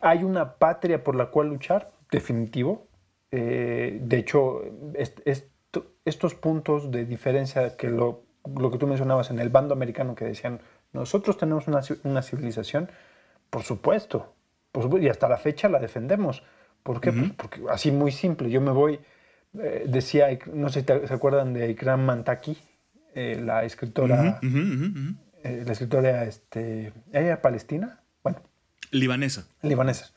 [0.00, 2.86] Hay una patria por la cual luchar, definitivo.
[3.30, 4.62] Eh, de hecho,
[4.94, 8.22] est- esto- estos puntos de diferencia que lo,
[8.58, 10.60] lo que tú mencionabas en el bando americano que decían,
[10.92, 12.90] nosotros tenemos una, ci- una civilización,
[13.50, 14.32] por supuesto,
[14.72, 16.42] por supuesto, y hasta la fecha la defendemos.
[16.82, 17.12] ¿Por qué?
[17.12, 19.00] Pues porque así muy simple, yo me voy,
[19.58, 22.56] eh, decía, no sé si se acuerdan de Ikram Mantaki,
[23.14, 28.40] eh, la escritora, eh, la escritora, este, ella palestina, bueno,
[28.90, 29.46] Libanesa.
[29.62, 30.10] libanesa.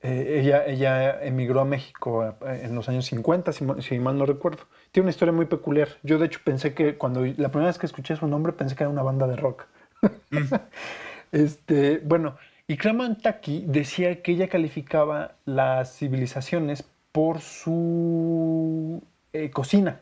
[0.00, 4.62] Ella, ella emigró a México en los años 50, si, si mal no recuerdo.
[4.92, 5.88] Tiene una historia muy peculiar.
[6.02, 8.84] Yo, de hecho, pensé que cuando la primera vez que escuché su nombre, pensé que
[8.84, 9.66] era una banda de rock.
[11.32, 12.36] este, bueno,
[12.68, 16.84] y Taki decía que ella calificaba las civilizaciones
[17.16, 19.02] por su
[19.32, 20.00] eh, cocina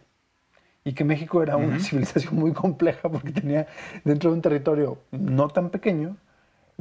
[0.83, 3.69] y que México era una civilización muy compleja porque tenía
[4.03, 6.17] dentro de un territorio no tan pequeño,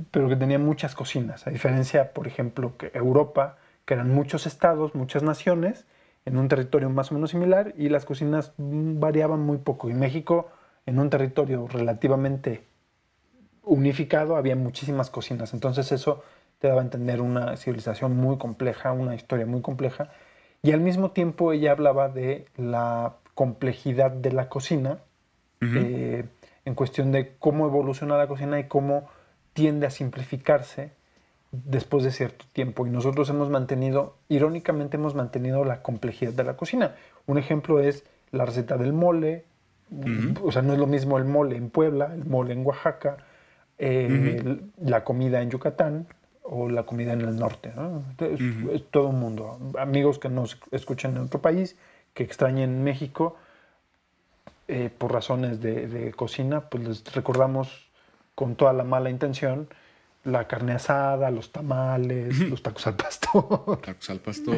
[0.09, 4.95] pero que tenía muchas cocinas, a diferencia, por ejemplo, que Europa, que eran muchos estados,
[4.95, 5.85] muchas naciones,
[6.25, 9.91] en un territorio más o menos similar, y las cocinas variaban muy poco.
[9.91, 10.49] Y México,
[10.87, 12.65] en un territorio relativamente
[13.61, 15.53] unificado, había muchísimas cocinas.
[15.53, 16.23] Entonces eso
[16.63, 20.07] te daba a entender una civilización muy compleja, una historia muy compleja.
[20.61, 24.99] Y al mismo tiempo ella hablaba de la complejidad de la cocina,
[25.75, 26.23] eh,
[26.63, 29.09] en cuestión de cómo evoluciona la cocina y cómo
[29.51, 30.91] tiende a simplificarse
[31.51, 32.87] después de cierto tiempo.
[32.87, 36.95] Y nosotros hemos mantenido, irónicamente hemos mantenido la complejidad de la cocina.
[37.27, 39.43] Un ejemplo es la receta del mole.
[40.41, 43.17] O sea, no es lo mismo el mole en Puebla, el mole en Oaxaca,
[43.77, 44.07] eh,
[44.39, 46.07] el- la comida en Yucatán
[46.43, 47.71] o la comida en el norte.
[47.75, 48.03] ¿no?
[48.11, 48.39] Entonces,
[48.71, 49.57] Es todo un mundo.
[49.79, 51.75] Amigos que nos escuchan en otro país,
[52.13, 53.35] que extrañen México,
[54.67, 57.89] eh, por razones de, de cocina, pues les recordamos
[58.35, 59.67] con toda la mala intención
[60.23, 64.55] la carne asada, los tamales, los tacos al pastor, Tacos al pastor.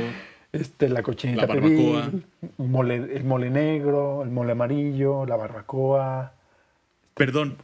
[0.51, 2.11] este, la cochinita La barbacoa.
[2.59, 6.33] el mole, el mole negro, el mole amarillo, la barbacoa.
[7.15, 7.57] Perdón,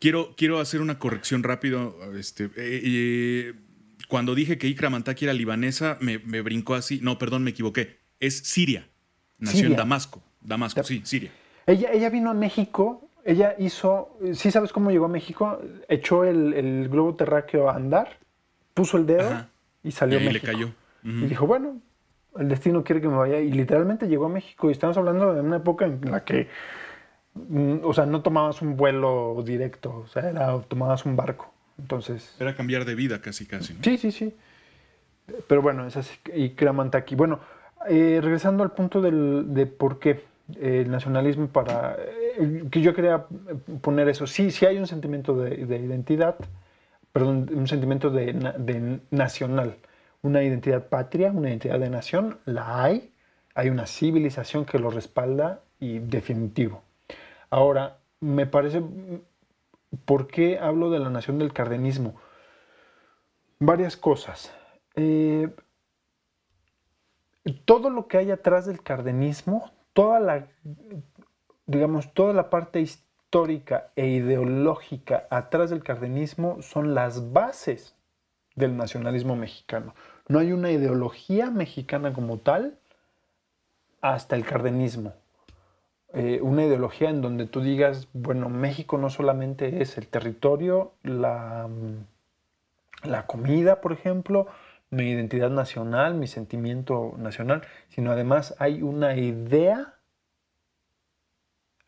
[0.00, 1.96] quiero, quiero hacer una corrección rápido.
[2.18, 3.54] Este, eh, eh,
[4.08, 7.00] cuando dije que Ikra Mantaki era libanesa, me, me brincó así.
[7.02, 7.98] No, perdón, me equivoqué.
[8.20, 8.88] Es Siria.
[9.38, 9.70] Nació Siria.
[9.72, 10.22] en Damasco.
[10.40, 11.30] Damasco, sí, Siria.
[11.66, 15.60] Ella, ella vino a México, ella hizo, ¿sí sabes cómo llegó a México?
[15.88, 18.18] Echó el, el globo terráqueo a andar,
[18.72, 19.48] puso el dedo Ajá.
[19.82, 20.52] y salió Y ahí a le México.
[20.52, 20.70] cayó.
[21.02, 21.80] Y dijo, bueno,
[22.38, 23.40] el destino quiere que me vaya.
[23.40, 24.68] Y literalmente llegó a México.
[24.68, 26.48] Y estamos hablando de una época en la que,
[27.82, 31.52] o sea, no tomabas un vuelo directo, o sea, era, tomabas un barco.
[31.78, 33.74] Entonces, Era cambiar de vida casi, casi.
[33.74, 33.80] ¿no?
[33.82, 34.34] sí, sí, sí.
[35.46, 36.16] Pero bueno, es así.
[36.34, 37.14] Y Kramantaki.
[37.16, 37.40] Bueno,
[37.88, 40.24] eh, regresando al punto del, de por qué
[40.60, 41.96] eh, el nacionalismo para...
[41.98, 43.26] eh, que yo quería
[43.80, 44.26] poner eso.
[44.26, 46.36] Sí, sí hay un sentimiento de, de identidad,
[47.12, 49.76] perdón, un sentimiento de, de nacional,
[50.22, 53.12] una identidad patria, una identidad de nación, la hay,
[53.54, 56.82] hay una civilización que lo respalda y definitivo.
[57.50, 58.82] Ahora, me parece,
[60.04, 62.14] ¿por qué hablo de la nación del cardenismo?
[63.58, 64.52] Varias cosas.
[64.94, 65.54] Eh,
[67.64, 70.46] todo lo que hay atrás del cardenismo, toda la,
[71.66, 77.94] digamos, toda la parte histórica e ideológica atrás del cardenismo son las bases
[78.54, 79.94] del nacionalismo mexicano.
[80.28, 82.78] No hay una ideología mexicana como tal
[84.00, 85.12] hasta el cardenismo.
[86.18, 91.68] Eh, una ideología en donde tú digas, bueno, México no solamente es el territorio, la,
[91.68, 94.46] mm, la comida, por ejemplo,
[94.88, 99.96] mi identidad nacional, mi sentimiento nacional, sino además hay una idea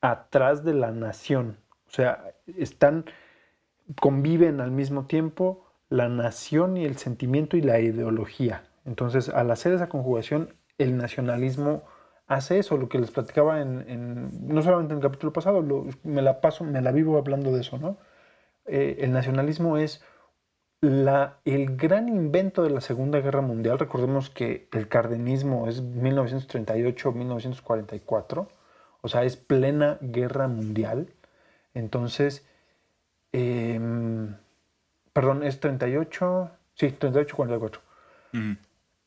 [0.03, 1.57] atrás de la nación.
[1.87, 3.07] O sea, están,
[3.99, 8.65] conviven al mismo tiempo la nación y el sentimiento y la ideología.
[8.85, 11.83] Entonces, al hacer esa conjugación, el nacionalismo
[12.29, 15.87] hace eso, lo que les platicaba en, en- no solamente en el capítulo pasado, lo-
[16.05, 17.97] me la paso, me la vivo hablando de eso, ¿no?
[18.67, 20.05] Eh, el nacionalismo es
[20.81, 23.79] la, el gran invento de la Segunda Guerra Mundial.
[23.79, 28.49] Recordemos que el cardenismo es 1938-1944,
[29.01, 31.09] o sea, es plena guerra mundial.
[31.75, 32.47] Entonces,
[33.33, 34.37] em,
[35.13, 37.81] perdón, es 38, sí, 38-44.
[38.35, 38.57] Ujú.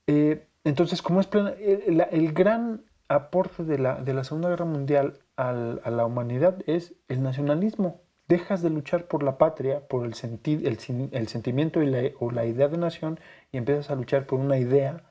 [0.08, 2.84] Eh, entonces, como es plena, el gran
[3.16, 8.02] aporte de la, de la Segunda Guerra Mundial al- a la humanidad es el nacionalismo.
[8.28, 10.78] Dejas de luchar por la patria, por el, senti- el,
[11.12, 13.20] el sentimiento y la, o la idea de nación
[13.52, 15.04] y empiezas a luchar por una idea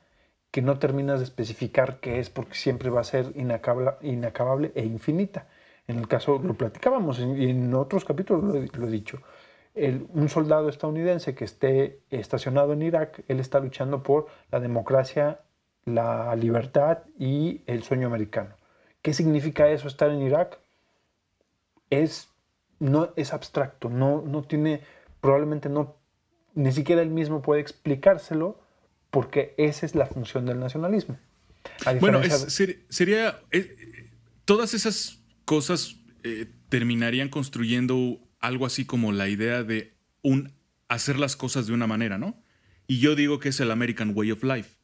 [0.51, 5.47] que no terminas de especificar qué es porque siempre va a ser inacabable e infinita.
[5.87, 9.19] En el caso, lo platicábamos y en otros capítulos lo, he- dicho.
[10.13, 15.39] Un soldado estadounidense que esté estacionado en Irak, él está luchando por la democracia,
[15.85, 18.55] la libertad y el sueño americano.
[19.01, 20.59] ¿Qué significa eso estar en Irak?
[21.89, 22.29] Es,
[22.79, 24.81] no, es abstracto, no, no tiene,
[25.19, 25.97] probablemente no,
[26.53, 28.59] ni siquiera él mismo puede explicárselo
[29.09, 31.17] porque esa es la función del nacionalismo.
[31.99, 33.39] Bueno, diferencia es- ser- sería.
[33.51, 34.09] eh,
[34.45, 39.93] todas esas cosas eh, terminarían construyendo algo así como la idea de
[40.23, 40.53] un
[40.87, 42.35] hacer las cosas de una manera, ¿no?
[42.87, 44.75] Y yo digo que es el American Way of Life.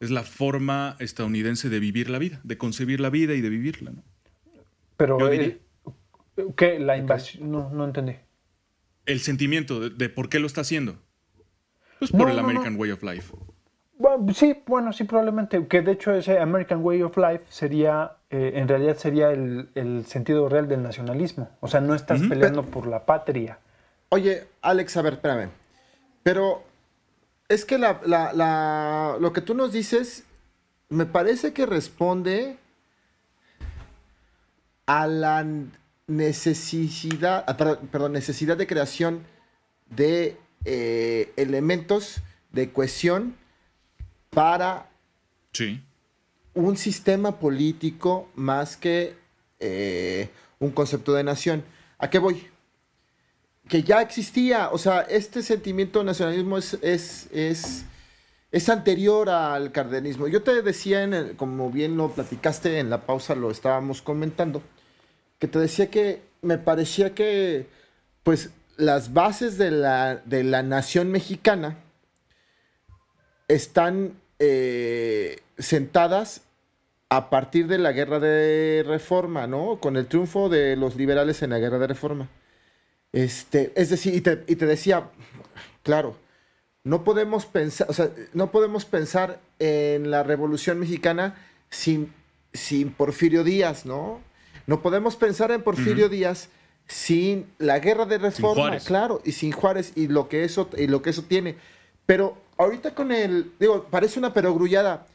[0.00, 3.92] Es la forma estadounidense de vivir la vida, de concebir la vida y de vivirla,
[3.92, 4.02] ¿no?
[4.96, 5.60] Pero, eh,
[6.56, 6.78] ¿qué?
[6.78, 8.16] La invasión, no, no entendí.
[9.06, 10.96] El sentimiento de, de por qué lo está haciendo.
[11.98, 12.48] Pues No, por el no, no.
[12.48, 13.34] American Way of Life.
[13.98, 15.66] Bueno, sí, bueno, sí, probablemente.
[15.66, 20.04] Que de hecho ese American Way of Life sería, eh, en realidad sería el, el
[20.04, 21.50] sentido real del nacionalismo.
[21.60, 23.58] O sea, no estás peleando por la patria.
[24.10, 25.48] Oye, Alex, a ver, espérame.
[26.22, 26.62] Pero
[27.48, 30.24] es que la, la- la- lo que tú nos dices
[30.88, 32.58] me parece que responde
[34.86, 35.44] a la
[36.06, 39.24] necesidad, ah, perdón, perdón, necesidad de creación
[39.90, 42.20] de eh, elementos
[42.52, 43.36] de cohesión
[44.30, 44.88] para
[45.52, 45.82] Sí.
[46.54, 49.16] un sistema político más que
[49.60, 50.28] eh,
[50.58, 51.64] un concepto de nación.
[51.98, 52.46] ¿A qué voy?
[53.68, 57.26] Que ya existía, o sea, este sentimiento de nacionalismo es, es,
[58.52, 60.28] es, anterior al cardenismo.
[60.28, 64.62] Yo te decía, en el- como bien lo platicaste en la pausa, lo estábamos comentando,
[65.40, 67.66] que te decía que me parecía que,
[68.22, 71.78] pues, las bases de la, de la nación mexicana
[73.48, 76.42] están eh, sentadas
[77.08, 79.78] a partir de la guerra de reforma, ¿no?
[79.80, 82.28] Con el triunfo de los liberales en la guerra de reforma.
[83.16, 85.08] Este, es decir, y te, y te decía,
[85.82, 86.16] claro,
[86.84, 91.34] no podemos pensar, o sea, no podemos pensar en la Revolución Mexicana
[91.70, 92.12] sin,
[92.52, 94.20] sin Porfirio Díaz, ¿no?
[94.66, 96.50] No podemos pensar en Porfirio Díaz
[96.86, 101.00] sin la guerra de reforma, claro, y sin Juárez y lo que eso y lo
[101.00, 101.56] que eso tiene.
[102.04, 105.06] Pero ahorita con el, digo, parece una perogrullada,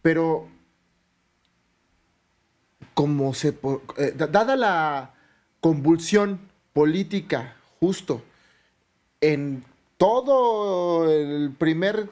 [0.00, 0.46] pero
[2.94, 3.48] como se
[3.96, 5.14] eh, da- dada la
[5.60, 6.47] convulsión
[6.78, 8.22] política justo
[9.20, 9.64] en
[9.96, 12.08] todo el primer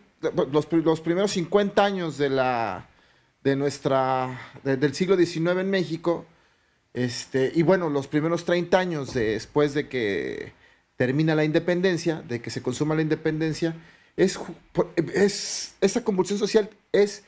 [0.51, 2.89] los, los primeros 50 años de la
[3.45, 6.25] de nuestra de- del siglo XIX en México
[6.95, 10.53] este y bueno los primeros 30 años después de que
[10.97, 13.77] termina la independencia de que se consuma la independencia
[14.17, 14.41] es,
[15.15, 17.23] es esa convulsión social es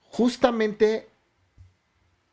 [0.00, 1.06] justamente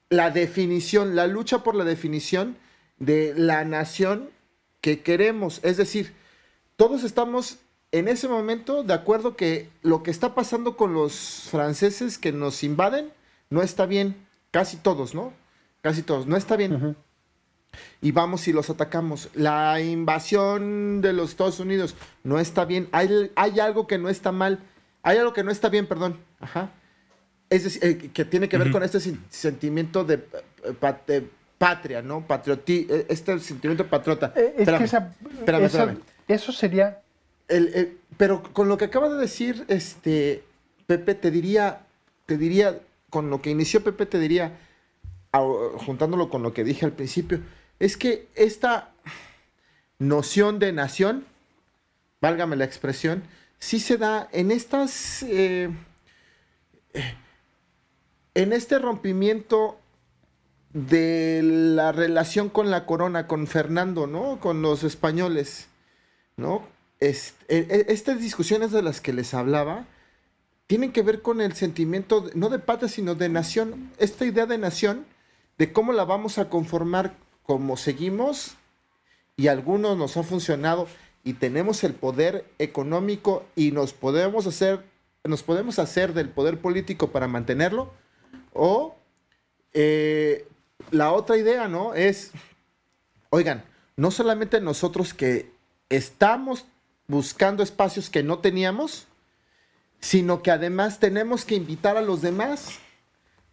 [0.10, 2.56] la definición, la lucha por la definición
[3.00, 4.30] de la nación
[4.82, 5.60] que queremos.
[5.64, 6.14] Es decir,
[6.76, 7.58] todos estamos
[7.92, 12.64] en ese momento de acuerdo que lo que está pasando con los franceses que nos
[12.64, 13.12] invaden
[13.50, 14.16] no está bien.
[14.52, 15.34] Casi todos, ¿no?
[15.82, 16.28] Casi todos.
[16.28, 16.96] No está bien.
[18.02, 19.30] Y vamos y los atacamos.
[19.34, 22.90] La invasión de los Estados Unidos no está bien.
[22.92, 24.60] Hay, hay algo que no está mal.
[25.04, 26.20] Hay algo que no está bien, perdón.
[26.40, 26.72] Ajá.
[27.50, 30.16] Es decir, eh, que tiene que ver con este sen- sentimiento de,
[30.64, 31.30] eh, de
[31.60, 32.26] patria, ¿no?
[32.26, 34.34] Patrioti eh, este sentimiento patriota.
[34.36, 36.00] Eh, es Espérame, que esa- espérame, esa- espérame.
[36.28, 37.02] eso sería
[37.48, 40.44] El- el- pero con lo que acaba de decir, este,
[40.88, 41.82] Pepe, te diría,
[42.26, 42.80] te diría,
[43.12, 44.58] con lo que inició Pepe, te diría,
[45.32, 47.40] juntándolo con lo que dije al principio,
[47.80, 48.92] es que esta
[50.00, 51.26] noción de nación,
[52.22, 53.24] válgame la expresión,
[53.60, 55.70] sí se da en estas, eh,
[58.36, 59.80] en este rompimiento
[60.74, 64.40] de la relación con la corona, con Fernando, ¿no?
[64.40, 65.70] Con los españoles.
[66.40, 66.68] ¿no?
[67.00, 67.16] E-
[67.48, 69.86] e- estas discusiones de las que les hablaba
[70.66, 73.92] tienen que ver con el sentimiento, no de patria, sino de nación.
[73.98, 75.06] Esta idea de nación,
[75.58, 78.56] de cómo la vamos a conformar como seguimos,
[79.36, 80.88] y algunos nos ha funcionado,
[81.24, 84.86] y tenemos el poder económico y nos podemos hacer,
[85.24, 87.92] nos podemos hacer del poder político para mantenerlo,
[88.54, 88.96] o
[89.74, 90.48] eh,
[90.92, 91.94] la otra idea, ¿no?
[91.94, 92.32] Es,
[93.30, 93.64] oigan,
[93.98, 95.52] no solamente nosotros que
[95.90, 96.66] estamos
[97.08, 99.08] buscando espacios que no teníamos,
[100.00, 102.80] sino que además tenemos que invitar a los demás,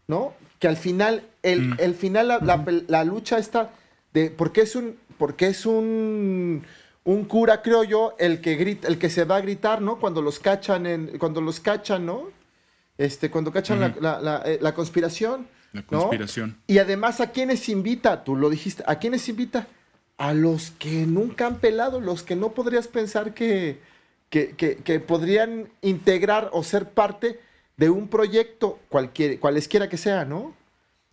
[0.07, 0.35] ¿no?
[0.59, 3.71] Que al final, el, el final, la, la pel- la lucha está
[4.13, 6.65] de, porque es un, porque es un,
[7.05, 9.99] un cura, creo yo, el que grita, el que se va a gritar, ¿no?
[9.99, 12.31] Cuando los cachan, en, cuando los cachan, ¿no?
[12.99, 14.01] Este, cuando cachan la- Ujú.
[14.01, 14.59] la, la- eh,
[15.77, 16.57] la conspiración.
[16.67, 18.25] Y además, ¿a quiénes invita?
[18.25, 19.67] Tú lo dijiste, ¿a quiénes invita?
[20.19, 23.81] A los que nunca han pelado, los que no podrías pensar que,
[24.31, 27.39] que, que- que podrían integrar o ser parte
[27.77, 30.55] de un proyecto, cualquier, cualesquiera que sea, ¿no?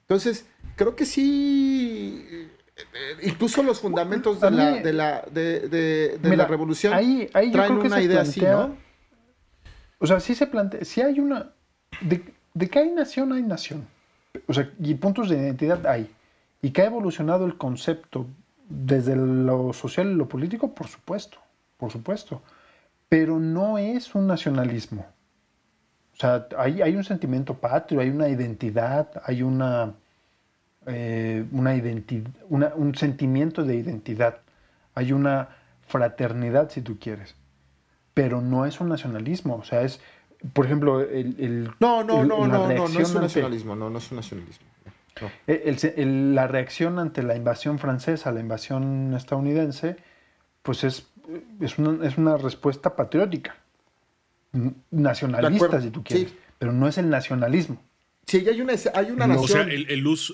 [0.01, 0.45] Entonces,
[0.77, 6.29] creo que sí, eh, incluso los fundamentos A de la, de la, de, de- de
[6.29, 8.77] Mira, la revolución ahí- ahí yo traen creo que una idea así, ¿no?
[9.99, 11.51] O sea, sí se plantea, si hay una,
[12.01, 12.23] de,
[12.53, 13.87] de que hay nación, hay nación.
[14.47, 16.09] O sea, y puntos de identidad hay.
[16.61, 18.25] Y que ha evolucionado el concepto
[18.69, 21.37] desde lo social y lo político, por supuesto,
[21.77, 22.41] por supuesto.
[23.09, 25.05] Pero no es un nacionalismo.
[26.13, 29.93] O sea, hay, hay un sentimiento patrio, hay una identidad, hay una,
[30.85, 34.37] eh, una identi- una- un sentimiento de identidad,
[34.95, 35.49] hay una
[35.87, 37.35] fraternidad, si tú quieres
[38.13, 39.55] pero no es un nacionalismo.
[39.55, 39.99] O sea, es,
[40.51, 41.35] por ejemplo, el...
[41.39, 44.11] el- No, no, el- no, no, no, no es un ante- nacionalismo, no, no es
[44.11, 44.65] un nacionalismo.
[45.21, 45.29] No.
[45.47, 49.95] el- el- el- la reacción ante la invasión francesa, la invasión estadounidense,
[50.63, 51.07] pues es,
[51.61, 53.55] es, una, es una respuesta patriótica,
[54.91, 56.37] nacionalista, si tú quieres, sí.
[56.59, 57.81] pero no es el nacionalismo.
[58.25, 60.33] Sí, hay una, hay una No, O sea, el, el uso,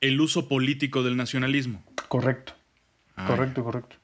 [0.00, 1.82] el uso político del nacionalismo.
[2.08, 2.54] Correcto.
[3.16, 3.96] Ah, Correcto, correcto.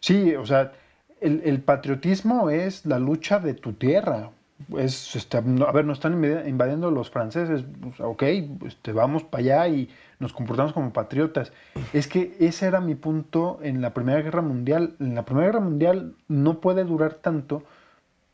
[0.00, 0.72] Sí, o sea,
[1.20, 4.30] el, el patriotismo es la lucha de tu tierra.
[4.76, 8.22] Es, a ver, nos están invadi- invadiendo los franceses, pues, ok,
[8.66, 11.52] este, vamos para allá y nos comportamos como patriotas.
[11.92, 14.94] Es que ese era mi punto en la Primera Guerra Mundial.
[14.98, 17.62] En la Primera Guerra Mundial no puede durar tanto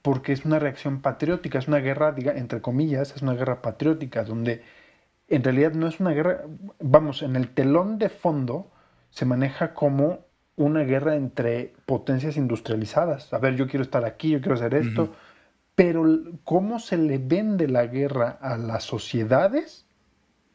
[0.01, 4.24] porque es una reacción patriótica, es una guerra, diga, entre comillas, es una guerra patriótica,
[4.24, 4.62] donde
[5.28, 6.43] en realidad no es una guerra,
[6.81, 8.70] vamos, en el telón de fondo
[9.11, 10.20] se maneja como
[10.57, 13.32] una guerra entre potencias industrializadas.
[13.32, 15.12] A ver, yo quiero estar aquí, yo quiero hacer esto.
[15.74, 16.05] Pero
[16.44, 19.86] cómo se le vende la guerra a las sociedades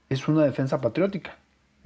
[0.10, 1.38] es una defensa patriótica.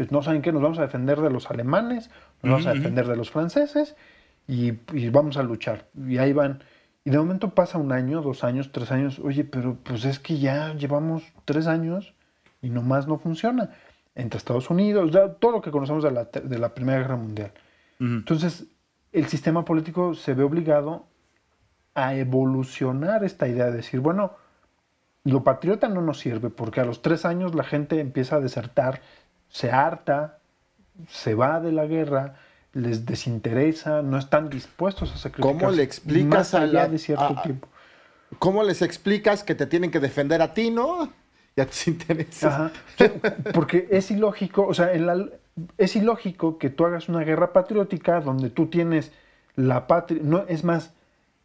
[0.09, 2.09] No saben qué, nos vamos a defender de los alemanes,
[2.41, 3.95] nos vamos a defender de los franceses
[4.47, 5.87] y, y vamos a luchar.
[5.95, 6.63] Y ahí van.
[7.03, 9.19] Y de momento pasa un año, dos años, tres años.
[9.19, 12.13] Oye, pero pues es que ya llevamos tres años
[12.61, 13.69] y nomás no funciona.
[14.15, 17.53] Entre Estados Unidos, ya todo lo que conocemos de la, de la Primera Guerra Mundial.
[17.99, 18.65] Entonces,
[19.11, 21.05] el sistema político se ve obligado
[21.95, 24.33] a evolucionar esta idea de decir, bueno,
[25.23, 29.01] lo patriota no nos sirve porque a los tres años la gente empieza a desertar,
[29.49, 30.39] se harta,
[31.09, 32.35] se va de la guerra,
[32.73, 36.97] les desinteresa, no están dispuestos a sacrificar ¿Cómo le explicas más a allá la- de
[36.97, 37.67] cierto a- tiempo.
[38.39, 41.11] ¿Cómo les explicas que te tienen que defender a ti, no?
[41.55, 42.45] Y a tus intereses.
[42.45, 42.71] Ajá.
[43.53, 45.25] Porque es ilógico, o sea, en la-
[45.77, 49.11] es ilógico que tú hagas una guerra patriótica donde tú tienes
[49.57, 50.93] la patria, no, es más,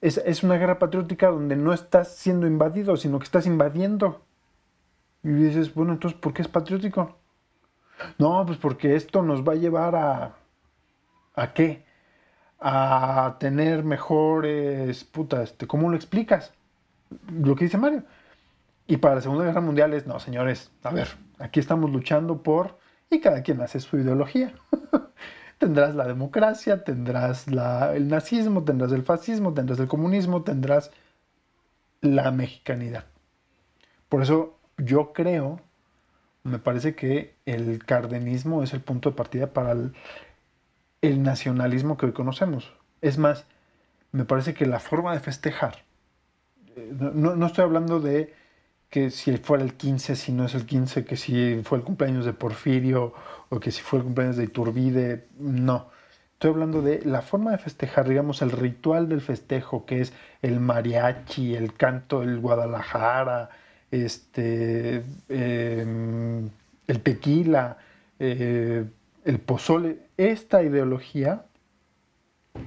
[0.00, 4.22] es, es una guerra patriótica donde no estás siendo invadido, sino que estás invadiendo.
[5.22, 7.16] Y dices, bueno, entonces, ¿por qué es patriótico?
[8.18, 10.36] No, pues porque esto nos va a llevar a...
[11.34, 11.84] ¿A qué?
[12.60, 15.04] A tener mejores...
[15.04, 16.52] Puta, este, ¿cómo lo explicas?
[17.32, 18.04] Lo que dice Mario.
[18.86, 21.08] Y para la Segunda Guerra Mundial es, no, señores, a ver,
[21.38, 22.78] aquí estamos luchando por...
[23.10, 24.52] Y cada quien hace su ideología.
[25.58, 30.90] tendrás la democracia, tendrás el nazismo, tendrás el fascismo, tendrás el comunismo, tendrás
[32.00, 33.04] la mexicanidad.
[34.08, 35.60] Por eso yo creo,
[36.44, 39.94] me parece que el cardenismo es el punto de partida para el,
[41.02, 42.72] el nacionalismo que hoy conocemos.
[43.00, 43.46] Es más,
[44.12, 45.84] me parece que la forma de festejar,
[46.76, 48.34] eh, no- no estoy hablando de
[48.90, 52.24] que si fuera el 15, si no es el 15, que si fue el cumpleaños
[52.24, 53.12] de Porfirio
[53.48, 55.88] o que si fue el cumpleaños de Iturbide, no.
[56.34, 60.60] Estoy hablando de la forma de festejar, digamos, el ritual del festejo, que es el
[60.60, 63.48] mariachi, el canto del Guadalajara,
[63.90, 66.50] este, em,
[66.86, 67.78] el tequila,
[68.18, 68.84] eh,
[69.24, 69.98] el pozole.
[70.18, 71.44] Esta ideología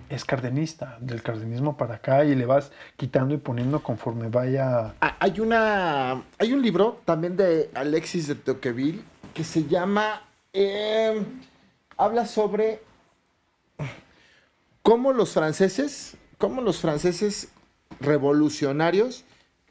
[0.09, 4.93] es cardenista, del cardenismo para acá, y le vas quitando y poniendo conforme vaya.
[5.01, 6.23] Ah, Hay una.
[6.37, 9.01] Hay un libro también de Alexis de Tocqueville
[9.33, 10.23] que se llama.
[10.53, 11.23] eh,
[11.97, 12.81] habla sobre
[14.81, 16.15] cómo los franceses.
[16.37, 17.49] Cómo los franceses
[17.99, 19.25] revolucionarios.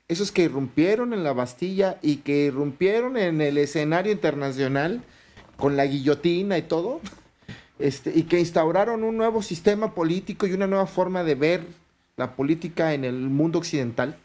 [0.09, 5.03] Esos que irrumpieron en la Bastilla y que irrumpieron en el escenario internacional
[5.57, 7.01] con la guillotina y todo.
[7.79, 11.67] Este, y que instauraron un nuevo sistema político y una nueva forma de ver
[12.17, 14.19] la política en el mundo occidental.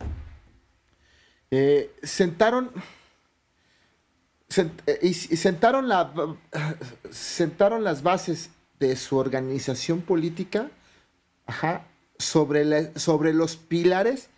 [1.52, 2.72] Eh, sentaron
[4.50, 6.12] sent- eh, y, sentaron la
[7.12, 8.50] sentaron las bases
[8.80, 10.72] de su organización política
[12.18, 14.30] sobre, sobre los pilares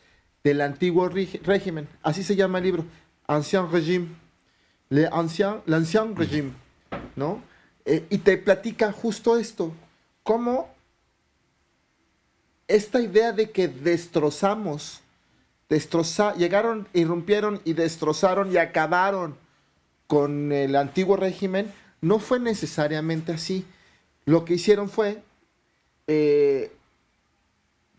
[0.44, 1.88] del antiguo régimen.
[2.04, 2.86] Así se llama el libro,
[3.28, 4.08] Ancien Régime.
[4.90, 6.52] Le ancien, L'Ancien Régime,
[7.16, 7.42] ¿no?
[7.86, 9.72] Eh, y te platica justo esto,
[10.24, 10.70] cómo
[12.68, 15.02] esta idea de que destrozamos,
[15.70, 19.38] destroza, llegaron, irrumpieron y destrozaron y acabaron
[20.08, 21.72] con el antiguo régimen,
[22.02, 23.66] no fue necesariamente así.
[24.26, 25.22] Lo que hicieron fue,
[26.08, 26.72] eh,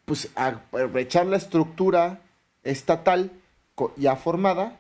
[0.04, 2.20] pues, aprovechar la estructura
[2.64, 3.30] estatal
[3.96, 4.78] ya formada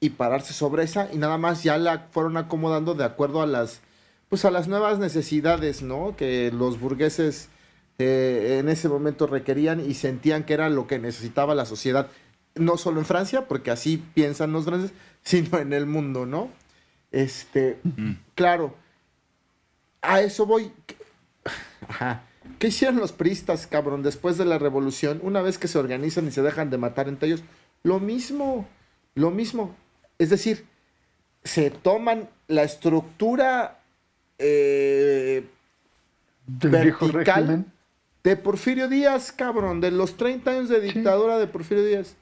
[0.00, 3.80] y pararse sobre esa y nada más ya la fueron acomodando de acuerdo a las,
[4.28, 6.16] pues, a las nuevas necesidades, ¿no?
[6.16, 7.48] Que los burgueses
[7.98, 12.08] eh, en ese momento requerían y sentían que era lo que necesitaba la sociedad,
[12.54, 16.50] no solo en Francia, porque así piensan los franceses, sino en el mundo, ¿no?
[17.12, 17.78] Este,
[18.34, 18.74] claro,
[20.02, 20.72] a eso voy.
[21.88, 22.22] Ajá.
[22.58, 25.20] ¿Qué hicieron los priistas, cabrón, después de la revolución?
[25.22, 27.42] Una vez que se organizan y se dejan de matar entre ellos,
[27.82, 28.66] lo mismo,
[29.14, 29.74] lo mismo.
[30.18, 30.66] Es decir,
[31.44, 33.80] se toman la estructura
[34.38, 35.44] eh,
[36.46, 37.72] Del viejo vertical régimen.
[38.24, 42.16] de Porfirio Díaz, cabrón, de los 30 años de dictadura de Porfirio Díaz.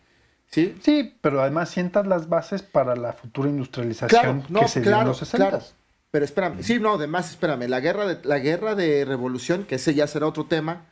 [0.51, 0.77] ¿Sí?
[0.83, 4.91] Sí, pero además sientas las bases para la futura industrialización Claro, no, que se dio
[4.91, 5.49] en claro, los 60.
[5.49, 5.65] claro.
[6.11, 9.95] Pero espérame, sí, no, además, espérame, la guerra de, la guerra de revolución, que ese
[9.95, 10.87] ya será otro tema,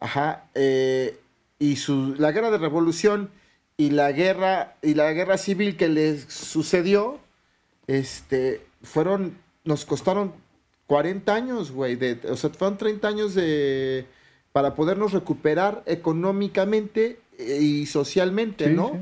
[0.00, 1.18] ajá, eh,
[1.58, 3.30] y su, la guerra de revolución
[3.78, 7.18] y la guerra, y la guerra civil que les sucedió,
[7.86, 10.34] este, fueron, nos costaron
[10.86, 14.06] 40 años, güey, de, o sea, fueron 30 años de,
[14.52, 18.90] para podernos recuperar económicamente eh, y socialmente, Sí, ¿no?
[18.92, 18.98] sí.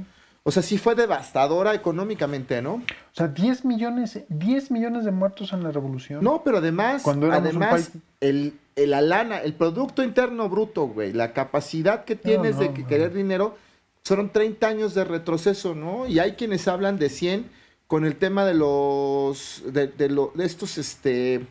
[0.46, 2.74] O sea, sí fue devastadora económicamente, ¿no?
[2.74, 2.82] O
[3.12, 6.22] sea, 10 millones, 10 millones de muertos en la revolución.
[6.22, 11.32] No, pero además, Cuando además el, el- la lana, el Producto Interno Bruto, güey, la
[11.32, 13.56] capacidad que tienes de no, que- querer dinero,
[14.04, 16.06] fueron 30 años de retroceso, ¿no?
[16.06, 17.46] Y hay quienes hablan de 100
[17.86, 21.46] con el tema de los, de, de lo- de estos, este,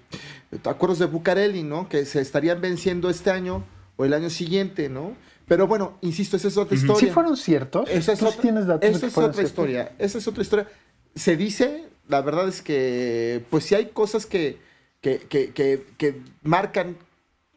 [0.65, 1.87] acuerdos de Bucareli, ¿no?
[1.89, 3.63] Que se estarían venciendo este año
[3.97, 5.15] o el año siguiente, ¿no?
[5.47, 7.13] Pero bueno, insisto, esa es otra ¿Sí historia.
[7.13, 7.89] fueron ciertos?
[7.89, 9.43] Esa es, ¿Tú sí otra, tienes datos de esa es otra ciertos?
[9.51, 9.91] historia.
[9.99, 10.67] Esa es otra historia.
[11.15, 14.57] Se dice, la verdad es que, pues sí hay cosas que,
[15.01, 16.97] que, que, que, que marcan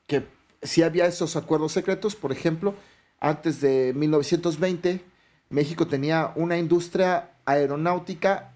[0.07, 0.25] que
[0.63, 2.17] sí había esos acuerdos secretos.
[2.17, 2.75] Por ejemplo,
[3.21, 5.01] antes de 1920,
[5.49, 8.53] México tenía una industria aeronáutica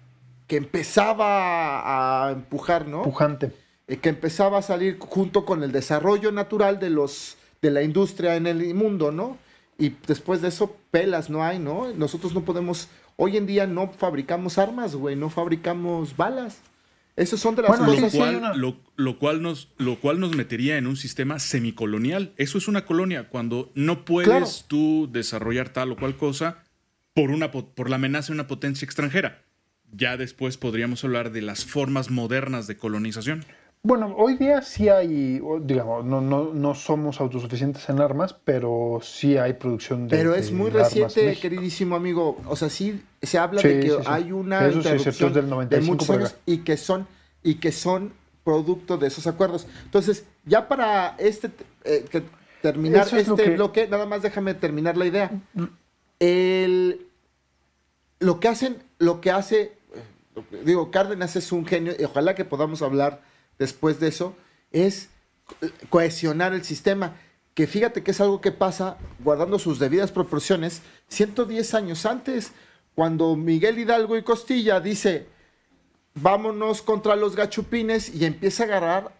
[0.51, 3.03] que empezaba a empujar, ¿no?
[3.03, 3.51] Pujante.
[3.87, 8.35] eh, que empezaba a salir junto con el desarrollo natural de los de la industria
[8.35, 9.37] en el mundo, ¿no?
[9.77, 11.93] Y después de eso pelas no hay, ¿no?
[11.93, 16.59] Nosotros no podemos hoy en día no fabricamos armas, güey, no fabricamos balas.
[17.15, 19.99] Esas son de las Bueno, Lo cosas hay cual, una- lo, lo cual nos, lo
[20.01, 22.33] cual nos metería en un sistema semicolonial.
[22.35, 24.47] Eso es una colonia, cuando no puedes Claro.
[24.67, 26.63] tú desarrollar tal o cual cosa
[27.13, 29.43] por, una, po- por la amenaza de una potencia extranjera.
[29.91, 33.45] Ya después podríamos hablar de las formas modernas de colonización.
[33.83, 39.37] Bueno, hoy día sí hay, digamos, no, no, no somos autosuficientes en armas, pero sí
[39.37, 41.41] hay producción de Pero es de muy reciente, México.
[41.41, 42.37] queridísimo amigo.
[42.45, 44.03] O sea, sí se habla Sí, de que sí, sí.
[44.05, 46.77] hay una Eso sí es cierto, interrupción del de 95 muchos para años y que
[46.77, 47.07] son
[47.41, 48.13] y que son
[48.43, 49.65] producto de esos acuerdos.
[49.85, 51.49] Entonces, ya para este
[51.83, 52.21] eh, que
[52.61, 55.31] terminar es este que- bloque, nada más déjame terminar la idea.
[56.19, 57.07] El
[58.19, 59.71] lo que hacen, lo que hace,
[60.63, 63.21] digo, Cárdenas es un genio y ojalá que podamos hablar
[63.59, 64.35] después de eso,
[64.71, 65.09] es
[65.45, 65.55] co-
[65.89, 67.15] cohesionar el sistema.
[67.53, 72.53] Que fíjate que es algo que pasa, guardando sus debidas proporciones, 110 años antes,
[72.95, 75.27] cuando Miguel Hidalgo y Costilla dice,
[76.13, 79.11] vámonos contra los gachupines y empieza a agarrar,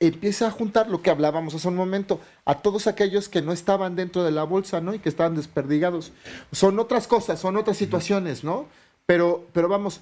[0.00, 3.96] empieza a juntar lo que hablábamos hace un momento, a todos aquellos que no estaban
[3.96, 4.94] dentro de la bolsa, ¿no?
[4.94, 6.12] Y que estaban desperdigados.
[6.52, 8.66] Son otras cosas, son otras situaciones, ¿no?
[9.06, 10.00] Pero, pero vamos,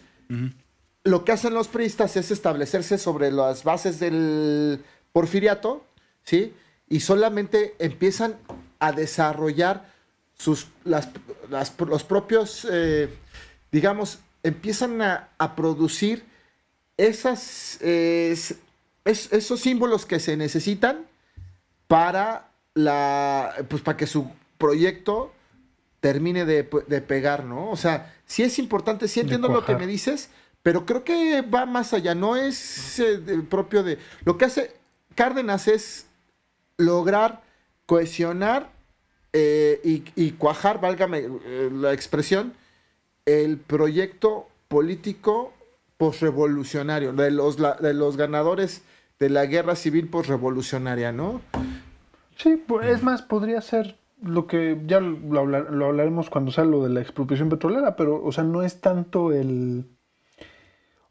[1.04, 5.84] lo que hacen los priistas es establecerse sobre las bases del porfiriato,
[6.24, 6.52] ¿sí?
[6.88, 8.36] Y solamente empiezan
[8.78, 9.90] a desarrollar
[10.34, 13.08] sus, los propios, eh,
[13.72, 16.24] digamos, empiezan a, producir
[16.96, 17.78] esos
[19.60, 21.06] símbolos que se necesitan
[21.88, 25.32] para, la, pues, para que su proyecto
[26.06, 27.68] termine de, de pegar, ¿no?
[27.68, 30.30] O sea, sí es importante, sí entiendo lo que me dices,
[30.62, 33.98] pero creo que va más allá, no es eh, de- propio de...
[34.24, 34.70] Lo que hace
[35.16, 36.06] Cárdenas es
[36.76, 37.42] lograr
[37.86, 38.70] cohesionar
[39.32, 42.52] eh, y, y cuajar, válgame eh, la expresión,
[43.24, 45.52] el proyecto político
[45.96, 48.82] posrevolucionario, de los, la- de los ganadores
[49.18, 51.40] de la guerra civil posrevolucionaria, ¿no?
[52.36, 56.64] Sí, pues, es más, podría ser lo que ya lo, hablar- lo hablaremos cuando sea
[56.64, 59.86] lo de la expropiación petrolera, pero, o sea, no es tanto el.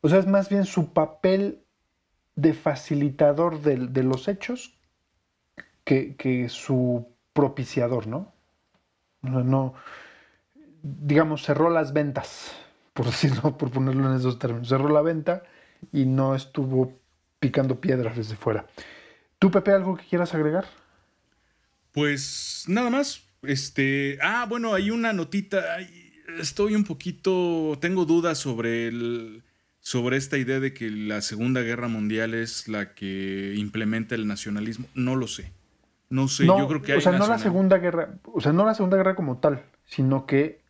[0.02, 1.64] O sea, es más bien su papel
[2.36, 4.78] de facilitador de, los hechos
[5.84, 8.34] que, que su propiciador, ¿no?
[9.24, 9.74] O sea, no.
[10.82, 12.52] Digamos, cerró las ventas,
[12.94, 14.68] por decirlo, por ponerlo en esos términos.
[14.70, 15.44] Cerró la venta
[15.92, 16.94] y no estuvo
[17.40, 18.66] picando piedras desde fuera.
[19.40, 20.66] ¿Tú, Pepe, algo que quieras agregar?
[21.96, 23.24] Pues nada más.
[23.42, 24.20] Este.
[24.22, 25.64] Ah, bueno, hay una notita.
[26.40, 27.78] Estoy un poquito.
[27.82, 29.42] Tengo dudas sobre el.
[29.80, 34.88] Sobre esta idea de que la Segunda Guerra Mundial es la que implementa el nacionalismo.
[34.96, 35.52] No lo sé.
[36.10, 38.54] No sé, no, yo creo que hay o sea, no la segunda guerra, o sea,
[38.54, 40.62] no la segunda guerra como tal, sino que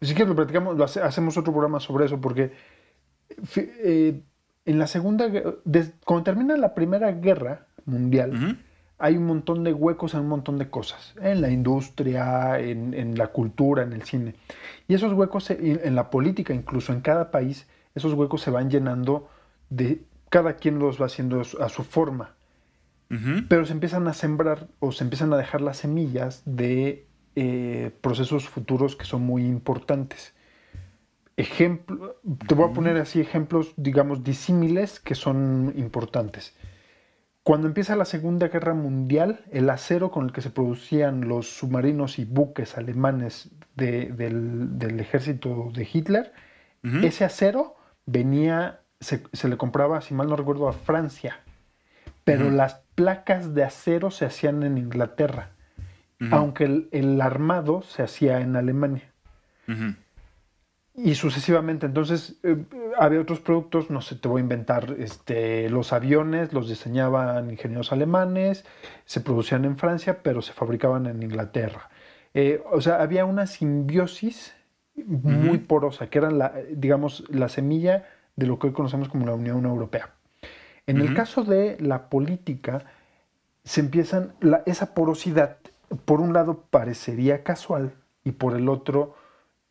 [0.00, 2.52] si que lo platicamos, lo hace- hacemos otro programa sobre eso, porque
[3.56, 4.22] eh,
[4.64, 8.58] en la segunda, gue- des- cuando termina la primera guerra mundial.
[9.02, 13.18] Hay un montón de huecos en un montón de cosas, en la industria, en, en
[13.18, 14.34] la cultura, en el cine.
[14.88, 18.50] Y esos huecos, se- y en la política, incluso en cada país, esos huecos se
[18.50, 19.28] van llenando
[19.70, 22.36] de, cada quien los va haciendo a su- forma
[23.48, 27.06] pero se empiezan a sembrar o se empiezan a dejar las semillas de
[27.36, 30.32] eh, procesos futuros que son muy importantes.
[31.36, 32.16] Ejemplo,
[32.46, 36.54] te voy a poner así ejemplos, digamos, disímiles que son importantes.
[37.44, 42.18] Cuando empieza la Segunda Guerra Mundial, el acero con el que se producían los submarinos
[42.20, 46.32] y buques alemanes de- del, del ejército de Hitler,
[47.04, 51.40] ese acero venía, se, se le compraba, si mal no recuerdo, a Francia.
[52.24, 55.50] Pero las placas de acero se hacían en Inglaterra,
[56.32, 59.12] aunque el, el armado se hacía en Alemania.
[60.94, 62.64] Y sucesivamente, entonces eh,
[62.98, 67.92] había otros productos, no sé, te voy a inventar, este, los aviones los diseñaban ingenieros
[67.92, 68.66] alemanes,
[69.06, 71.88] se producían en Francia, pero se fabricaban en Inglaterra.
[72.34, 74.54] Eh, o sea, había una simbiosis
[74.94, 78.06] muy porosa, que era, la, digamos, la semilla
[78.36, 80.10] de lo que hoy conocemos como la Unión Europea.
[80.86, 82.84] En el caso de la política,
[83.64, 85.56] se empiezan, la- esa porosidad,
[86.04, 87.94] por un lado parecería casual
[88.24, 89.14] y por el otro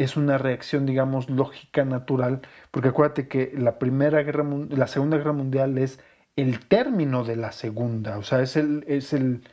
[0.03, 2.41] es una reacción, digamos, lógica, natural,
[2.72, 5.99] porque acuérdate que la primera guerra, la segunda guerra mundial es
[6.36, 9.44] el término de la segunda, o sea, es el, es el,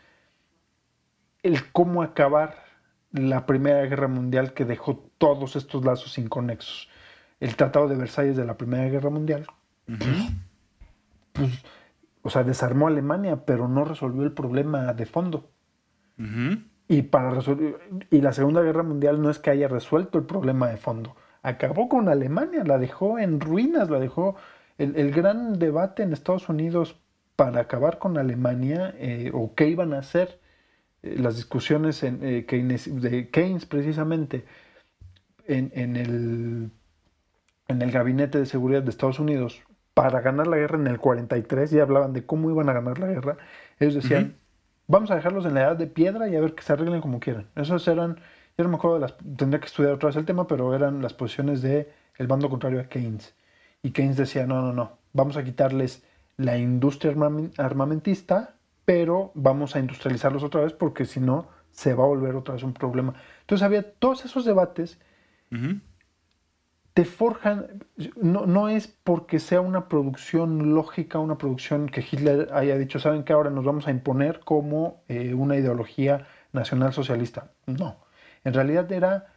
[1.43, 2.65] el cómo acabar
[3.13, 6.89] la primera guerra mundial que dejó todos estos lazos inconexos.
[7.41, 9.47] El Tratado de Versalles de la Primera Guerra Mundial,
[11.33, 11.51] pues,
[12.23, 15.51] o sea, desarmó a Alemania, pero no resolvió el problema de fondo.
[16.19, 16.59] Ujú.
[16.89, 17.79] Y, para resol-
[18.11, 21.17] y la Segunda Guerra Mundial no es que haya resuelto el problema de fondo.
[21.43, 24.37] Acabó con Alemania, la dejó en ruinas, la dejó...
[24.79, 26.97] El, el gran debate en Estados Unidos
[27.37, 30.41] para acabar con Alemania, eh, o qué iban a hacer,
[31.03, 34.45] eh, las discusiones en, eh, Keynes- de Keynes precisamente,
[35.47, 36.71] en, en el
[37.69, 39.63] en el Gabinete de Seguridad de Estados Unidos
[39.95, 43.09] para ganar la guerra en el 43, ya hablaban de cómo iban a ganar la
[43.09, 43.37] guerra,
[43.79, 44.37] ellos decían.
[44.89, 47.21] Vamos a dejarlos en la edad de piedra y a ver que se arreglen como
[47.21, 47.47] quieran.
[47.55, 48.17] Esos eran,
[48.57, 51.01] yo no me acuerdo de las, tendría que estudiar otra vez el tema, pero eran
[51.03, 53.35] las posiciones de el bando contrario a Keynes.
[53.83, 56.03] Y Keynes decía, no, no, no, vamos a quitarles
[56.37, 57.15] la industria
[57.59, 58.55] armamentista,
[58.85, 62.65] pero vamos a industrializarlos otra vez porque si no, se va a volver otra vez
[62.65, 63.15] un problema.
[63.43, 64.99] Entonces había todos esos debates
[65.53, 65.81] Ujú.
[66.99, 67.85] Te forjan,
[68.17, 73.23] no, no es porque sea una producción lógica, una producción que Hitler haya dicho, saben
[73.23, 77.53] que ahora nos vamos a imponer como eh, una ideología nacional socialista.
[77.67, 77.99] No,
[78.43, 79.33] en realidad era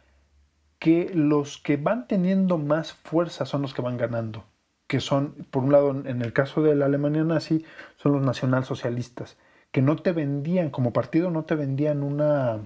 [0.80, 4.44] que los que van teniendo más fuerza son los que van ganando,
[4.88, 7.64] que son, por un lado, en el caso de la Alemania nazi,
[7.96, 9.38] son los nacionalsocialistas,
[9.72, 12.60] que no te vendían, como partido, no te vendían una,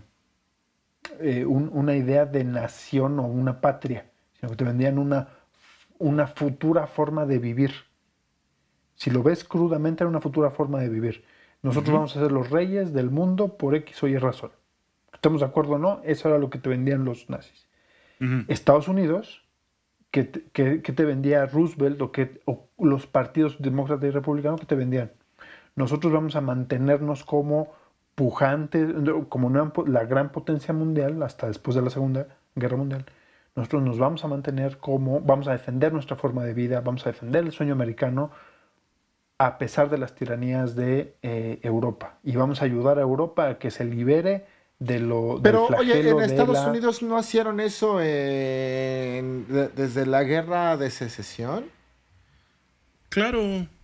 [1.20, 5.28] eh, un- una idea de nación o una patria, sino que te vendían una,
[5.98, 7.72] una futura forma de vivir.
[8.94, 11.24] Si lo ves crudamente, era una futura forma de vivir.
[11.62, 14.52] Nosotros vamos a ser los reyes del mundo por X o Y razón.
[15.12, 16.00] ¿Estamos de acuerdo o no?
[16.04, 17.66] Eso era lo que te vendían los nazis.
[18.48, 19.42] Estados Unidos,
[20.10, 24.56] que te, que- que te vendía Roosevelt o, que, o los partidos demócrata y republicano
[24.56, 25.12] que te vendían.
[25.74, 27.72] Nosotros vamos a mantenernos como
[28.14, 28.94] pujantes,
[29.28, 33.04] como una la gran potencia mundial hasta después de la Segunda Guerra Mundial.
[33.56, 37.10] Nosotros nos vamos a mantener como, vamos a defender nuestra forma de vida, vamos a
[37.10, 38.30] defender el sueño americano
[39.38, 42.18] a pesar de las tiranías de eh, Europa.
[42.22, 44.46] Y vamos a ayudar a Europa a que se libere
[44.78, 50.04] de lo del Pero, oye, en Estados la- Unidos no hicieron eso en- de- desde
[50.06, 51.64] la guerra de secesión.
[53.08, 53.40] Claro,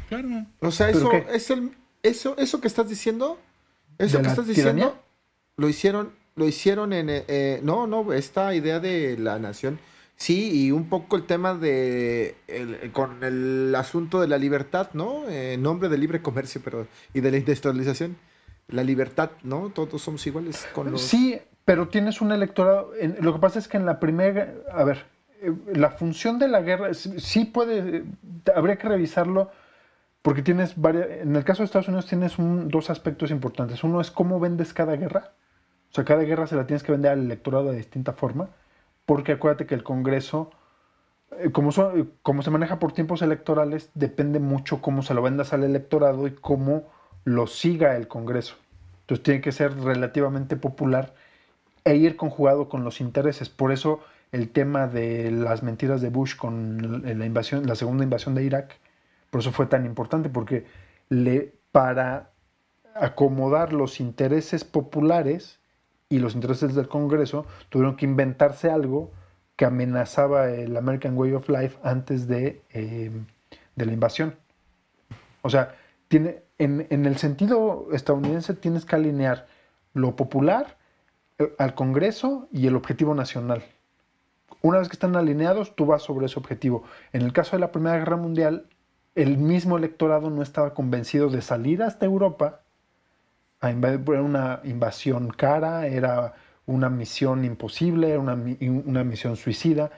[0.08, 0.28] claro.
[0.60, 1.26] O sea, ¿Pero eso qué?
[1.34, 1.72] es el
[2.02, 3.38] eso eso que estás diciendo,
[3.98, 4.98] eso ¿De que estás diciendo,
[5.56, 9.78] lo hicieron lo hicieron en eh, eh, no, no, esta idea de la nación.
[10.16, 15.28] Sí, y un poco el tema de el- con el asunto de la libertad, ¿no?
[15.28, 18.16] En nombre del libre comercio, pero y de la industrialización,
[18.68, 19.70] la libertad, ¿no?
[19.74, 22.92] Todos somos iguales con Sí, pero tienes un electorado.
[23.20, 24.54] lo que pasa es que en la primera.
[24.72, 25.04] A ver,
[25.40, 27.96] eh, la función de la guerra sí- sí puede.
[27.98, 28.04] eh,
[28.54, 29.50] Habría que revisarlo
[30.22, 31.08] porque tienes varias.
[31.10, 33.82] En el caso de Estados Unidos tienes un- dos aspectos importantes.
[33.82, 35.32] Uno es cómo vendes cada guerra.
[35.92, 38.48] O sea, cada guerra se la tienes que vender al electorado de distinta forma.
[39.06, 40.50] Porque acuérdate que el Congreso.
[41.32, 41.52] eh, eh,
[42.22, 46.32] como se maneja por tiempos electorales, depende mucho cómo se lo vendas al electorado y
[46.32, 46.84] cómo
[47.24, 48.56] lo siga el Congreso.
[49.02, 51.14] Entonces tiene que ser relativamente popular
[51.84, 53.48] e ir conjugado con los intereses.
[53.48, 54.00] Por eso
[54.30, 58.78] el tema de las mentiras de Bush con la invasión, la segunda invasión de Irak,
[59.30, 60.66] por eso fue tan importante, porque
[61.72, 62.30] para
[62.94, 65.58] acomodar los intereses populares
[66.12, 69.10] y los intereses del Congreso, tuvieron que inventarse algo
[69.56, 73.10] que amenazaba el American Way of Life antes de, eh,
[73.76, 74.34] de la invasión.
[75.42, 75.74] O sea,
[76.08, 79.46] tiene, en, en el sentido estadounidense tienes que alinear
[79.94, 80.76] lo popular
[81.38, 83.62] eh, al Congreso y el objetivo nacional.
[84.60, 86.84] Una vez que están alineados, tú vas sobre ese objetivo.
[87.12, 88.66] En el caso de la Primera Guerra Mundial,
[89.14, 92.61] el mismo electorado no estaba convencido de salir hasta Europa.
[93.62, 96.34] Era una invasión cara, era
[96.66, 99.90] una misión imposible, era una, una misión suicida,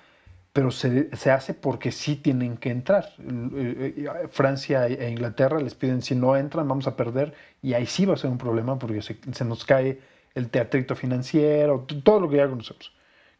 [0.52, 3.10] pero se, se hace porque sí tienen que entrar.
[3.18, 7.86] Eh, eh, Francia e Inglaterra les piden, si no entran, vamos a perder, y ahí
[7.86, 10.00] sí va a ser un problema porque se, se nos cae
[10.34, 12.92] el teatrito financiero, todo lo que ya conocemos.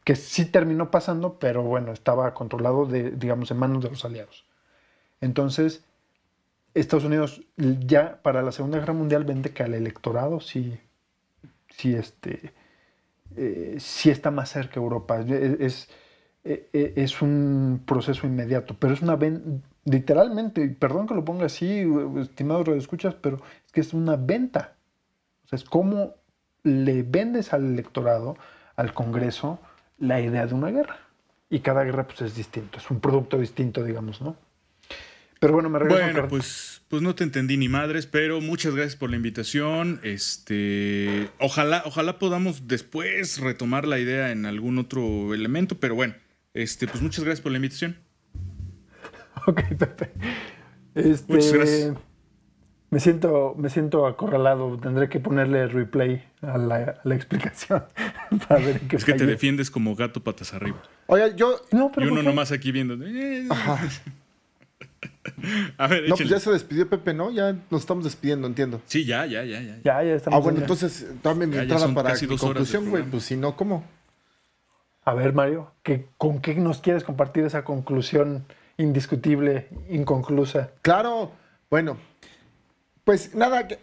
[0.03, 4.45] Que sí terminó pasando, pero bueno, estaba controlado, de, digamos, en manos de los aliados.
[5.21, 5.83] Entonces,
[6.75, 10.79] Estados Unidos ya para la Segunda Guerra Mundial vende que al electorado sí,
[11.69, 12.53] sí, este,
[13.35, 15.21] eh, sí está más cerca Europa.
[15.21, 15.89] Es, es,
[16.43, 21.85] eh, es un proceso inmediato, pero es una ven- literalmente, perdón que lo ponga así,
[22.21, 24.75] estimados radioescuchas, pero es que es una venta.
[25.45, 26.15] O sea, es cómo
[26.63, 28.37] le vendes al electorado,
[28.75, 29.59] al Congreso,
[29.99, 30.97] la idea de una guerra.
[31.49, 34.35] Y cada guerra pues es distinto, es un producto distinto, digamos, ¿no?
[35.39, 36.01] Pero bueno, me regreso.
[36.03, 39.99] Bueno, pues, pues no te entendí ni madres, pero muchas gracias por la invitación.
[40.03, 46.15] Este, ojalá, ojalá podamos después retomar la idea en algún otro elemento, pero bueno,
[46.53, 47.97] este, pues muchas gracias por la invitación.
[49.47, 50.11] Ok, Pepe.
[50.95, 51.95] Este, Muchas gracias.
[52.89, 54.79] Me siento, me siento acorralado.
[54.79, 57.83] Tendré que ponerle replay a la, a la explicación
[58.47, 59.31] para ver qué Es que te fallé.
[59.31, 60.81] defiendes como gato patas arriba.
[61.07, 62.29] Oiga, yo No, Y pero uno ¿por qué?
[62.29, 62.95] nomás aquí viendo.
[63.05, 63.47] eh.
[65.77, 67.31] A ver, no, pues ya se despidió Pepe, ¿no?
[67.31, 68.81] Ya nos estamos despidiendo, entiendo.
[68.85, 69.77] Sí, ya, ya, ya, ya.
[69.83, 70.37] Ya, ya estamos.
[70.37, 73.03] Ah, bueno, en- entonces dame mi entrada para casi mi dos horas de conclusión, güey.
[73.03, 73.83] Pues si no, ¿cómo?
[75.03, 78.45] A ver, Mario, ¿qué, ¿con qué nos quieres compartir esa conclusión
[78.77, 80.71] indiscutible, inconclusa?
[80.81, 81.31] Claro,
[81.69, 81.97] bueno,
[83.03, 83.79] pues nada, que-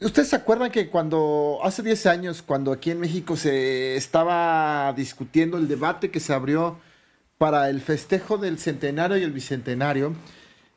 [0.00, 5.56] ¿ustedes se acuerdan que cuando hace 10 años, cuando aquí en México se estaba discutiendo
[5.56, 6.78] el debate que se abrió
[7.38, 10.12] para el festejo del centenario y el bicentenario,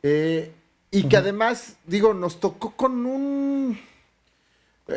[0.04, 0.52] eh,
[0.92, 3.80] y que además, digo, nos tocó con un...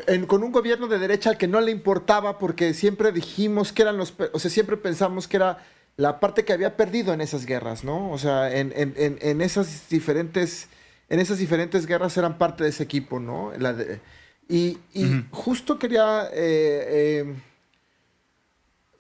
[0.08, 3.82] en- con un gobierno de derecha al que no le importaba porque siempre dijimos que
[3.82, 5.64] eran los, o sea, siempre pensamos que era
[5.96, 8.10] la parte que había perdido en esas guerras, ¿no?
[8.10, 10.68] O sea, en, en- en- esas diferentes,
[11.08, 13.52] en esas diferentes guerras eran parte de ese equipo, ¿no?
[13.58, 14.00] La de-
[14.48, 17.34] y y justo quería eh, eh,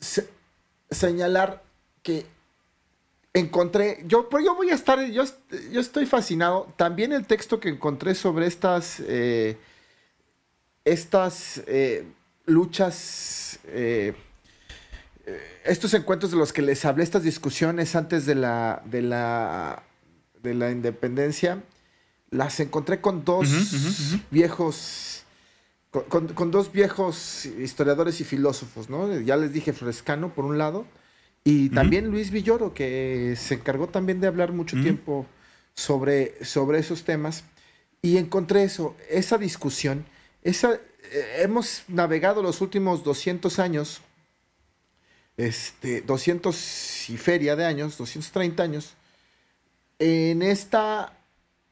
[0.00, 0.28] se-
[0.90, 1.62] señalar
[2.02, 2.26] que
[3.38, 5.24] encontré, yo, pero yo voy a estar, yo,
[5.70, 6.72] yo estoy fascinado.
[6.76, 9.56] También el texto que encontré sobre estas, eh,
[10.84, 12.04] estas eh,
[12.46, 14.14] luchas, eh,
[15.64, 19.82] estos encuentros de los que les hablé, estas discusiones antes de la, de la,
[20.42, 21.62] de la independencia,
[22.30, 23.48] las encontré con dos
[24.30, 25.24] viejos,
[25.90, 29.20] con, con- con dos viejos historiadores y filósofos, ¿no?
[29.20, 30.86] Ya les dije Frescano por un lado,
[31.48, 35.26] y también Luis Villoro, que se encargó también de hablar mucho tiempo
[35.74, 37.44] sobre, sobre esos temas.
[38.02, 40.04] Y encontré eso, esa discusión,
[40.42, 40.80] esa, eh,
[41.42, 44.00] hemos navegado los últimos 200 años,
[45.36, 48.94] este, 200 y feria de años, 230 años,
[50.00, 51.16] en esta,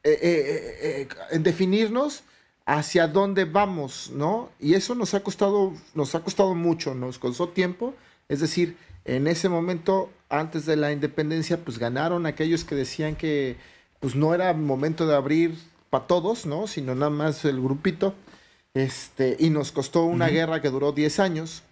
[0.05, 2.23] eh, eh, eh, en definirnos
[2.65, 4.51] hacia dónde vamos, ¿no?
[4.57, 7.93] Y eso nos ha costado, nos ha costado mucho, nos costó tiempo,
[8.29, 13.55] es decir, en ese momento, antes de la independencia, pues ganaron aquellos que decían que
[13.99, 15.55] pues no era momento de abrir
[15.91, 16.67] para todos, ¿no?
[16.67, 18.15] Sino nada más el grupito.
[18.73, 21.63] Este, y nos costó una guerra que duró 10 años.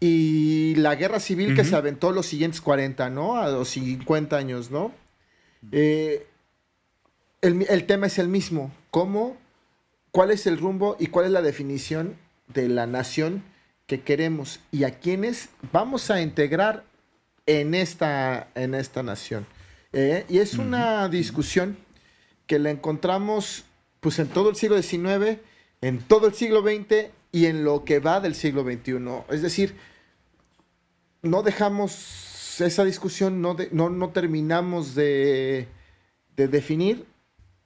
[0.00, 3.36] Y la guerra civil que se aventó los siguientes 40, ¿no?
[3.36, 4.92] A los 50 años, ¿no?
[5.70, 6.26] Eh,
[7.40, 8.72] el, el tema es el mismo.
[8.90, 9.36] ¿Cómo?
[10.10, 12.16] ¿Cuál es el rumbo y cuál es la definición
[12.48, 13.44] de la nación
[13.98, 16.84] que queremos y a quienes vamos a integrar
[17.46, 19.46] en esta, en esta nación?
[19.92, 21.76] Eh, y es una discusión
[22.46, 23.64] que la encontramos
[24.00, 25.38] pues en todo el siglo XIX,
[25.82, 28.94] en todo el siglo XX y en lo que va del siglo XXI.
[29.30, 29.74] Es decir,
[31.22, 35.68] no dejamos esa discusión, no, de- no, no terminamos de,
[36.36, 37.04] de definir.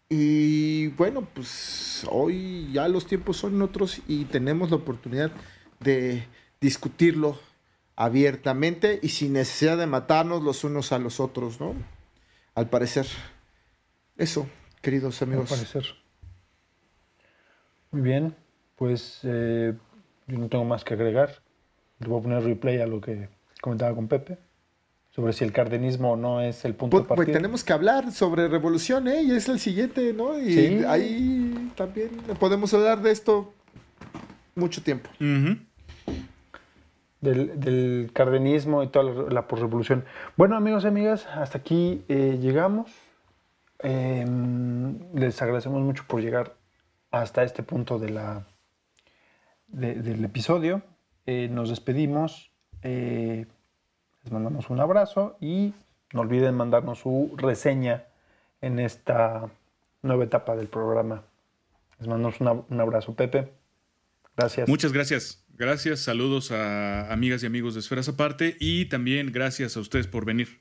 [0.08, 5.32] Y bueno, pues hoy ya los tiempos son otros y tenemos la oportunidad
[5.80, 6.24] de
[6.60, 7.38] discutirlo
[7.96, 11.74] abiertamente y sin necesidad de matarnos los unos a los otros, ¿no?
[12.54, 13.06] Al parecer.
[14.16, 14.46] Eso,
[14.82, 15.50] queridos Al amigos.
[15.50, 15.84] parecer.
[17.90, 18.34] Muy bien,
[18.76, 19.74] pues eh,
[20.26, 21.40] yo no tengo más que agregar.
[22.00, 23.28] Le voy a poner replay a lo que
[23.60, 24.38] comentaba con Pepe
[25.14, 27.38] sobre si el cardenismo no es el punto Pues, de pues, partida.
[27.38, 29.22] tenemos que hablar sobre revolución, ¿eh?
[29.22, 30.38] Y es el siguiente, ¿no?
[30.38, 30.84] Y Sí.
[30.86, 33.54] ahí también podemos hablar de esto
[34.54, 35.08] mucho tiempo.
[37.20, 40.04] Del, cardenismo y toda la, posrevolución.
[40.36, 42.90] Bueno, amigos y amigas, hasta aquí eh, llegamos.
[43.80, 46.54] Em, les agradecemos mucho por llegar
[47.10, 48.46] hasta este punto de la,
[49.68, 50.82] de- del episodio.
[51.26, 52.50] Eh, nos despedimos.
[52.82, 53.46] eh,
[54.22, 55.72] les mandamos un abrazo y
[56.12, 58.04] no olviden mandarnos su reseña
[58.60, 59.48] en esta
[60.02, 61.22] nueva etapa del programa.
[62.00, 63.52] Les mandamos un abrazo, Pepe.
[64.36, 64.68] Gracias.
[64.68, 65.45] Muchas gracias.
[65.58, 70.26] Gracias, saludos a amigas y amigos de Esferas Aparte y también gracias a ustedes por
[70.26, 70.60] venir.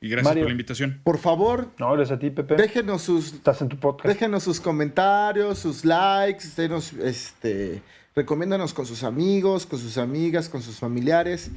[0.00, 0.42] Y gracias Mario.
[0.42, 1.00] por la invitación.
[1.04, 2.56] Por favor, No, a ti, Pepe.
[2.56, 4.08] déjenos sus Estás en tu podcast.
[4.08, 7.82] Déjenos sus comentarios, sus likes, denos, este,
[8.16, 11.52] recomiéndanos con sus amigos, con sus amigas, con sus familiares.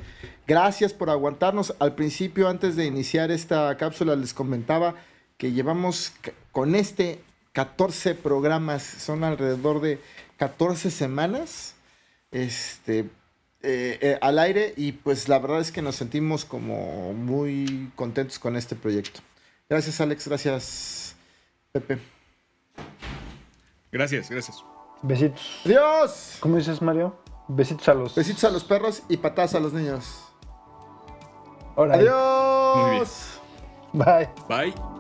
[0.46, 1.74] Gracias por aguantarnos.
[1.80, 4.94] Al principio, antes de iniciar esta cápsula, les comentaba
[5.38, 6.14] que llevamos
[6.52, 7.20] con este
[7.54, 10.00] 14 programas, son alrededor de
[10.38, 11.74] 14 semanas
[12.32, 13.00] este,
[13.62, 18.40] eh, eh, al aire y pues la verdad es que nos sentimos como muy contentos
[18.40, 19.22] con este proyecto.
[19.70, 21.16] Gracias Alex, gracias
[21.72, 22.00] Pepe.
[23.92, 24.64] Gracias, gracias.
[25.02, 25.62] Besitos.
[25.66, 26.38] Adiós.
[26.40, 27.16] ¿Cómo dices, Mario?
[27.48, 28.16] Besitos a los.
[28.16, 30.26] Besitos a los perros y patadas a los niños.
[31.76, 32.04] Órale.
[32.04, 33.40] Adiós.
[33.94, 34.30] Muy bien.
[34.48, 34.74] Bye.
[34.74, 34.99] Bye.